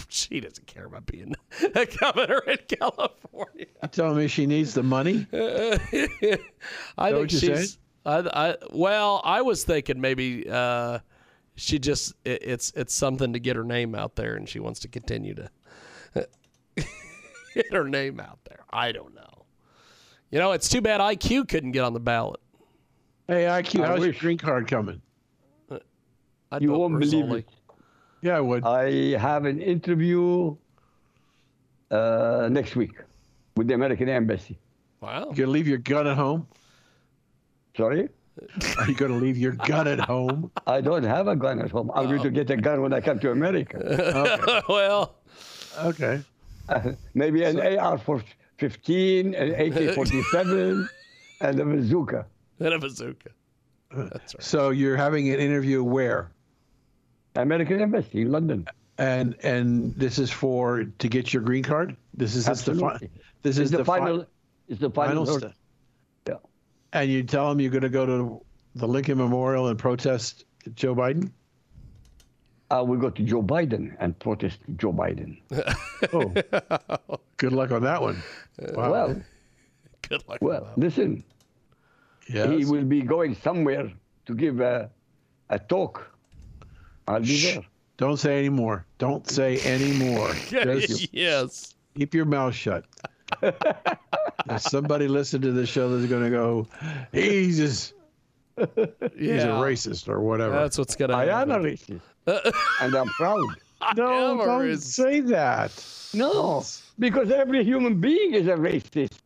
she 0.10 0.40
doesn't 0.40 0.68
care 0.68 0.86
about 0.86 1.06
being 1.06 1.36
a 1.76 1.86
governor 1.86 2.40
in 2.48 2.58
California. 2.80 3.66
You 3.82 3.90
telling 3.90 4.18
me 4.18 4.28
she 4.28 4.46
needs 4.46 4.74
the 4.74 4.84
money? 4.84 5.28
I 5.34 5.78
think 5.78 6.50
what 6.98 7.32
you 7.32 7.40
she's. 7.40 7.78
I, 8.06 8.20
I 8.20 8.56
well, 8.72 9.22
I 9.24 9.42
was 9.42 9.64
thinking 9.66 10.00
maybe 10.00 10.50
uh, 10.50 11.00
she 11.56 11.78
just 11.80 12.14
it, 12.24 12.42
it's 12.42 12.72
it's 12.76 12.94
something 12.94 13.34
to 13.34 13.40
get 13.40 13.56
her 13.56 13.64
name 13.66 13.96
out 13.96 14.16
there, 14.16 14.36
and 14.36 14.48
she 14.48 14.60
wants 14.60 14.80
to 14.82 14.88
continue 14.88 15.36
to 15.36 15.50
get 17.54 17.74
her 17.74 17.88
name 17.88 18.20
out 18.20 18.40
there. 18.46 18.64
I 18.70 18.92
don't 18.92 19.14
know. 19.14 19.46
You 20.32 20.40
know, 20.40 20.52
it's 20.54 20.70
too 20.70 20.82
bad 20.82 21.02
IQ 21.02 21.48
couldn't 21.50 21.72
get 21.72 21.84
on 21.84 21.94
the 21.94 22.00
ballot. 22.00 22.40
Hey, 23.28 23.44
IQ, 23.44 23.84
I 23.84 23.88
how's 23.88 24.00
your 24.00 24.08
wish. 24.10 24.20
green 24.20 24.38
card 24.38 24.68
coming? 24.68 25.02
I'd 26.52 26.62
You 26.62 26.70
vote 26.70 26.80
won't 26.80 27.00
believe 27.00 27.26
Rassooli. 27.26 27.40
it. 27.40 27.50
Yeah, 28.22 28.38
I 28.38 28.42
would. 28.42 28.64
I 28.66 29.18
have 29.18 29.46
an 29.46 29.62
interview 29.62 30.56
uh, 31.92 32.48
next 32.52 32.76
week 32.76 32.94
with 33.56 33.68
the 33.68 33.74
American 33.74 34.10
Embassy. 34.10 34.58
Wow. 35.02 35.30
You 35.30 35.36
gonna 35.36 35.52
leave 35.52 35.68
your 35.68 35.78
gun 35.78 36.08
at 36.08 36.18
home? 36.18 36.48
Sorry? 37.76 38.10
Are 38.78 38.88
you 38.88 38.96
gonna 38.96 39.18
leave 39.18 39.38
your 39.38 39.54
gun 39.54 39.88
at 39.88 40.00
home? 40.00 40.52
I 40.68 40.82
don't 40.82 41.04
have 41.04 41.28
a 41.28 41.36
gun 41.36 41.60
at 41.60 41.72
home. 41.72 41.92
I'm 41.94 42.06
going 42.08 42.22
to 42.24 42.30
get 42.32 42.50
a 42.50 42.58
gun 42.58 42.82
when 42.82 42.94
I 42.94 43.02
come 43.02 43.20
to 43.20 43.32
America. 43.32 44.64
well, 44.70 45.16
Okay. 45.84 46.22
Maybe 47.14 47.44
an 47.44 47.60
AR-15, 47.60 49.26
an 49.40 49.52
AK-47, 49.54 50.88
and 51.42 51.60
a 51.60 51.66
bazooka. 51.66 52.26
and 52.60 52.74
a 52.74 52.80
bazooka. 52.80 53.30
That's 53.96 54.36
right. 54.36 54.44
So 54.44 54.72
you're 54.72 54.98
having 54.98 55.30
an 55.32 55.40
interview 55.40 55.84
where? 55.84 56.32
American 57.42 57.82
Embassy 57.82 58.22
in 58.22 58.32
London. 58.32 58.68
And 58.98 59.36
and 59.44 59.94
this 59.96 60.18
is 60.18 60.32
for 60.32 60.86
to 60.86 61.08
get 61.08 61.32
your 61.34 61.44
green 61.44 61.64
card. 61.64 61.96
This 62.14 62.36
is 62.36 62.46
this 62.46 62.64
the 62.64 62.76
fi- 62.76 62.98
this 63.44 63.58
is 63.58 63.72
It's 63.72 63.78
the, 63.78 63.86
fi- 63.86 64.00
final. 64.00 64.26
It's 64.68 64.82
the 64.82 64.90
final 64.90 65.26
final. 65.26 65.40
step. 65.40 65.54
yeah. 66.28 66.36
And 66.94 67.10
you 67.12 67.24
tell 67.24 67.50
them 67.50 67.60
you're 67.62 67.70
going 67.72 67.84
to 67.84 67.90
go 67.90 68.06
to 68.06 68.42
the 68.76 68.88
Lincoln 68.88 69.18
Memorial 69.20 69.68
and 69.68 69.78
protest 69.78 70.46
Joe 70.76 70.96
Biden. 70.96 71.32
Uh, 72.72 72.80
I 72.80 72.82
will 72.82 72.98
go 72.98 73.10
to 73.12 73.24
Joe 73.24 73.42
Biden 73.44 73.96
and 74.00 74.18
protest 74.20 74.60
Joe 74.76 74.92
Biden. 74.94 75.40
Oh, 76.14 76.34
good 77.38 77.54
luck 77.54 77.72
on 77.72 77.82
that 77.84 78.02
one. 78.02 78.22
Wow. 78.74 78.92
Well, 78.92 79.22
Good 80.10 80.24
luck. 80.28 80.38
well, 80.42 80.70
listen. 80.78 81.24
yes. 82.30 82.50
He 82.50 82.66
will 82.66 82.84
be 82.84 83.02
going 83.02 83.34
somewhere 83.36 83.92
to 84.28 84.36
give 84.36 84.60
a, 84.60 84.90
a 85.50 85.58
talk. 85.60 86.12
I'll 87.08 87.20
be 87.20 87.38
Shh. 87.38 87.54
there. 87.56 87.64
Don't 87.98 88.18
say 88.18 88.40
any 88.40 88.50
more. 88.50 88.86
Don't 89.00 89.28
say 89.30 89.58
any 89.60 89.94
more. 89.94 90.32
Yes. 91.12 91.76
keep 91.96 92.14
your 92.14 92.26
mouth 92.26 92.54
shut. 92.54 92.86
if 93.42 94.62
somebody 94.62 95.08
listen 95.08 95.42
to 95.42 95.52
this 95.52 95.68
show 95.70 95.90
that's 95.96 96.10
going 96.10 96.24
to 96.24 96.30
go, 96.30 96.68
he's 97.12 97.58
just, 97.58 97.94
he's 98.58 99.44
a 99.44 99.58
racist 99.58 100.08
or 100.08 100.20
whatever. 100.22 100.54
That's 100.54 100.78
what's 100.78 100.96
gonna 100.96 101.16
happen. 101.16 101.30
I 101.30 101.42
am 101.42 101.50
happen. 101.50 101.66
a 101.66 101.70
racist, 101.70 102.54
and 102.82 102.96
I'm 102.96 103.08
proud. 103.10 103.40
no, 103.96 104.38
don't 104.38 104.62
racist. 104.62 104.84
say 104.84 105.20
that. 105.22 105.86
No, 106.14 106.64
because 107.00 107.32
every 107.32 107.64
human 107.64 108.00
being 108.00 108.34
is 108.34 108.48
a 108.48 108.56
racist. 108.56 109.20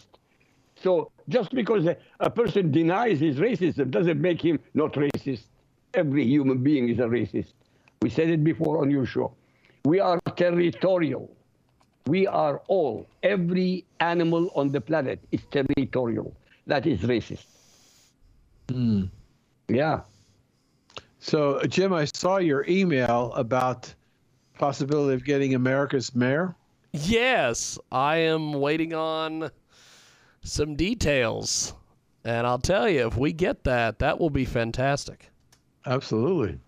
So 0.75 1.11
just 1.29 1.51
because 1.53 1.85
a, 1.85 1.95
a 2.19 2.29
person 2.29 2.71
denies 2.71 3.19
his 3.19 3.37
racism 3.37 3.91
doesn't 3.91 4.19
make 4.19 4.41
him 4.41 4.59
not 4.73 4.93
racist. 4.93 5.43
Every 5.93 6.25
human 6.25 6.63
being 6.63 6.89
is 6.89 6.99
a 6.99 7.03
racist. 7.03 7.53
We 8.01 8.09
said 8.09 8.29
it 8.29 8.43
before 8.43 8.81
on 8.81 8.89
your 8.89 9.05
show. 9.05 9.33
We 9.85 9.99
are 9.99 10.19
territorial. 10.35 11.29
We 12.07 12.25
are 12.25 12.61
all, 12.67 13.05
every 13.21 13.85
animal 13.99 14.51
on 14.55 14.71
the 14.71 14.81
planet 14.81 15.19
is 15.31 15.41
territorial. 15.51 16.35
That 16.65 16.87
is 16.87 17.01
racist. 17.01 17.45
Hmm. 18.69 19.03
Yeah. 19.67 20.01
So, 21.19 21.61
Jim, 21.67 21.93
I 21.93 22.05
saw 22.05 22.37
your 22.37 22.65
email 22.67 23.31
about 23.35 23.93
possibility 24.57 25.13
of 25.13 25.23
getting 25.23 25.53
America's 25.53 26.15
mayor. 26.15 26.55
Yes, 26.93 27.77
I 27.91 28.17
am 28.17 28.53
waiting 28.53 28.95
on 28.95 29.51
some 30.43 30.75
details. 30.75 31.75
And 32.23 32.47
I'll 32.47 32.59
tell 32.59 32.89
you, 32.89 33.05
if 33.07 33.15
we 33.15 33.31
get 33.31 33.63
that, 33.65 33.99
that 33.99 34.19
will 34.19 34.29
be 34.31 34.45
fantastic. 34.45 35.29
Absolutely. 35.85 36.59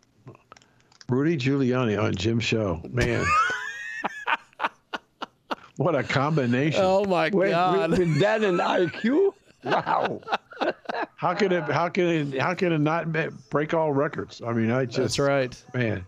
Rudy 1.10 1.38
Giuliani 1.38 2.02
on 2.02 2.16
Jim's 2.16 2.44
show. 2.44 2.82
Man. 2.90 3.26
what 5.78 5.96
a 5.96 6.04
combination. 6.04 6.82
Oh 6.84 7.06
my 7.06 7.30
With, 7.30 7.52
God. 7.52 7.92
with, 7.92 8.00
with 8.00 8.20
that 8.20 8.44
and 8.44 8.60
IQ? 8.60 9.34
Wow. 9.64 10.22
How 11.16 11.34
could 11.34 11.52
it 11.54 11.64
how 11.64 11.88
can 11.90 12.06
it 12.34 12.40
how 12.42 12.54
can 12.54 12.72
it 12.74 12.80
not 12.80 13.08
break 13.50 13.74
all 13.74 13.92
records? 13.94 14.42
I 14.46 14.52
mean, 14.54 14.70
I 14.72 14.84
just 14.86 14.98
That's 14.98 15.20
right. 15.20 15.64
man. 15.74 16.06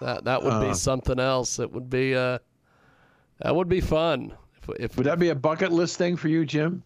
That 0.00 0.24
that 0.24 0.42
would 0.42 0.60
be 0.60 0.68
Uh. 0.70 0.74
something 0.74 1.18
else. 1.20 1.58
It 1.60 1.70
would 1.72 1.88
be 1.88 2.14
uh 2.16 2.38
that 3.42 3.54
would 3.54 3.68
be 3.68 3.80
fun. 3.80 4.32
If, 4.62 4.68
if 4.80 4.96
Would 4.96 5.06
that 5.06 5.18
be 5.20 5.28
a 5.30 5.34
bucket 5.36 5.70
list 5.72 5.96
thing 5.98 6.16
for 6.16 6.26
you, 6.28 6.44
Jim? 6.44 6.82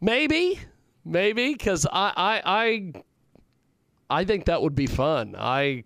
maybe, 0.00 0.58
maybe 1.04 1.52
because 1.52 1.86
I, 1.92 2.12
I 2.16 2.92
I 4.10 4.20
I 4.20 4.24
think 4.24 4.46
that 4.46 4.60
would 4.60 4.74
be 4.74 4.86
fun. 4.88 5.36
I 5.38 5.84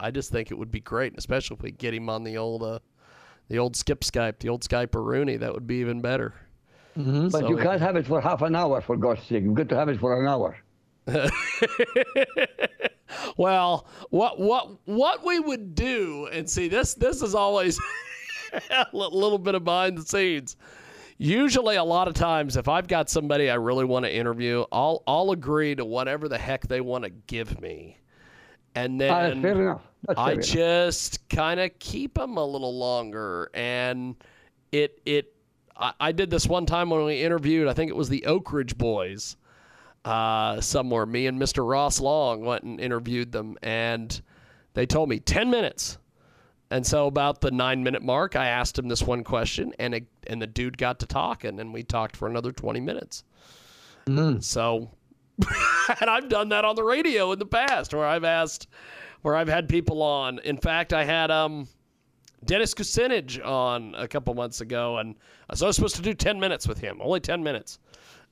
I 0.00 0.10
just 0.10 0.30
think 0.30 0.50
it 0.50 0.58
would 0.58 0.70
be 0.70 0.80
great, 0.80 1.14
especially 1.16 1.56
if 1.56 1.62
we 1.62 1.70
get 1.70 1.94
him 1.94 2.08
on 2.08 2.24
the 2.24 2.36
old 2.36 2.62
uh 2.62 2.78
the 3.48 3.58
old 3.58 3.76
skip 3.76 4.00
Skype, 4.00 4.38
the 4.38 4.48
old 4.48 4.62
Skype 4.62 4.94
Rooney. 4.94 5.36
That 5.36 5.52
would 5.52 5.66
be 5.66 5.76
even 5.76 6.00
better. 6.00 6.34
But 6.96 7.30
So 7.30 7.48
you 7.48 7.56
can't 7.56 7.80
have 7.80 7.96
it 7.96 8.06
for 8.06 8.20
half 8.20 8.42
an 8.42 8.54
hour, 8.54 8.80
for 8.80 8.96
God's 8.96 9.22
sake. 9.22 9.42
You've 9.42 9.54
got 9.54 9.68
to 9.68 9.76
have 9.76 9.88
it 9.88 9.98
for 9.98 10.20
an 10.20 10.28
hour. 10.28 10.56
Well, 13.36 13.86
what 14.10 14.38
what 14.40 14.78
what 14.86 15.24
we 15.24 15.38
would 15.38 15.74
do, 15.74 16.28
and 16.32 16.48
see 16.48 16.68
this 16.68 16.94
this 16.94 17.22
is 17.22 17.34
always 17.34 17.80
a 18.70 18.86
little 18.92 19.38
bit 19.38 19.54
of 19.54 19.64
behind 19.64 19.98
the 19.98 20.02
scenes. 20.02 20.56
Usually, 21.18 21.76
a 21.76 21.84
lot 21.84 22.08
of 22.08 22.14
times, 22.14 22.56
if 22.56 22.68
I've 22.68 22.88
got 22.88 23.08
somebody 23.08 23.50
I 23.50 23.54
really 23.54 23.84
want 23.84 24.04
to 24.04 24.14
interview, 24.14 24.64
I'll 24.72 25.02
I'll 25.06 25.30
agree 25.30 25.74
to 25.74 25.84
whatever 25.84 26.28
the 26.28 26.38
heck 26.38 26.66
they 26.66 26.80
want 26.80 27.04
to 27.04 27.10
give 27.10 27.60
me, 27.60 27.98
and 28.74 29.00
that's 29.00 29.34
then 29.34 29.42
fair 29.42 29.62
enough. 29.62 29.82
That's 30.06 30.18
I 30.18 30.24
fair 30.24 30.34
enough. 30.34 30.46
just 30.46 31.28
kind 31.28 31.60
of 31.60 31.78
keep 31.78 32.14
them 32.14 32.36
a 32.36 32.44
little 32.44 32.76
longer, 32.76 33.50
and 33.54 34.16
it 34.72 35.00
it. 35.04 35.34
I, 35.76 35.92
I 36.00 36.12
did 36.12 36.30
this 36.30 36.46
one 36.46 36.66
time 36.66 36.90
when 36.90 37.04
we 37.04 37.22
interviewed. 37.22 37.68
I 37.68 37.72
think 37.72 37.90
it 37.90 37.96
was 37.96 38.08
the 38.08 38.26
Oak 38.26 38.52
Ridge 38.52 38.76
Boys, 38.76 39.36
uh, 40.04 40.60
somewhere. 40.60 41.06
Me 41.06 41.26
and 41.26 41.40
Mr. 41.40 41.68
Ross 41.68 42.00
Long 42.00 42.44
went 42.44 42.64
and 42.64 42.80
interviewed 42.80 43.32
them, 43.32 43.56
and 43.62 44.20
they 44.74 44.86
told 44.86 45.08
me 45.08 45.20
ten 45.20 45.50
minutes. 45.50 45.98
And 46.70 46.84
so 46.84 47.06
about 47.06 47.40
the 47.40 47.50
nine 47.50 47.84
minute 47.84 48.02
mark, 48.02 48.34
I 48.34 48.48
asked 48.48 48.78
him 48.78 48.88
this 48.88 49.02
one 49.02 49.22
question, 49.22 49.74
and 49.78 49.94
it, 49.94 50.06
and 50.26 50.42
the 50.42 50.46
dude 50.46 50.76
got 50.76 50.98
to 51.00 51.06
talking, 51.06 51.60
and 51.60 51.72
we 51.72 51.82
talked 51.82 52.16
for 52.16 52.26
another 52.26 52.52
twenty 52.52 52.80
minutes. 52.80 53.22
So, 54.40 54.90
and 56.00 56.10
I've 56.10 56.28
done 56.28 56.48
that 56.50 56.64
on 56.64 56.76
the 56.76 56.84
radio 56.84 57.32
in 57.32 57.38
the 57.38 57.46
past 57.46 57.94
where 57.94 58.06
I've 58.06 58.24
asked, 58.24 58.68
where 59.22 59.36
I've 59.36 59.48
had 59.48 59.68
people 59.68 60.02
on. 60.02 60.38
In 60.40 60.56
fact, 60.56 60.92
I 60.92 61.04
had 61.04 61.30
um, 61.30 61.68
Dennis 62.44 62.74
Kucinich 62.74 63.44
on 63.44 63.94
a 63.96 64.06
couple 64.06 64.34
months 64.34 64.60
ago, 64.60 64.98
and 64.98 65.16
so 65.54 65.66
I 65.66 65.68
was 65.68 65.76
supposed 65.76 65.96
to 65.96 66.02
do 66.02 66.14
10 66.14 66.38
minutes 66.38 66.68
with 66.68 66.78
him, 66.78 67.00
only 67.00 67.20
10 67.20 67.42
minutes. 67.42 67.78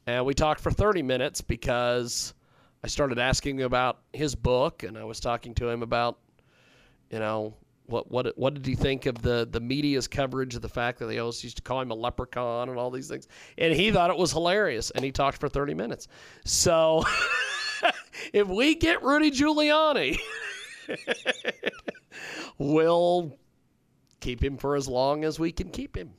And 0.06 0.24
we 0.24 0.34
talked 0.34 0.60
for 0.60 0.70
30 0.70 1.02
minutes 1.02 1.40
because 1.40 2.34
I 2.84 2.88
started 2.88 3.18
asking 3.18 3.62
about 3.62 4.00
his 4.12 4.34
book, 4.34 4.82
and 4.82 4.98
I 4.98 5.04
was 5.04 5.20
talking 5.20 5.54
to 5.56 5.68
him 5.68 5.82
about, 5.82 6.18
you 7.10 7.18
know, 7.18 7.54
what 7.92 8.10
what 8.10 8.36
what 8.36 8.54
did 8.54 8.66
he 8.66 8.74
think 8.74 9.06
of 9.06 9.22
the 9.22 9.46
the 9.50 9.60
media's 9.60 10.08
coverage 10.08 10.56
of 10.56 10.62
the 10.62 10.68
fact 10.68 10.98
that 10.98 11.06
they 11.06 11.18
always 11.18 11.44
used 11.44 11.56
to 11.58 11.62
call 11.62 11.80
him 11.80 11.90
a 11.90 11.94
leprechaun 11.94 12.68
and 12.70 12.78
all 12.78 12.90
these 12.90 13.08
things? 13.08 13.28
And 13.58 13.72
he 13.72 13.92
thought 13.92 14.10
it 14.10 14.16
was 14.16 14.32
hilarious, 14.32 14.90
and 14.90 15.04
he 15.04 15.12
talked 15.12 15.38
for 15.38 15.48
30 15.48 15.74
minutes. 15.74 16.08
So 16.44 17.04
if 18.32 18.48
we 18.48 18.74
get 18.74 19.02
Rudy 19.02 19.30
Giuliani, 19.30 20.18
we'll 22.58 23.36
keep 24.20 24.42
him 24.42 24.56
for 24.56 24.76
as 24.76 24.88
long 24.88 25.24
as 25.24 25.38
we 25.38 25.52
can 25.52 25.68
keep 25.68 25.96
him. 25.96 26.10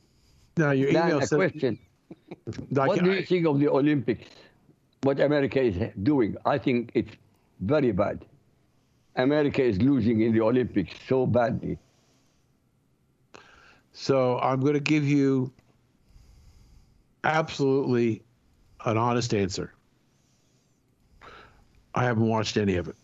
Now 0.56 0.70
your 0.70 0.92
Dan, 0.92 1.08
email 1.08 1.18
a 1.18 1.26
said, 1.26 1.36
question. 1.36 1.78
like, 2.70 2.88
What 2.88 3.02
do 3.04 3.10
I- 3.12 3.16
you 3.16 3.22
think 3.24 3.46
of 3.46 3.58
the 3.58 3.68
Olympics? 3.68 4.28
What 5.02 5.20
America 5.20 5.60
is 5.60 5.76
doing? 6.02 6.36
I 6.46 6.56
think 6.56 6.90
it's 6.94 7.10
very 7.60 7.92
bad. 7.92 8.24
America 9.16 9.62
is 9.62 9.80
losing 9.80 10.20
in 10.20 10.32
the 10.32 10.40
Olympics 10.40 10.94
so 11.08 11.26
badly. 11.26 11.78
So 13.92 14.38
I'm 14.40 14.60
going 14.60 14.74
to 14.74 14.80
give 14.80 15.04
you 15.04 15.52
absolutely 17.22 18.22
an 18.84 18.96
honest 18.96 19.32
answer. 19.34 19.72
I 21.94 22.04
haven't 22.04 22.26
watched 22.26 22.56
any 22.56 22.74
of 22.74 22.88
it. 22.88 22.96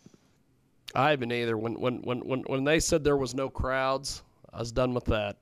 I 0.95 1.11
haven't 1.11 1.31
either. 1.33 1.57
When 1.57 1.75
when 1.81 2.03
when 2.03 2.21
when 2.21 2.41
when 2.43 2.65
they 2.65 2.81
said 2.81 3.05
there 3.05 3.17
was 3.17 3.35
no 3.35 3.49
crowds, 3.49 4.23
I 4.53 4.59
was 4.59 4.73
done 4.73 4.93
with 4.93 5.05
that. 5.05 5.37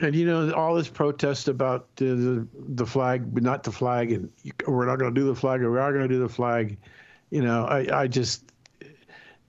And 0.00 0.14
you 0.14 0.24
know 0.24 0.52
all 0.52 0.76
this 0.76 0.88
protest 0.88 1.48
about 1.48 1.94
the 1.96 2.14
the, 2.14 2.48
the 2.54 2.86
flag, 2.86 3.34
but 3.34 3.42
not 3.42 3.64
the 3.64 3.72
flag, 3.72 4.12
and 4.12 4.30
you, 4.44 4.52
we're 4.68 4.86
not 4.86 5.00
going 5.00 5.12
to 5.12 5.20
do 5.20 5.26
the 5.26 5.34
flag, 5.34 5.60
or 5.62 5.72
we 5.72 5.78
are 5.80 5.92
going 5.92 6.08
to 6.08 6.14
do 6.14 6.20
the 6.20 6.28
flag. 6.28 6.78
You 7.30 7.42
know, 7.42 7.64
I, 7.64 8.02
I 8.02 8.06
just 8.06 8.47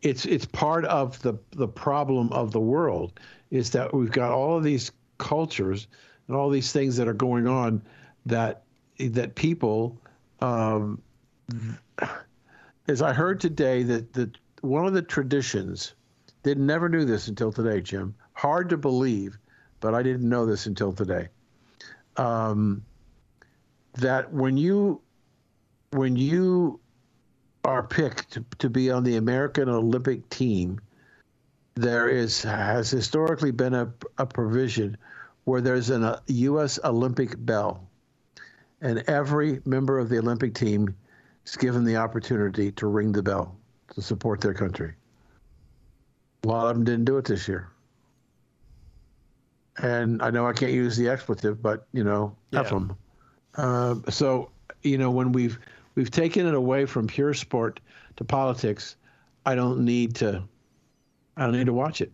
it's 0.02 0.26
it's 0.26 0.46
part 0.46 0.86
of 0.86 1.22
the 1.22 1.36
the 1.52 1.68
problem 1.68 2.32
of 2.32 2.52
the 2.52 2.60
world 2.60 3.20
is 3.52 3.72
that 3.72 3.94
we've 3.94 4.12
got 4.12 4.32
all 4.32 4.58
of 4.58 4.64
these 4.64 4.92
cultures 5.18 5.88
and 6.28 6.36
all 6.36 6.50
these 6.50 6.72
things 6.72 6.96
that 6.98 7.08
are 7.08 7.14
going 7.14 7.48
on 7.48 7.82
that 8.26 8.64
that 9.00 9.36
people 9.36 9.98
um, 10.42 11.02
as 12.88 13.02
I 13.02 13.14
heard 13.14 13.40
today 13.40 13.84
that 13.84 14.14
that 14.14 14.38
one 14.62 14.86
of 14.86 14.94
the 14.94 15.02
traditions 15.02 15.94
did 16.44 16.58
never 16.58 16.88
knew 16.88 17.06
this 17.06 17.28
until 17.28 17.52
today, 17.52 17.82
Jim. 17.82 18.16
Hard 18.34 18.70
to 18.70 18.78
believe, 18.78 19.38
but 19.82 19.94
I 19.94 20.04
didn't 20.04 20.28
know 20.28 20.46
this 20.46 20.66
until 20.66 20.94
today. 20.94 21.28
Um, 22.16 22.84
that 23.96 24.32
when 24.32 24.56
you 24.58 25.02
when 25.92 26.16
you 26.16 26.80
are 27.64 27.84
picked 27.84 28.32
to, 28.32 28.46
to 28.60 28.70
be 28.70 28.92
on 28.92 29.04
the 29.04 29.18
American 29.18 29.70
Olympic 29.70 30.30
team, 30.30 30.80
there 31.76 32.10
is 32.10 32.44
has 32.44 32.90
historically 32.90 33.52
been 33.52 33.74
a, 33.74 33.94
a 34.18 34.26
provision 34.26 34.98
where 35.46 35.62
there's 35.62 35.90
an, 35.90 36.04
a 36.04 36.22
U.S. 36.28 36.80
Olympic 36.84 37.34
bell, 37.38 37.88
and 38.82 39.00
every 39.08 39.62
member 39.66 39.98
of 39.98 40.10
the 40.10 40.18
Olympic 40.18 40.54
team 40.54 40.94
is 41.46 41.56
given 41.56 41.84
the 41.84 41.98
opportunity 41.98 42.72
to 42.74 42.88
ring 42.88 43.12
the 43.12 43.24
bell 43.24 43.56
to 43.94 44.02
support 44.02 44.42
their 44.42 44.54
country. 44.54 44.94
A 46.44 46.48
lot 46.48 46.68
of 46.68 46.76
them 46.76 46.84
didn't 46.84 47.06
do 47.06 47.18
it 47.18 47.26
this 47.26 47.48
year. 47.48 47.70
And 49.78 50.22
I 50.22 50.30
know 50.30 50.46
I 50.46 50.54
can't 50.54 50.74
use 50.74 50.98
the 50.98 51.10
expletive, 51.10 51.62
but 51.62 51.88
you 51.94 52.04
know, 52.04 52.36
F 52.54 52.70
them. 52.70 52.96
Uh, 53.56 53.96
so 54.10 54.52
you 54.84 54.98
know, 54.98 55.12
when 55.12 55.32
we've 55.32 55.60
we've 55.96 56.12
taken 56.12 56.46
it 56.46 56.54
away 56.54 56.86
from 56.86 57.08
pure 57.08 57.34
sport 57.34 57.80
to 58.18 58.24
politics, 58.24 58.96
I 59.46 59.56
don't 59.56 59.86
need 59.86 60.16
to. 60.16 60.44
I 61.38 61.44
don't 61.44 61.54
need 61.54 61.68
to 61.68 61.74
watch 61.74 62.02
it. 62.02 62.12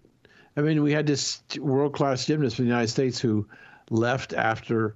I 0.58 0.62
mean, 0.62 0.84
we 0.84 0.92
had 0.92 1.08
this 1.08 1.42
world 1.60 1.94
class 1.94 2.26
gymnast 2.26 2.56
from 2.56 2.66
the 2.66 2.70
United 2.70 2.90
States 2.90 3.20
who 3.20 3.48
left 3.90 4.34
after 4.34 4.96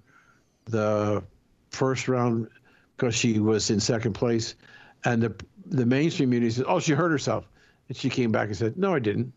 the 0.65 1.23
first 1.71 2.07
round 2.07 2.47
because 2.95 3.15
she 3.15 3.39
was 3.39 3.69
in 3.69 3.79
second 3.79 4.13
place, 4.13 4.55
and 5.03 5.21
the 5.21 5.35
the 5.65 5.85
mainstream 5.85 6.29
media 6.29 6.51
said, 6.51 6.65
"Oh, 6.67 6.79
she 6.79 6.93
hurt 6.93 7.11
herself," 7.11 7.47
and 7.87 7.97
she 7.97 8.09
came 8.09 8.31
back 8.31 8.47
and 8.47 8.57
said, 8.57 8.77
"No, 8.77 8.93
I 8.93 8.99
didn't. 8.99 9.33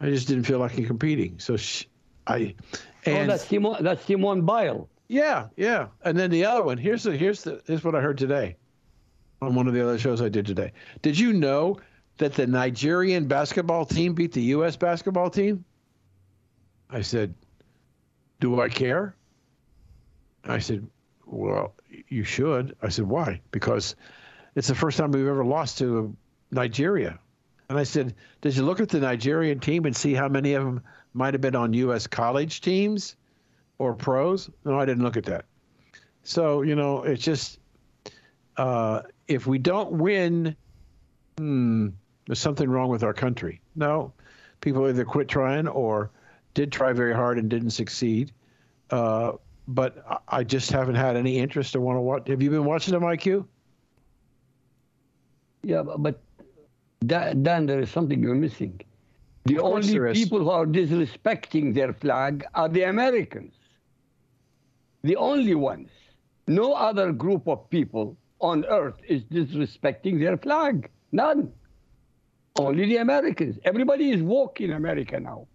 I 0.00 0.10
just 0.10 0.28
didn't 0.28 0.44
feel 0.44 0.58
like 0.58 0.72
competing." 0.86 1.38
So 1.38 1.56
she, 1.56 1.86
I, 2.26 2.54
oh, 2.74 3.10
and 3.10 3.30
that's 3.30 3.46
Simone, 3.46 3.82
that's 3.82 4.04
Simone 4.04 4.42
Biles. 4.42 4.88
Yeah, 5.08 5.48
yeah. 5.56 5.88
And 6.04 6.18
then 6.18 6.30
the 6.30 6.44
other 6.44 6.62
one. 6.62 6.78
Here's 6.78 7.02
the 7.02 7.16
here's 7.16 7.44
the 7.44 7.62
here's 7.66 7.84
what 7.84 7.94
I 7.94 8.00
heard 8.00 8.18
today 8.18 8.56
on 9.40 9.54
one 9.54 9.66
of 9.66 9.74
the 9.74 9.82
other 9.82 9.98
shows 9.98 10.22
I 10.22 10.28
did 10.28 10.46
today. 10.46 10.72
Did 11.02 11.18
you 11.18 11.32
know 11.32 11.78
that 12.18 12.34
the 12.34 12.46
Nigerian 12.46 13.26
basketball 13.26 13.84
team 13.84 14.14
beat 14.14 14.32
the 14.32 14.42
U.S. 14.42 14.76
basketball 14.76 15.30
team? 15.30 15.64
I 16.88 17.02
said, 17.02 17.34
"Do 18.40 18.60
I 18.60 18.68
care?" 18.68 19.16
I 20.44 20.58
said, 20.58 20.86
"Well, 21.26 21.74
you 22.08 22.24
should." 22.24 22.76
I 22.82 22.88
said, 22.88 23.06
"Why?" 23.06 23.40
Because 23.50 23.96
it's 24.54 24.68
the 24.68 24.74
first 24.74 24.98
time 24.98 25.12
we've 25.12 25.26
ever 25.26 25.44
lost 25.44 25.78
to 25.78 26.16
Nigeria. 26.50 27.18
And 27.68 27.78
I 27.78 27.84
said, 27.84 28.14
"Did 28.40 28.56
you 28.56 28.64
look 28.64 28.80
at 28.80 28.90
the 28.90 29.00
Nigerian 29.00 29.60
team 29.60 29.86
and 29.86 29.96
see 29.96 30.14
how 30.14 30.28
many 30.28 30.54
of 30.54 30.64
them 30.64 30.82
might 31.14 31.34
have 31.34 31.40
been 31.40 31.56
on 31.56 31.72
U.S. 31.72 32.06
college 32.06 32.60
teams?" 32.60 33.16
Or 33.82 33.94
pros. 33.94 34.48
No, 34.64 34.78
I 34.78 34.86
didn't 34.86 35.02
look 35.02 35.16
at 35.16 35.24
that. 35.24 35.44
So 36.22 36.62
you 36.62 36.76
know, 36.76 37.02
it's 37.02 37.22
just 37.22 37.58
uh, 38.56 39.02
if 39.26 39.46
we 39.46 39.58
don't 39.58 39.92
win, 39.92 40.54
hmm, 41.36 41.88
there's 42.26 42.38
something 42.38 42.70
wrong 42.70 42.88
with 42.88 43.02
our 43.02 43.12
country. 43.14 43.60
No, 43.74 44.12
people 44.60 44.86
either 44.88 45.04
quit 45.04 45.28
trying 45.28 45.66
or 45.66 46.10
did 46.54 46.70
try 46.70 46.92
very 46.92 47.14
hard 47.14 47.38
and 47.38 47.48
didn't 47.50 47.70
succeed. 47.70 48.32
Uh, 48.90 49.32
but 49.66 50.22
I- 50.28 50.44
just 50.44 50.70
haven't 50.70 50.96
had 50.96 51.16
any 51.16 51.38
interest 51.38 51.74
or 51.74 51.80
want 51.80 51.96
to 51.96 52.00
watch. 52.02 52.28
Have 52.28 52.42
you 52.42 52.50
been 52.50 52.64
watching 52.64 52.92
them, 52.92 53.02
IQ? 53.02 53.46
Yeah, 55.62 55.82
but, 55.82 56.20
Dan, 57.06 57.66
there 57.66 57.80
is 57.80 57.90
something 57.90 58.22
you're 58.22 58.34
missing. 58.34 58.80
The 59.44 59.58
only 59.60 60.12
people 60.12 60.40
who 60.40 60.50
are 60.50 60.66
disrespecting 60.66 61.74
their 61.74 61.92
flag 61.92 62.44
are 62.54 62.68
the 62.68 62.82
Americans. 62.82 63.54
The 65.02 65.16
only 65.16 65.54
ones. 65.54 65.88
No 66.46 66.72
other 66.72 67.12
group 67.12 67.48
of 67.48 67.68
people 67.70 68.16
on 68.40 68.64
earth 68.66 68.96
is 69.08 69.22
disrespecting 69.24 70.18
their 70.18 70.36
flag. 70.36 70.90
None. 71.12 71.52
Only 72.56 72.86
the 72.86 72.96
Americans. 72.98 73.58
Everybody 73.64 74.10
is 74.10 74.22
woke 74.22 74.60
in 74.60 74.72
America 74.72 75.18
now. 75.18 75.46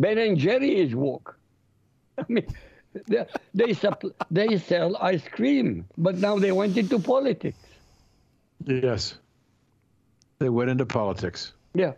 Ben 0.00 0.18
and 0.18 0.38
Jerry 0.38 0.76
is 0.80 0.94
woke. 0.94 1.38
I 2.18 2.24
mean, 2.28 2.46
they, 3.08 3.26
they, 3.52 3.74
they 4.30 4.58
sell 4.58 4.96
ice 5.00 5.26
cream, 5.30 5.86
but 5.98 6.16
now 6.16 6.38
they 6.38 6.52
went 6.52 6.76
into 6.76 6.98
politics. 6.98 7.58
Yes. 8.64 9.18
They 10.38 10.48
went 10.48 10.70
into 10.70 10.86
politics. 10.86 11.52
Yeah. 11.74 11.92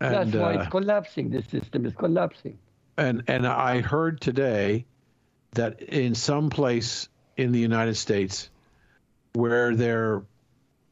And, 0.00 0.14
That's 0.14 0.36
why 0.36 0.54
uh, 0.54 0.60
it's 0.60 0.70
collapsing. 0.70 1.30
The 1.30 1.42
system 1.42 1.86
is 1.86 1.94
collapsing. 1.94 2.58
And 2.98 3.22
and 3.28 3.46
I 3.46 3.80
heard 3.80 4.20
today 4.20 4.86
that 5.52 5.80
in 5.82 6.14
some 6.14 6.50
place 6.50 7.08
in 7.36 7.52
the 7.52 7.58
United 7.58 7.96
States 7.96 8.50
where 9.34 9.74
their 9.74 10.22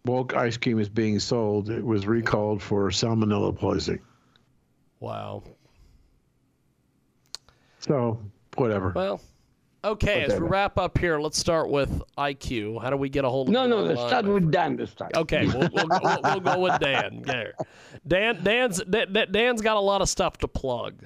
bulk 0.05 0.35
ice 0.35 0.57
cream 0.57 0.79
is 0.79 0.89
being 0.89 1.19
sold, 1.19 1.71
it 1.71 1.85
was 1.85 2.07
recalled 2.07 2.63
for 2.63 2.91
salmonella 2.91 3.57
poisoning. 3.57 4.01
Wow. 5.01 5.43
So 7.81 8.21
whatever. 8.57 8.93
Well, 8.95 9.21
okay. 9.83 10.25
As 10.25 10.41
we 10.41 10.47
wrap 10.47 10.79
up 10.79 10.97
here, 10.99 11.19
let's 11.19 11.39
start 11.39 11.71
with 11.71 12.03
IQ. 12.17 12.81
How 12.83 12.91
do 12.91 12.97
we 12.97 13.09
get 13.09 13.25
a 13.25 13.31
hold 13.31 13.49
of? 13.49 13.55
No, 13.55 13.67
no, 13.67 13.79
online? 13.79 13.97
let's 13.97 14.09
start 14.09 14.25
with 14.27 14.51
Dan 14.51 14.77
this 14.77 14.95
time. 14.95 15.11
Okay, 15.15 15.47
we'll, 15.47 15.69
we'll, 15.73 15.89
we'll, 15.89 16.21
we'll 16.23 16.41
go 16.41 16.59
with 16.59 16.81
Dan. 16.81 17.23
There, 17.23 17.55
Dan. 18.07 18.43
Dan's 18.43 18.83
Dan, 18.85 19.27
Dan's 19.31 19.61
got 19.61 19.77
a 19.77 19.81
lot 19.81 20.03
of 20.03 20.09
stuff 20.09 20.39
to 20.39 20.49
plug. 20.49 21.05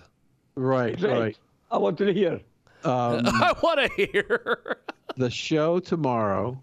Right, 0.58 0.98
Great. 0.98 1.12
right. 1.12 1.38
I 1.70 1.78
want 1.78 1.98
to 1.98 2.12
hear. 2.12 2.40
Um, 2.82 3.22
I 3.26 3.54
want 3.62 3.78
to 3.80 4.06
hear. 4.06 4.78
the 5.16 5.30
show 5.30 5.78
tomorrow 5.78 6.60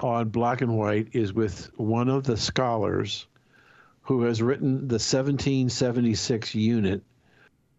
on 0.00 0.30
Black 0.30 0.62
and 0.62 0.78
White 0.78 1.08
is 1.12 1.34
with 1.34 1.70
one 1.76 2.08
of 2.08 2.24
the 2.24 2.36
scholars 2.36 3.26
who 4.00 4.22
has 4.22 4.40
written 4.40 4.88
the 4.88 4.94
1776 4.94 6.54
Unites, 6.54 7.02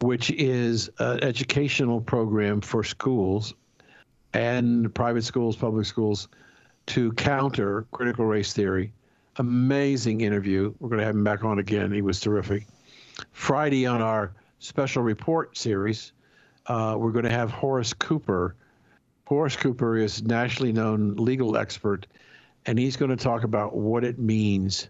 which 0.02 0.30
is 0.30 0.92
an 1.00 1.24
educational 1.24 2.00
program 2.00 2.62
for 2.62 2.84
schools 2.84 3.56
and 4.34 4.94
private 4.94 5.24
schools, 5.24 5.56
public 5.56 5.88
schools, 5.88 6.28
to 6.86 7.12
counter 7.14 7.88
critical 7.92 8.26
race 8.26 8.54
theory. 8.54 8.94
Amazing 9.38 10.22
interview. 10.22 10.72
We're 10.80 10.90
going 10.90 11.00
to 11.00 11.06
have 11.06 11.16
him 11.16 11.24
back 11.24 11.44
on 11.44 11.58
again. 11.58 11.92
He 11.92 12.02
was 12.04 12.20
terrific. 12.20 12.68
Friday 13.32 13.86
on 13.88 14.02
our 14.02 14.34
special 14.64 15.04
report 15.04 15.58
series, 15.58 16.14
uh, 16.68 16.96
we're 16.98 17.12
going 17.12 17.26
to 17.26 17.32
have 17.32 17.52
Horace 17.52 17.94
Cooper. 17.94 18.56
Horace 19.26 19.58
Cooper 19.58 19.98
is 19.98 20.24
nationally 20.24 20.72
known 20.72 21.16
legal 21.18 21.58
expert, 21.58 22.08
and 22.66 22.80
he's 22.80 22.96
going 22.96 23.12
to 23.12 23.22
talk 23.22 23.44
about 23.44 23.76
what 23.76 24.04
it 24.06 24.20
means 24.20 24.88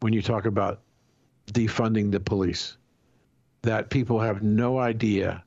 when 0.00 0.12
you 0.12 0.20
talk 0.20 0.44
about 0.44 0.80
defunding 1.46 2.12
the 2.12 2.20
police. 2.20 2.76
That 3.62 3.90
people 3.90 4.20
have 4.20 4.42
no 4.42 4.78
idea 4.78 5.42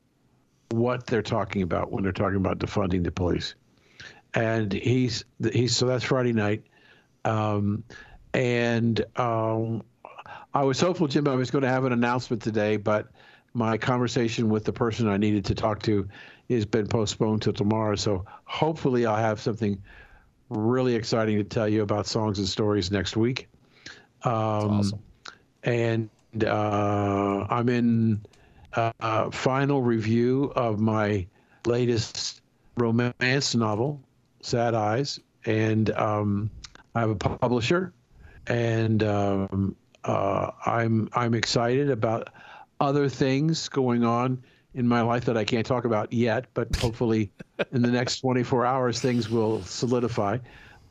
what 0.72 1.06
they're 1.06 1.22
talking 1.22 1.62
about 1.62 1.92
when 1.92 2.04
they're 2.04 2.12
talking 2.12 2.38
about 2.38 2.58
defunding 2.60 3.04
the 3.04 3.12
police. 3.12 3.56
And 4.34 4.74
he's 4.74 5.26
he's 5.54 5.76
so 5.76 5.86
that's 5.86 6.04
Friday 6.04 6.34
night, 6.34 6.64
um, 7.24 7.84
and 8.34 9.04
um, 9.16 9.84
I 10.56 10.64
was 10.64 10.80
hopeful, 10.80 11.08
Jim, 11.08 11.28
I 11.28 11.36
was 11.36 11.52
going 11.52 11.64
to 11.64 11.70
have 11.70 11.84
an 11.84 11.92
announcement 11.92 12.42
today, 12.42 12.78
but 12.78 13.10
my 13.54 13.78
conversation 13.78 14.48
with 14.48 14.64
the 14.64 14.72
person 14.72 15.10
I 15.10 15.18
needed 15.18 15.44
to 15.46 15.56
talk 15.56 15.84
to 15.84 16.08
has 16.50 16.66
been 16.66 16.88
postponed 16.88 17.42
till 17.42 17.52
tomorrow. 17.52 17.96
So 17.96 18.24
hopefully, 18.46 19.06
I'll 19.06 19.18
have 19.18 19.42
something 19.42 19.84
really 20.50 20.96
exciting 20.96 21.38
to 21.38 21.44
tell 21.44 21.68
you 21.68 21.82
about 21.82 22.08
songs 22.08 22.40
and 22.40 22.48
stories 22.48 22.90
next 22.90 23.18
week. 23.18 23.50
Um, 24.24 24.32
awesome. 24.32 25.00
And 25.64 26.10
uh, 26.42 27.48
I'm 27.50 27.68
in 27.68 28.22
uh, 28.74 28.94
a 29.02 29.32
final 29.32 29.82
review 29.82 30.54
of 30.56 30.80
my 30.80 31.28
latest 31.66 32.42
romance 32.78 33.56
novel, 33.56 34.02
Sad 34.42 34.74
Eyes, 34.74 35.20
and 35.46 35.90
um, 35.92 36.50
I 36.94 37.02
have 37.02 37.10
a 37.10 37.16
publisher, 37.16 37.92
and 38.48 39.04
um, 39.04 39.76
uh, 40.06 40.52
I'm 40.66 41.10
I'm 41.14 41.34
excited 41.34 41.90
about 41.90 42.30
other 42.80 43.10
things 43.10 43.70
going 43.70 44.04
on 44.04 44.44
in 44.74 44.88
my 44.88 45.02
life 45.02 45.26
that 45.26 45.38
I 45.38 45.46
can't 45.46 45.66
talk 45.66 45.86
about 45.86 46.12
yet, 46.12 46.46
but 46.54 46.76
hopefully 46.78 47.32
in 47.72 47.82
the 47.82 47.92
next 47.92 48.20
24 48.20 48.66
hours 48.66 49.00
things 49.00 49.30
will 49.30 49.64
solidify. 49.64 50.38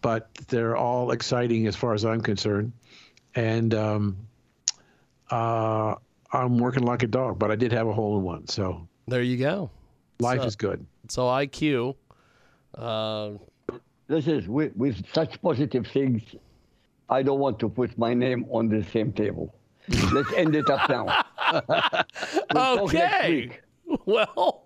But 0.03 0.35
they're 0.49 0.77
all 0.77 1.13
exciting 1.13 1.67
as 1.67 1.77
far 1.77 1.95
as 1.95 2.05
I'm 2.05 2.21
concerned, 2.21 2.73
and 3.35 3.73
um, 3.73 4.17
uh, 5.31 5.95
I'm 6.31 6.59
working 6.59 6.83
like 6.83 7.03
a 7.03 7.07
dog. 7.07 7.39
But 7.39 7.51
I 7.51 7.57
did 7.57 7.73
have 7.73 7.87
a 7.87 7.93
hole 7.93 8.19
in 8.19 8.25
one, 8.25 8.47
so 8.47 8.87
there 9.09 9.23
you 9.23 9.39
go. 9.39 9.71
Life 10.21 10.41
so, 10.41 10.47
is 10.47 10.57
good. 10.57 10.85
So 11.09 11.23
IQ. 11.23 11.95
Uh, 12.77 13.31
this 14.09 14.27
is 14.27 14.47
with, 14.47 14.77
with 14.77 15.03
such 15.15 15.41
positive 15.41 15.87
things. 15.87 16.23
I 17.09 17.23
don't 17.23 17.39
want 17.39 17.59
to 17.61 17.69
put 17.69 17.97
my 17.99 18.15
name 18.15 18.47
on 18.51 18.69
the 18.69 18.83
same 18.85 19.13
table. 19.13 19.55
Let's 20.13 20.33
end 20.33 20.57
it 20.57 20.69
up 20.71 20.89
now. 20.89 21.25
okay. 22.83 23.59
Well, 24.07 24.65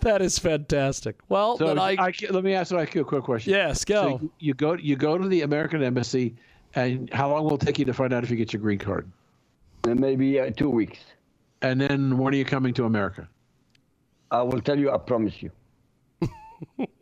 that 0.00 0.20
is 0.20 0.38
fantastic. 0.38 1.16
Well, 1.28 1.56
so 1.56 1.76
I, 1.78 1.96
I, 1.98 2.12
let 2.30 2.44
me 2.44 2.52
ask 2.52 2.70
you 2.70 2.78
a 2.78 3.04
quick 3.04 3.24
question. 3.24 3.52
Yes, 3.52 3.84
go. 3.84 4.02
So 4.02 4.20
you, 4.20 4.32
you 4.38 4.54
go 4.54 4.74
you 4.74 4.96
go 4.96 5.16
to 5.16 5.26
the 5.26 5.40
American 5.42 5.82
embassy, 5.82 6.34
and 6.74 7.10
how 7.12 7.30
long 7.30 7.44
will 7.44 7.54
it 7.54 7.62
take 7.62 7.78
you 7.78 7.86
to 7.86 7.94
find 7.94 8.12
out 8.12 8.24
if 8.24 8.30
you 8.30 8.36
get 8.36 8.52
your 8.52 8.60
green 8.60 8.78
card? 8.78 9.10
maybe 9.84 10.38
uh, 10.38 10.50
two 10.50 10.70
weeks. 10.70 10.98
And 11.62 11.80
then 11.80 12.18
when 12.18 12.34
are 12.34 12.36
you 12.36 12.44
coming 12.44 12.74
to 12.74 12.84
America? 12.84 13.28
I 14.30 14.42
will 14.42 14.60
tell 14.60 14.78
you. 14.78 14.90
I 14.90 14.98
promise 14.98 15.42
you. 15.42 15.50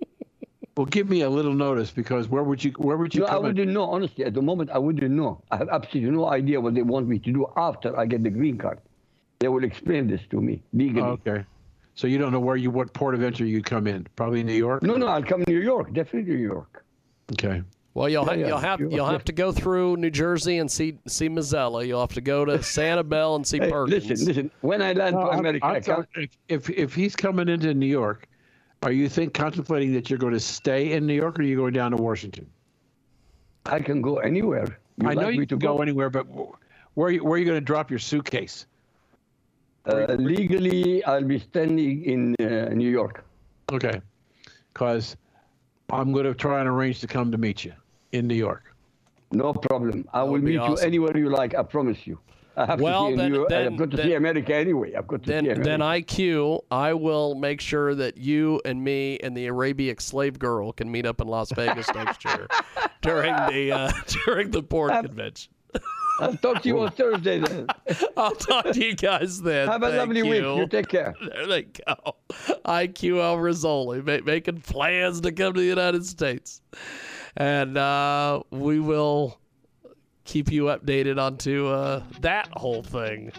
well, 0.80 0.86
give 0.86 1.10
me 1.10 1.20
a 1.20 1.28
little 1.28 1.52
notice 1.52 1.90
because 1.90 2.28
where 2.28 2.42
would 2.42 2.64
you 2.64 2.70
where 2.78 2.96
would 2.96 3.14
you? 3.14 3.20
No, 3.20 3.26
I 3.26 3.36
wouldn't 3.36 3.58
in? 3.58 3.74
know. 3.74 3.82
Honestly, 3.82 4.24
at 4.24 4.32
the 4.32 4.40
moment, 4.40 4.70
I 4.70 4.78
wouldn't 4.78 5.12
know. 5.12 5.42
I 5.50 5.58
have 5.58 5.68
absolutely 5.68 6.10
no 6.10 6.30
idea 6.30 6.58
what 6.58 6.74
they 6.74 6.80
want 6.80 7.06
me 7.06 7.18
to 7.18 7.32
do 7.32 7.46
after 7.54 7.94
I 8.00 8.06
get 8.06 8.22
the 8.22 8.30
green 8.30 8.56
card. 8.56 8.78
They 9.40 9.48
will 9.48 9.62
explain 9.62 10.06
this 10.06 10.22
to 10.30 10.40
me 10.40 10.62
legally. 10.72 11.02
Okay. 11.02 11.44
So 11.96 12.06
you 12.06 12.16
don't 12.16 12.32
know 12.32 12.40
where 12.40 12.56
you 12.56 12.70
what 12.70 12.94
port 12.94 13.14
of 13.14 13.22
entry 13.22 13.50
you'd 13.50 13.66
come 13.66 13.86
in? 13.86 14.06
Probably 14.16 14.42
New 14.42 14.54
York. 14.54 14.82
No, 14.82 14.96
no, 14.96 15.08
I'll 15.08 15.22
come 15.22 15.44
New 15.46 15.60
York. 15.60 15.92
Definitely 15.92 16.32
New 16.32 16.40
York. 16.40 16.82
Okay. 17.32 17.62
Well, 17.92 18.08
you'll 18.08 18.24
ha- 18.24 18.32
yeah, 18.32 18.46
you'll 18.46 18.56
have 18.56 18.80
you'll 18.80 19.06
have 19.06 19.24
to 19.26 19.32
go 19.32 19.52
through 19.52 19.98
New 19.98 20.10
Jersey 20.10 20.56
and 20.56 20.72
see 20.72 20.96
see 21.06 21.28
Mazzella. 21.28 21.86
You'll 21.86 22.00
have 22.00 22.14
to 22.14 22.22
go 22.22 22.46
to 22.46 22.62
Santa 22.62 23.04
Sanibel 23.04 23.36
and 23.36 23.46
see 23.46 23.58
hey, 23.58 23.70
Perkins. 23.70 24.08
Listen, 24.08 24.26
listen. 24.26 24.50
When 24.62 24.80
I 24.80 24.94
land 24.94 25.14
no, 25.14 25.24
to 25.24 25.28
America, 25.28 25.66
I'm, 25.66 26.06
I'm 26.16 26.22
if, 26.22 26.30
if 26.48 26.70
if 26.70 26.94
he's 26.94 27.14
coming 27.14 27.50
into 27.50 27.74
New 27.74 27.84
York, 27.84 28.26
are 28.82 28.92
you 28.92 29.08
think 29.08 29.34
contemplating 29.34 29.92
that 29.94 30.08
you're 30.08 30.18
going 30.18 30.32
to 30.32 30.40
stay 30.40 30.92
in 30.92 31.06
New 31.06 31.14
York, 31.14 31.38
or 31.38 31.42
are 31.42 31.44
you 31.44 31.56
going 31.56 31.74
down 31.74 31.90
to 31.90 31.96
Washington? 31.98 32.46
I 33.66 33.80
can 33.80 34.00
go 34.00 34.18
anywhere. 34.18 34.78
You 34.96 35.08
I 35.08 35.14
know 35.14 35.28
you 35.28 35.46
can 35.46 35.58
go, 35.58 35.76
go, 35.76 35.82
anywhere, 35.82 36.10
but 36.10 36.26
where 36.94 37.08
are 37.08 37.10
you, 37.10 37.24
where 37.24 37.34
are 37.34 37.38
you 37.38 37.44
going 37.44 37.58
to 37.58 37.64
drop 37.64 37.90
your 37.90 37.98
suitcase? 37.98 38.66
Uh, 39.86 40.14
legally, 40.14 41.04
I'll 41.04 41.24
be 41.24 41.38
standing 41.38 42.04
in 42.04 42.34
uh, 42.40 42.70
New 42.70 42.90
York. 42.90 43.24
Okay, 43.72 44.00
because 44.72 45.16
I'm 45.90 46.12
going 46.12 46.26
to 46.26 46.34
try 46.34 46.60
and 46.60 46.68
arrange 46.68 47.00
to 47.00 47.06
come 47.06 47.30
to 47.32 47.38
meet 47.38 47.64
you 47.64 47.72
in 48.12 48.26
New 48.26 48.34
York. 48.34 48.74
No 49.32 49.52
problem. 49.52 50.08
I 50.12 50.22
will 50.22 50.40
meet 50.40 50.58
awesome. 50.58 50.76
you 50.76 50.86
anywhere 50.86 51.16
you 51.16 51.30
like. 51.30 51.54
I 51.54 51.62
promise 51.62 52.06
you. 52.06 52.18
Well, 52.56 53.16
then, 53.16 53.32
New, 53.32 53.46
then, 53.48 53.72
I've 53.72 53.76
got 53.76 53.90
to 53.92 53.96
then, 53.96 54.06
see 54.06 54.14
America 54.14 54.54
anyway. 54.54 54.94
I've 54.94 55.06
got 55.06 55.22
to 55.22 55.28
then, 55.28 55.44
see 55.44 55.50
America. 55.50 55.68
Then 55.68 55.80
IQ, 55.80 56.60
I 56.70 56.92
will 56.94 57.34
make 57.34 57.60
sure 57.60 57.94
that 57.94 58.18
you 58.18 58.60
and 58.64 58.82
me 58.82 59.18
and 59.18 59.36
the 59.36 59.46
Arabic 59.46 60.00
slave 60.00 60.38
girl 60.38 60.72
can 60.72 60.90
meet 60.90 61.06
up 61.06 61.20
in 61.20 61.28
Las 61.28 61.52
Vegas 61.52 61.88
next 61.94 62.24
year 62.24 62.48
during 63.02 63.34
the 63.48 63.72
uh, 63.72 63.92
during 64.24 64.50
the 64.50 64.62
port 64.62 64.92
I'm, 64.92 65.06
convention. 65.06 65.52
I'll 66.20 66.36
talk 66.36 66.62
to 66.62 66.68
you 66.68 66.80
on 66.80 66.90
Thursday 66.92 67.38
then. 67.38 67.66
I'll 68.16 68.34
talk 68.34 68.66
to 68.66 68.84
you 68.84 68.94
guys 68.94 69.40
then. 69.40 69.68
Have 69.68 69.82
a 69.82 69.86
Thank 69.86 69.98
lovely 69.98 70.18
you. 70.18 70.26
week. 70.26 70.42
You 70.42 70.66
take 70.66 70.88
care. 70.88 71.14
There 71.20 71.46
they 71.46 71.62
go. 71.62 72.16
IQ 72.66 73.14
Rassooli 73.38 74.04
ma- 74.04 74.24
making 74.24 74.60
plans 74.60 75.22
to 75.22 75.32
come 75.32 75.54
to 75.54 75.60
the 75.60 75.66
United 75.66 76.04
States. 76.04 76.60
And 77.36 77.78
uh, 77.78 78.42
we 78.50 78.80
will 78.80 79.38
keep 80.30 80.52
you 80.52 80.66
updated 80.66 81.20
onto 81.20 81.66
uh, 81.66 82.00
that 82.20 82.48
whole 82.52 82.84
thing. 82.84 83.32